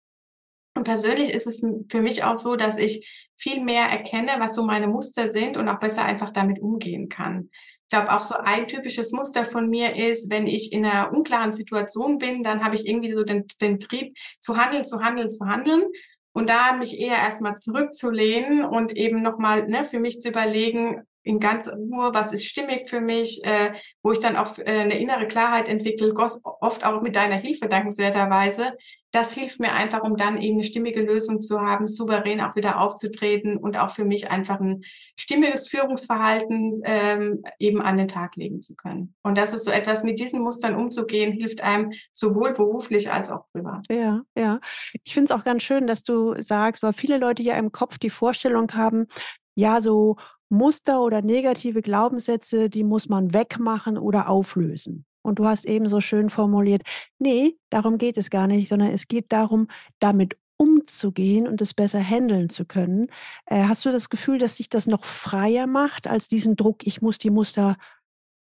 Und 0.76 0.84
persönlich 0.84 1.30
ist 1.30 1.46
es 1.46 1.66
für 1.90 2.02
mich 2.02 2.24
auch 2.24 2.36
so, 2.36 2.56
dass 2.56 2.76
ich 2.76 3.26
viel 3.36 3.64
mehr 3.64 3.84
erkenne, 3.86 4.32
was 4.36 4.54
so 4.54 4.66
meine 4.66 4.86
Muster 4.86 5.28
sind 5.28 5.56
und 5.56 5.66
auch 5.70 5.78
besser 5.78 6.04
einfach 6.04 6.30
damit 6.30 6.60
umgehen 6.60 7.08
kann. 7.08 7.48
Ich 7.88 7.96
glaube, 7.96 8.12
auch 8.12 8.22
so 8.22 8.34
ein 8.34 8.66
typisches 8.66 9.12
Muster 9.12 9.44
von 9.44 9.70
mir 9.70 9.94
ist, 9.94 10.28
wenn 10.28 10.48
ich 10.48 10.72
in 10.72 10.84
einer 10.84 11.12
unklaren 11.14 11.52
Situation 11.52 12.18
bin, 12.18 12.42
dann 12.42 12.64
habe 12.64 12.74
ich 12.74 12.84
irgendwie 12.84 13.12
so 13.12 13.22
den, 13.22 13.44
den 13.60 13.78
Trieb 13.78 14.16
zu 14.40 14.56
handeln, 14.56 14.82
zu 14.82 15.00
handeln, 15.00 15.30
zu 15.30 15.46
handeln. 15.46 15.84
Und 16.32 16.50
da 16.50 16.72
mich 16.72 16.98
eher 16.98 17.16
erstmal 17.16 17.54
zurückzulehnen 17.54 18.64
und 18.64 18.96
eben 18.96 19.22
nochmal 19.22 19.68
ne, 19.68 19.84
für 19.84 20.00
mich 20.00 20.20
zu 20.20 20.30
überlegen, 20.30 21.02
in 21.26 21.40
ganz 21.40 21.68
Ruhe, 21.68 22.10
was 22.14 22.32
ist 22.32 22.46
stimmig 22.46 22.88
für 22.88 23.00
mich, 23.00 23.44
äh, 23.44 23.72
wo 24.00 24.12
ich 24.12 24.20
dann 24.20 24.36
auch 24.36 24.58
äh, 24.58 24.64
eine 24.64 24.96
innere 24.96 25.26
Klarheit 25.26 25.68
entwickle, 25.68 26.14
oft 26.14 26.84
auch 26.84 27.02
mit 27.02 27.16
deiner 27.16 27.34
Hilfe 27.34 27.66
dankenswerterweise. 27.66 28.74
Das 29.10 29.32
hilft 29.32 29.58
mir 29.58 29.72
einfach, 29.72 30.02
um 30.02 30.16
dann 30.16 30.40
eben 30.40 30.56
eine 30.56 30.62
stimmige 30.62 31.00
Lösung 31.00 31.40
zu 31.40 31.60
haben, 31.60 31.88
souverän 31.88 32.40
auch 32.40 32.54
wieder 32.54 32.80
aufzutreten 32.80 33.56
und 33.56 33.76
auch 33.76 33.90
für 33.90 34.04
mich 34.04 34.30
einfach 34.30 34.60
ein 34.60 34.82
stimmiges 35.18 35.68
Führungsverhalten 35.68 36.82
ähm, 36.84 37.42
eben 37.58 37.80
an 37.80 37.96
den 37.96 38.08
Tag 38.08 38.36
legen 38.36 38.62
zu 38.62 38.76
können. 38.76 39.14
Und 39.24 39.36
das 39.36 39.52
ist 39.52 39.64
so 39.64 39.72
etwas, 39.72 40.04
mit 40.04 40.20
diesen 40.20 40.42
Mustern 40.42 40.76
umzugehen, 40.76 41.32
hilft 41.32 41.60
einem 41.60 41.90
sowohl 42.12 42.52
beruflich 42.52 43.10
als 43.10 43.30
auch 43.30 43.46
privat. 43.50 43.84
Ja, 43.90 44.22
ja. 44.36 44.60
Ich 45.02 45.12
finde 45.14 45.32
es 45.32 45.40
auch 45.40 45.44
ganz 45.44 45.64
schön, 45.64 45.88
dass 45.88 46.04
du 46.04 46.40
sagst, 46.40 46.84
weil 46.84 46.92
viele 46.92 47.18
Leute 47.18 47.42
ja 47.42 47.56
im 47.56 47.72
Kopf 47.72 47.98
die 47.98 48.10
Vorstellung 48.10 48.72
haben, 48.74 49.08
ja, 49.56 49.80
so 49.80 50.16
Muster 50.48 51.02
oder 51.02 51.22
negative 51.22 51.82
Glaubenssätze, 51.82 52.68
die 52.70 52.84
muss 52.84 53.08
man 53.08 53.34
wegmachen 53.34 53.98
oder 53.98 54.28
auflösen. 54.28 55.04
Und 55.22 55.40
du 55.40 55.46
hast 55.46 55.64
eben 55.64 55.88
so 55.88 56.00
schön 56.00 56.30
formuliert, 56.30 56.82
nee, 57.18 57.56
darum 57.70 57.98
geht 57.98 58.16
es 58.16 58.30
gar 58.30 58.46
nicht, 58.46 58.68
sondern 58.68 58.92
es 58.92 59.08
geht 59.08 59.32
darum, 59.32 59.66
damit 59.98 60.38
umzugehen 60.56 61.46
und 61.48 61.60
es 61.60 61.74
besser 61.74 62.00
handeln 62.00 62.48
zu 62.48 62.64
können. 62.64 63.08
Äh, 63.46 63.64
hast 63.64 63.84
du 63.84 63.92
das 63.92 64.08
Gefühl, 64.08 64.38
dass 64.38 64.56
sich 64.56 64.68
das 64.68 64.86
noch 64.86 65.04
freier 65.04 65.66
macht 65.66 66.06
als 66.06 66.28
diesen 66.28 66.56
Druck, 66.56 66.86
ich 66.86 67.02
muss 67.02 67.18
die 67.18 67.30
Muster 67.30 67.76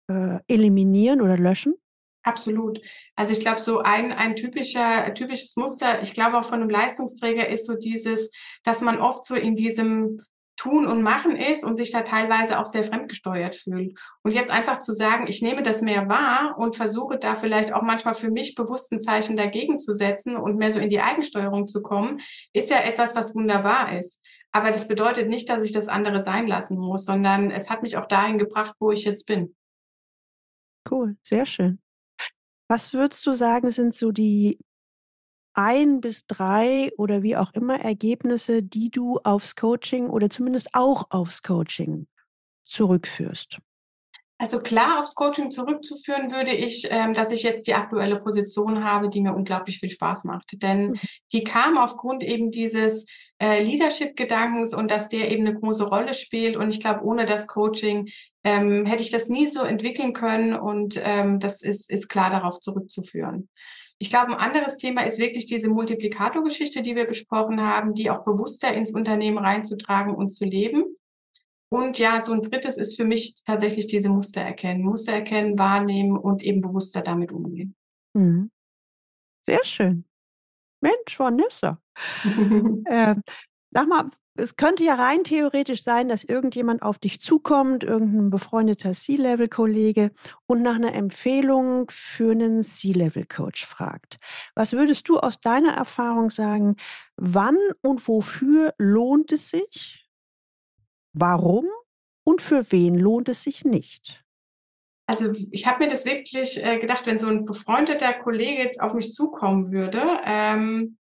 äh, 0.10 0.40
eliminieren 0.48 1.22
oder 1.22 1.38
löschen? 1.38 1.76
Absolut. 2.24 2.80
Also 3.16 3.34
ich 3.34 3.40
glaube, 3.40 3.62
so 3.62 3.80
ein, 3.80 4.12
ein 4.12 4.36
typischer, 4.36 5.14
typisches 5.16 5.56
Muster, 5.58 6.02
ich 6.02 6.14
glaube 6.14 6.38
auch 6.38 6.44
von 6.44 6.62
einem 6.62 6.70
Leistungsträger 6.70 7.50
ist 7.50 7.66
so 7.66 7.76
dieses, 7.76 8.32
dass 8.64 8.82
man 8.82 9.00
oft 9.00 9.24
so 9.24 9.36
in 9.36 9.56
diesem 9.56 10.22
Tun 10.62 10.86
und 10.86 11.02
Machen 11.02 11.36
ist 11.36 11.64
und 11.64 11.76
sich 11.76 11.90
da 11.90 12.04
teilweise 12.04 12.60
auch 12.60 12.68
sehr 12.68 12.84
fremdgesteuert 12.84 13.56
fühlt. 13.56 13.98
Und 14.22 14.32
jetzt 14.32 14.52
einfach 14.52 14.78
zu 14.78 14.94
sagen, 14.94 15.26
ich 15.26 15.42
nehme 15.42 15.64
das 15.64 15.82
mehr 15.82 16.08
wahr 16.08 16.56
und 16.56 16.76
versuche 16.76 17.18
da 17.18 17.34
vielleicht 17.34 17.74
auch 17.74 17.82
manchmal 17.82 18.14
für 18.14 18.30
mich 18.30 18.54
bewussten 18.54 19.00
Zeichen 19.00 19.36
dagegen 19.36 19.80
zu 19.80 19.92
setzen 19.92 20.38
und 20.38 20.58
mehr 20.58 20.72
so 20.72 20.80
in 20.80 20.90
die 20.90 21.02
Eigensteuerung 21.02 21.66
zu 21.66 21.82
kommen, 21.82 22.22
ist 22.54 22.70
ja 22.70 22.78
etwas, 22.78 23.16
was 23.16 23.34
wunderbar 23.34 23.98
ist. 23.98 24.24
Aber 24.52 24.70
das 24.70 24.88
bedeutet 24.88 25.30
nicht, 25.30 25.50
dass 25.50 25.64
ich 25.64 25.72
das 25.72 25.88
andere 25.88 26.20
sein 26.20 26.46
lassen 26.46 26.78
muss, 26.78 27.06
sondern 27.06 27.50
es 27.50 27.72
hat 27.72 27.82
mich 27.82 27.98
auch 27.98 28.08
dahin 28.08 28.38
gebracht, 28.38 28.76
wo 28.80 28.92
ich 28.92 29.04
jetzt 29.04 29.26
bin. 29.26 29.56
Cool, 30.88 31.18
sehr 31.24 31.48
schön. 31.48 31.82
Was 32.70 32.94
würdest 32.94 33.26
du 33.26 33.34
sagen, 33.34 33.72
sind 33.72 33.96
so 33.96 34.12
die 34.12 34.60
ein 35.54 36.02
bis 36.02 36.26
drei 36.26 36.92
oder 36.98 37.24
wie 37.24 37.38
auch 37.38 37.54
immer 37.54 37.80
Ergebnisse, 37.80 38.64
die 38.64 38.90
du 38.90 39.20
aufs 39.20 39.56
Coaching 39.56 40.10
oder 40.10 40.30
zumindest 40.30 40.70
auch 40.74 41.08
aufs 41.10 41.42
Coaching 41.44 42.08
zurückführst? 42.64 43.60
Also 44.42 44.58
klar 44.58 45.00
aufs 45.00 45.14
Coaching 45.14 45.52
zurückzuführen 45.52 46.32
würde 46.32 46.52
ich, 46.52 46.88
ähm, 46.90 47.14
dass 47.14 47.32
ich 47.32 47.44
jetzt 47.44 47.68
die 47.68 47.76
aktuelle 47.76 48.20
Position 48.20 48.84
habe, 48.84 49.08
die 49.08 49.22
mir 49.22 49.36
unglaublich 49.36 49.80
viel 49.80 49.92
Spaß 49.92 50.24
macht. 50.24 50.64
Denn 50.64 50.88
mhm. 50.88 51.00
die 51.32 51.44
kam 51.44 51.78
aufgrund 51.78 52.24
eben 52.24 52.50
dieses 52.50 53.06
äh, 53.38 53.64
Leadership-Gedankens 53.64 54.74
und 54.74 54.90
dass 54.90 55.10
der 55.10 55.30
eben 55.30 55.46
eine 55.46 55.60
große 55.60 55.88
Rolle 55.88 56.16
spielt. 56.16 56.58
Und 56.58 56.70
ich 56.74 56.80
glaube, 56.80 57.04
ohne 57.04 57.28
das 57.28 57.46
Coaching 57.46 58.10
ähm, 58.44 58.88
hätte 58.88 59.04
ich 59.04 59.12
das 59.12 59.30
nie 59.30 59.46
so 59.46 59.62
entwickeln 59.62 60.14
können. 60.14 60.56
Und 60.56 61.00
ähm, 61.04 61.40
das 61.40 61.62
ist, 61.62 61.92
ist 61.92 62.08
klar 62.08 62.32
darauf 62.32 62.60
zurückzuführen. 62.62 63.48
Ich 64.02 64.10
glaube, 64.10 64.32
ein 64.32 64.40
anderes 64.40 64.78
Thema 64.78 65.04
ist 65.04 65.20
wirklich 65.20 65.46
diese 65.46 65.70
Multiplikatorgeschichte, 65.70 66.82
die 66.82 66.96
wir 66.96 67.06
besprochen 67.06 67.62
haben, 67.62 67.94
die 67.94 68.10
auch 68.10 68.26
bewusster 68.26 68.74
ins 68.74 68.90
Unternehmen 68.90 69.38
reinzutragen 69.38 70.16
und 70.16 70.30
zu 70.30 70.44
leben. 70.44 70.98
Und 71.70 72.00
ja, 72.00 72.20
so 72.20 72.34
ein 72.34 72.42
drittes 72.42 72.80
ist 72.80 72.96
für 72.96 73.06
mich 73.06 73.44
tatsächlich 73.46 73.86
diese 73.86 74.10
Muster 74.10 74.42
erkennen. 74.42 74.82
Muster 74.82 75.14
erkennen, 75.14 75.60
wahrnehmen 75.60 76.18
und 76.18 76.42
eben 76.42 76.62
bewusster 76.62 77.02
damit 77.02 77.32
umgehen. 77.32 77.76
Mhm. 78.16 78.50
Sehr 79.44 79.64
schön. 79.64 80.06
Mensch, 80.82 81.20
Vanessa. 81.20 81.80
äh, 82.86 83.16
sag 83.70 83.88
mal, 83.88 84.10
es 84.36 84.56
könnte 84.56 84.84
ja 84.84 84.96
rein 84.96 85.24
theoretisch 85.24 85.84
sein, 85.84 86.08
dass 86.08 86.24
irgendjemand 86.24 86.82
auf 86.82 87.00
dich 87.00 87.20
zukommt, 87.20 87.84
irgendein 87.84 88.30
befreundeter 88.30 88.94
C-Level-Kollege 88.94 90.12
und 90.46 90.62
nach 90.62 90.76
einer 90.76 90.94
Empfehlung 90.94 91.90
für 91.92 92.32
einen 92.32 92.64
C-Level-Coach 92.64 93.66
fragt. 93.66 94.20
Was 94.56 94.74
würdest 94.74 95.10
du 95.10 95.20
aus 95.20 95.42
deiner 95.42 95.74
Erfahrung 95.74 96.30
sagen, 96.30 96.78
wann 97.18 97.58
und 97.82 98.08
wofür 98.08 98.74
lohnt 98.78 99.32
es 99.32 99.50
sich? 99.50 100.08
Warum 101.14 101.66
und 102.24 102.42
für 102.42 102.72
wen 102.72 102.96
lohnt 102.96 103.28
es 103.28 103.44
sich 103.44 103.66
nicht? 103.66 104.24
Also 105.08 105.34
ich 105.52 105.68
habe 105.68 105.84
mir 105.84 105.90
das 105.90 106.06
wirklich 106.06 106.64
äh, 106.66 106.80
gedacht, 106.80 107.06
wenn 107.06 107.20
so 107.20 107.28
ein 107.28 107.44
befreundeter 107.44 108.14
Kollege 108.14 108.64
jetzt 108.64 108.80
auf 108.80 108.94
mich 108.94 109.12
zukommen 109.12 109.74
würde, 109.74 110.02
ähm, 110.24 110.98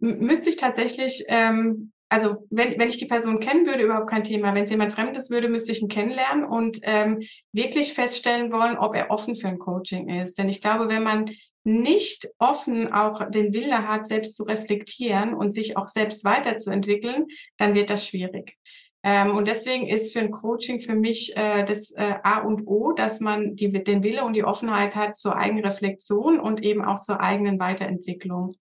müsste 0.00 0.50
ich 0.50 0.56
tatsächlich 0.56 1.24
ähm, 1.26 1.92
also 2.08 2.46
wenn, 2.50 2.78
wenn 2.78 2.88
ich 2.88 2.96
die 2.96 3.06
Person 3.06 3.40
kennen 3.40 3.66
würde, 3.66 3.84
überhaupt 3.84 4.08
kein 4.08 4.24
Thema. 4.24 4.54
Wenn 4.54 4.64
es 4.64 4.70
jemand 4.70 4.92
Fremdes 4.92 5.30
würde, 5.30 5.48
müsste 5.48 5.72
ich 5.72 5.82
ihn 5.82 5.88
kennenlernen 5.88 6.44
und 6.44 6.78
ähm, 6.82 7.20
wirklich 7.52 7.92
feststellen 7.92 8.50
wollen, 8.52 8.78
ob 8.78 8.94
er 8.94 9.10
offen 9.10 9.34
für 9.34 9.48
ein 9.48 9.58
Coaching 9.58 10.08
ist. 10.08 10.38
Denn 10.38 10.48
ich 10.48 10.60
glaube, 10.60 10.88
wenn 10.88 11.02
man 11.02 11.30
nicht 11.64 12.28
offen 12.38 12.92
auch 12.92 13.30
den 13.30 13.52
Wille 13.52 13.86
hat, 13.86 14.06
selbst 14.06 14.36
zu 14.36 14.44
reflektieren 14.44 15.34
und 15.34 15.50
sich 15.50 15.76
auch 15.76 15.88
selbst 15.88 16.24
weiterzuentwickeln, 16.24 17.26
dann 17.58 17.74
wird 17.74 17.90
das 17.90 18.06
schwierig. 18.06 18.56
Ähm, 19.02 19.36
und 19.36 19.46
deswegen 19.46 19.86
ist 19.86 20.12
für 20.12 20.20
ein 20.20 20.30
Coaching 20.30 20.80
für 20.80 20.94
mich 20.94 21.36
äh, 21.36 21.64
das 21.64 21.92
äh, 21.92 22.14
A 22.22 22.38
und 22.38 22.66
O, 22.66 22.92
dass 22.92 23.20
man 23.20 23.54
die, 23.54 23.70
den 23.70 24.02
Wille 24.02 24.24
und 24.24 24.32
die 24.32 24.44
Offenheit 24.44 24.96
hat 24.96 25.16
zur 25.16 25.36
eigenen 25.36 25.64
Reflexion 25.64 26.40
und 26.40 26.62
eben 26.62 26.84
auch 26.84 27.00
zur 27.00 27.20
eigenen 27.20 27.60
Weiterentwicklung. 27.60 28.56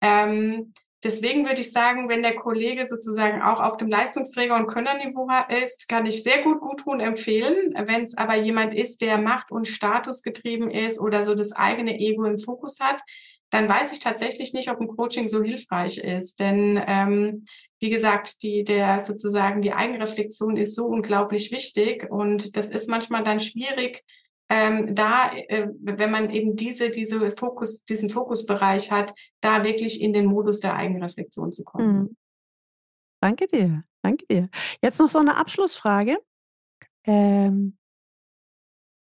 Ähm, 0.00 0.72
deswegen 1.02 1.46
würde 1.46 1.60
ich 1.60 1.72
sagen, 1.72 2.08
wenn 2.08 2.22
der 2.22 2.36
Kollege 2.36 2.84
sozusagen 2.86 3.42
auch 3.42 3.60
auf 3.60 3.76
dem 3.76 3.88
Leistungsträger- 3.88 4.56
und 4.56 4.66
Könnerniveau 4.66 5.28
ist, 5.62 5.88
kann 5.88 6.06
ich 6.06 6.22
sehr 6.22 6.42
gut 6.42 6.60
Guttun 6.60 7.00
empfehlen. 7.00 7.74
Wenn 7.76 8.02
es 8.02 8.16
aber 8.16 8.36
jemand 8.36 8.74
ist, 8.74 9.00
der 9.00 9.18
Macht- 9.18 9.50
und 9.50 9.68
Status 9.68 10.22
getrieben 10.22 10.70
ist 10.70 11.00
oder 11.00 11.24
so 11.24 11.34
das 11.34 11.52
eigene 11.52 11.98
Ego 11.98 12.24
im 12.24 12.38
Fokus 12.38 12.80
hat, 12.80 13.02
dann 13.50 13.68
weiß 13.68 13.92
ich 13.92 13.98
tatsächlich 13.98 14.52
nicht, 14.52 14.70
ob 14.70 14.80
ein 14.80 14.88
Coaching 14.88 15.26
so 15.26 15.42
hilfreich 15.42 15.98
ist. 15.98 16.38
Denn 16.38 16.80
ähm, 16.86 17.44
wie 17.80 17.90
gesagt, 17.90 18.42
die, 18.42 18.62
der 18.64 19.00
sozusagen 19.00 19.60
die 19.60 19.72
Eigenreflexion 19.72 20.56
ist 20.56 20.76
so 20.76 20.86
unglaublich 20.86 21.50
wichtig 21.50 22.08
und 22.10 22.56
das 22.56 22.70
ist 22.70 22.88
manchmal 22.88 23.24
dann 23.24 23.40
schwierig, 23.40 24.04
ähm, 24.50 24.96
da, 24.96 25.30
äh, 25.32 25.68
wenn 25.80 26.10
man 26.10 26.30
eben 26.30 26.56
diese, 26.56 26.90
diese 26.90 27.30
Fokus, 27.30 27.84
diesen 27.84 28.10
Fokusbereich 28.10 28.90
hat, 28.90 29.14
da 29.40 29.64
wirklich 29.64 30.00
in 30.02 30.12
den 30.12 30.26
Modus 30.26 30.58
der 30.58 30.74
Eigenreflexion 30.74 31.52
zu 31.52 31.62
kommen. 31.62 31.98
Mhm. 31.98 32.16
Danke 33.22 33.46
dir, 33.46 33.84
danke 34.02 34.26
dir. 34.26 34.48
Jetzt 34.82 34.98
noch 34.98 35.08
so 35.08 35.18
eine 35.18 35.36
Abschlussfrage. 35.36 36.18
Ähm, 37.04 37.78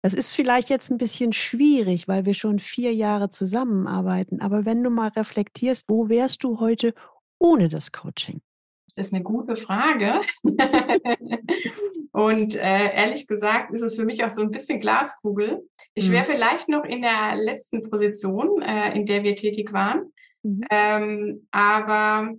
das 0.01 0.13
ist 0.13 0.33
vielleicht 0.33 0.69
jetzt 0.69 0.91
ein 0.91 0.97
bisschen 0.97 1.33
schwierig, 1.33 2.07
weil 2.07 2.25
wir 2.25 2.33
schon 2.33 2.59
vier 2.59 2.93
Jahre 2.93 3.29
zusammenarbeiten. 3.29 4.39
Aber 4.39 4.65
wenn 4.65 4.81
du 4.81 4.89
mal 4.89 5.09
reflektierst, 5.09 5.85
wo 5.89 6.07
wärst 6.07 6.43
du 6.43 6.61
heute 6.61 6.93
ohne 7.37 7.67
das 7.67 7.91
Coaching? 7.91 8.41
Das 8.87 8.97
ist 8.97 9.13
eine 9.13 9.23
gute 9.23 9.55
Frage. 9.55 10.19
und 12.11 12.55
äh, 12.55 12.95
ehrlich 12.95 13.27
gesagt 13.27 13.73
ist 13.73 13.81
es 13.81 13.95
für 13.95 14.05
mich 14.05 14.23
auch 14.23 14.29
so 14.29 14.41
ein 14.41 14.51
bisschen 14.51 14.79
Glaskugel. 14.79 15.67
Ich 15.93 16.11
wäre 16.11 16.23
mhm. 16.23 16.27
vielleicht 16.27 16.69
noch 16.69 16.83
in 16.83 17.01
der 17.01 17.35
letzten 17.35 17.89
Position, 17.89 18.61
äh, 18.61 18.95
in 18.95 19.05
der 19.05 19.23
wir 19.23 19.35
tätig 19.35 19.73
waren. 19.73 20.13
Mhm. 20.43 20.61
Ähm, 20.69 21.47
aber 21.51 22.33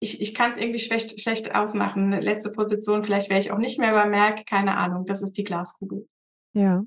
ich, 0.00 0.20
ich 0.20 0.34
kann 0.34 0.50
es 0.50 0.58
irgendwie 0.58 0.78
schlecht, 0.78 1.20
schlecht 1.20 1.54
ausmachen. 1.54 2.12
Letzte 2.12 2.52
Position, 2.52 3.04
vielleicht 3.04 3.30
wäre 3.30 3.40
ich 3.40 3.50
auch 3.50 3.58
nicht 3.58 3.78
mehr 3.78 3.92
bei 3.92 4.06
Merck, 4.06 4.46
keine 4.46 4.76
Ahnung. 4.76 5.06
Das 5.06 5.22
ist 5.22 5.32
die 5.32 5.44
Glaskugel. 5.44 6.06
Ja. 6.52 6.84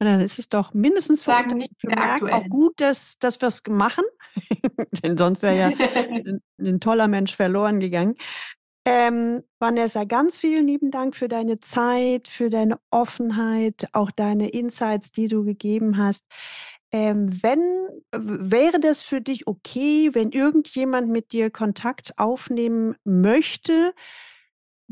Und 0.00 0.06
dann 0.06 0.20
ist 0.20 0.38
es 0.38 0.48
doch 0.48 0.74
mindestens 0.74 1.22
für, 1.22 1.32
Sagen 1.32 1.56
nicht 1.56 1.72
für 1.80 1.88
Merck 1.88 2.22
auch 2.22 2.48
gut, 2.48 2.80
dass, 2.80 3.18
dass 3.18 3.40
wir 3.40 3.48
es 3.48 3.62
machen. 3.68 4.04
Denn 5.02 5.16
sonst 5.18 5.42
wäre 5.42 5.56
ja 5.56 5.68
ein, 6.10 6.40
ein, 6.58 6.80
toller 6.80 7.08
Mensch 7.08 7.34
verloren 7.34 7.80
gegangen. 7.80 8.14
Ähm, 8.84 9.42
Vanessa, 9.58 10.04
ganz 10.04 10.38
vielen 10.38 10.66
lieben 10.66 10.90
Dank 10.90 11.14
für 11.14 11.28
deine 11.28 11.60
Zeit, 11.60 12.28
für 12.28 12.48
deine 12.48 12.78
Offenheit, 12.90 13.86
auch 13.92 14.10
deine 14.10 14.48
Insights, 14.48 15.12
die 15.12 15.28
du 15.28 15.44
gegeben 15.44 15.98
hast. 15.98 16.24
Ähm, 16.90 17.42
wenn 17.42 17.60
wäre 18.12 18.80
das 18.80 19.02
für 19.02 19.20
dich 19.20 19.46
okay, 19.46 20.10
wenn 20.14 20.30
irgendjemand 20.32 21.08
mit 21.08 21.32
dir 21.32 21.50
Kontakt 21.50 22.18
aufnehmen 22.18 22.96
möchte, 23.04 23.92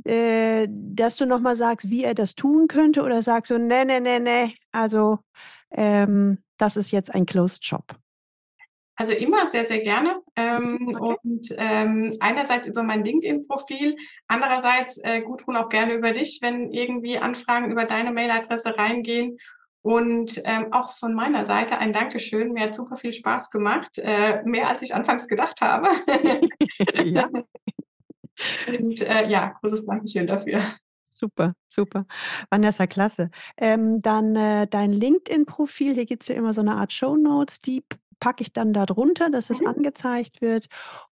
äh, 0.05 0.69
dass 0.71 1.17
du 1.17 1.27
nochmal 1.27 1.57
sagst, 1.57 1.89
wie 1.91 2.05
er 2.05 2.15
das 2.15 2.35
tun 2.35 2.69
könnte, 2.69 3.03
oder 3.03 3.23
sagst 3.23 3.51
du, 3.51 3.59
nee, 3.59 3.85
nee, 3.85 4.01
nee, 4.01 4.19
nee, 4.19 4.55
also 4.73 5.21
ähm, 5.71 6.39
das 6.59 6.77
ist 6.77 6.91
jetzt 6.91 7.15
ein 7.15 7.27
Closed 7.27 7.65
Shop? 7.65 7.97
Also 8.97 9.13
immer 9.13 9.47
sehr, 9.47 9.67
sehr 9.67 9.81
gerne. 9.81 10.21
Ähm, 10.37 10.97
okay. 10.99 11.17
Und 11.23 11.55
ähm, 11.59 12.17
einerseits 12.21 12.67
über 12.67 12.83
mein 12.83 13.05
LinkedIn-Profil, 13.05 13.97
andererseits 14.27 14.99
äh, 15.05 15.21
Gudrun 15.21 15.57
auch 15.57 15.69
gerne 15.69 15.95
über 15.95 16.13
dich, 16.13 16.39
wenn 16.41 16.73
irgendwie 16.73 17.19
Anfragen 17.19 17.71
über 17.71 17.85
deine 17.85 18.11
Mailadresse 18.11 18.77
reingehen. 18.79 19.37
Und 19.83 20.43
ähm, 20.45 20.73
auch 20.73 20.91
von 20.91 21.15
meiner 21.15 21.45
Seite 21.45 21.79
ein 21.79 21.93
Dankeschön. 21.93 22.53
Mir 22.53 22.65
hat 22.65 22.75
super 22.75 22.97
viel 22.97 23.13
Spaß 23.13 23.51
gemacht, 23.51 23.99
äh, 23.99 24.43
mehr 24.45 24.69
als 24.69 24.83
ich 24.83 24.95
anfangs 24.95 25.29
gedacht 25.29 25.61
habe. 25.61 25.89
ja. 27.05 27.29
Und 28.69 29.01
äh, 29.03 29.29
ja, 29.29 29.55
großes 29.61 29.87
Dankeschön 29.87 30.27
dafür. 30.27 30.61
Super, 31.05 31.55
super. 31.69 32.07
Vanessa, 32.51 32.87
klasse. 32.87 33.31
Ähm, 33.57 34.03
dann 34.03 34.37
äh, 34.37 34.67
dein 34.67 34.93
LinkedIn-Profil, 34.93 35.95
hier 35.95 36.05
gibt 36.05 36.25
es 36.25 36.29
ja 36.29 36.35
immer 36.35 36.53
so 36.53 36.61
eine 36.61 36.75
Art 36.75 36.93
Show 36.93 37.17
Notes, 37.17 37.61
die 37.61 37.85
packe 38.21 38.43
ich 38.43 38.53
dann 38.53 38.73
da 38.73 38.87
drunter, 38.87 39.31
dass 39.31 39.51
es 39.51 39.61
mhm. 39.61 39.69
angezeigt 39.69 40.41
wird. 40.41 40.67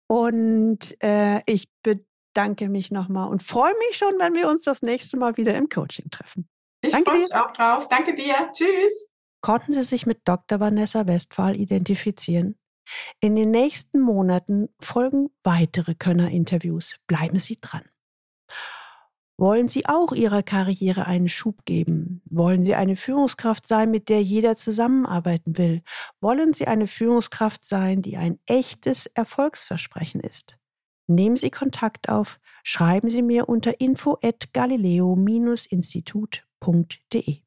Und 0.07 0.97
äh, 1.03 1.41
ich 1.47 1.69
bedanke 1.83 2.69
mich 2.69 2.91
nochmal 2.91 3.29
und 3.29 3.43
freue 3.43 3.75
mich 3.89 3.97
schon, 3.97 4.15
wenn 4.19 4.35
wir 4.35 4.49
uns 4.49 4.65
das 4.65 4.83
nächste 4.83 5.17
Mal 5.17 5.37
wieder 5.37 5.55
im 5.55 5.69
Coaching 5.69 6.11
treffen. 6.11 6.49
Ich 6.83 6.95
freue 6.95 7.21
mich 7.21 7.35
auch 7.35 7.53
drauf. 7.53 7.89
Danke 7.89 8.15
dir. 8.15 8.51
Tschüss. 8.53 9.13
Konnten 9.41 9.73
Sie 9.73 9.83
sich 9.83 10.07
mit 10.07 10.21
Dr. 10.25 10.61
Vanessa 10.61 11.07
Westphal 11.07 11.57
identifizieren? 11.57 12.57
In 13.21 13.37
den 13.37 13.51
nächsten 13.51 14.01
Monaten 14.01 14.69
folgen 14.81 15.31
weitere 15.43 15.95
Könner-Interviews. 15.95 16.97
Bleiben 17.07 17.39
Sie 17.39 17.59
dran. 17.61 17.85
Wollen 19.43 19.67
Sie 19.67 19.87
auch 19.87 20.13
Ihrer 20.13 20.45
Karriere 20.45 21.09
einen 21.09 21.29
Schub 21.29 21.65
geben? 21.65 22.23
Wollen 22.27 22.63
Sie 22.63 22.77
eine 22.77 22.95
Führungskraft 22.95 23.67
sein, 23.67 23.91
mit 23.91 24.09
der 24.09 24.23
jeder 24.23 24.55
zusammenarbeiten 24.55 25.59
will? 25.59 25.83
Wollen 26.21 26.53
Sie 26.53 26.69
eine 26.69 26.87
Führungskraft 26.87 27.65
sein, 27.65 28.03
die 28.03 28.17
ein 28.17 28.39
echtes 28.47 29.07
Erfolgsversprechen 29.07 30.21
ist? 30.21 30.59
Nehmen 31.09 31.37
Sie 31.37 31.51
Kontakt 31.51 32.09
auf, 32.09 32.39
schreiben 32.63 33.09
Sie 33.09 33.23
mir 33.23 33.49
unter 33.49 33.81
info 33.81 34.17
at 34.23 34.53
galileo-institut.de. 34.53 37.39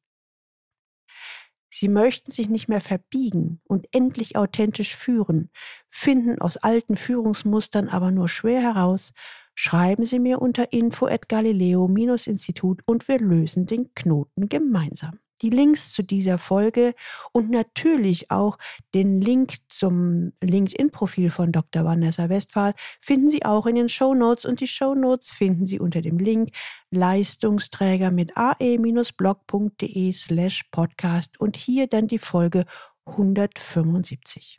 Sie 1.70 1.88
möchten 1.88 2.32
sich 2.32 2.50
nicht 2.50 2.68
mehr 2.68 2.82
verbiegen 2.82 3.62
und 3.64 3.88
endlich 3.94 4.36
authentisch 4.36 4.98
führen, 4.98 5.50
finden 5.90 6.42
aus 6.42 6.58
alten 6.58 6.98
Führungsmustern 6.98 7.88
aber 7.88 8.12
nur 8.12 8.28
schwer 8.28 8.62
heraus, 8.62 9.14
schreiben 9.56 10.06
Sie 10.06 10.20
mir 10.20 10.42
unter 10.42 10.72
info 10.72 11.08
at 11.08 11.28
galileo-institut 11.30 12.82
und 12.86 13.08
wir 13.08 13.20
lösen 13.20 13.66
den 13.66 13.94
Knoten 13.96 14.50
gemeinsam. 14.50 15.20
Die 15.42 15.50
Links 15.50 15.92
zu 15.92 16.02
dieser 16.02 16.38
Folge 16.38 16.94
und 17.34 17.50
natürlich 17.50 18.32
auch 18.32 18.58
den 18.94 19.20
Link 19.20 19.58
zum 19.68 20.32
LinkedIn-Profil 20.42 21.30
von 21.30 21.52
Dr. 21.52 21.84
Vanessa 21.84 22.30
Westphal 22.30 22.74
finden 23.02 23.28
Sie 23.28 23.44
auch 23.44 23.66
in 23.66 23.76
den 23.76 23.90
Show 23.90 24.14
Notes 24.14 24.46
und 24.46 24.62
die 24.62 24.68
Show 24.68 24.96
Notes 24.96 25.32
finden 25.32 25.66
Sie 25.66 25.80
unter 25.80 26.02
dem 26.02 26.20
Link 26.20 26.52
Leistungsträger 26.90 28.12
mit 28.12 28.38
ae-blog.de 28.38 30.14
slash 30.14 30.64
podcast 30.72 31.38
und 31.40 31.58
hier 31.58 31.88
dann 31.88 32.08
die 32.08 32.20
Folge 32.20 32.64
175. 33.06 34.58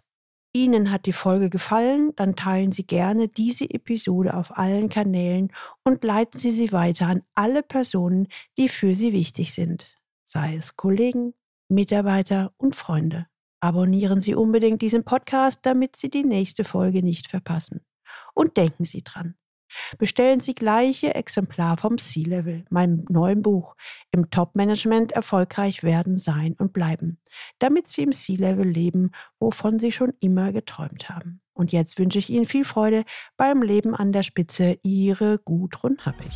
Ihnen 0.57 0.91
hat 0.91 1.05
die 1.05 1.13
Folge 1.13 1.51
gefallen, 1.51 2.13
dann 2.17 2.35
teilen 2.35 2.73
Sie 2.73 2.87
gerne 2.87 3.29
diese 3.29 3.69
Episode 3.69 4.33
auf 4.33 4.57
allen 4.57 4.89
Kanälen 4.89 5.53
und 5.85 6.03
leiten 6.03 6.41
Sie 6.41 6.51
sie 6.51 6.73
weiter 6.73 7.09
an 7.09 7.23
alle 7.35 7.63
Personen, 7.63 8.29
die 8.57 8.71
für 8.71 8.95
Sie 8.95 9.13
wichtig 9.13 9.53
sind, 9.53 9.87
sei 10.25 10.57
es 10.57 10.75
Kollegen, 10.77 11.35
Mitarbeiter 11.69 12.55
und 12.57 12.75
Freunde. 12.75 13.27
Abonnieren 13.61 14.23
Sie 14.23 14.35
unbedingt 14.35 14.81
diesen 14.81 15.05
Podcast, 15.05 15.61
damit 15.63 15.95
Sie 15.95 16.09
die 16.09 16.25
nächste 16.25 16.65
Folge 16.65 17.03
nicht 17.03 17.29
verpassen. 17.29 17.85
Und 18.33 18.57
denken 18.57 18.87
Sie 18.87 19.03
dran, 19.03 19.35
Bestellen 19.99 20.41
Sie 20.41 20.55
gleiche 20.55 21.15
Exemplar 21.15 21.77
vom 21.77 21.99
C-Level, 21.99 22.65
meinem 22.71 23.05
neuen 23.09 23.43
Buch, 23.43 23.75
im 24.11 24.31
Top-Management 24.31 25.13
erfolgreich 25.13 25.83
werden, 25.83 26.19
sein 26.19 26.55
und 26.59 26.73
bleiben, 26.73 27.19
damit 27.59 27.89
Sie 27.89 28.03
im 28.03 28.13
C-Level 28.13 28.67
leben, 28.67 29.11
wovon 29.39 29.79
Sie 29.79 29.93
schon 29.93 30.13
immer 30.21 30.53
geträumt 30.53 31.09
haben. 31.09 31.41
Und 31.55 31.73
jetzt 31.73 31.99
wünsche 31.99 32.19
ich 32.19 32.31
Ihnen 32.31 32.47
viel 32.47 32.65
Freude 32.65 33.05
beim 33.37 33.63
Leben 33.63 33.95
an 33.95 34.13
der 34.13 34.23
Spitze. 34.23 34.79
Ihre 34.83 35.39
Gudrun 35.39 35.97
Happig. 36.05 36.33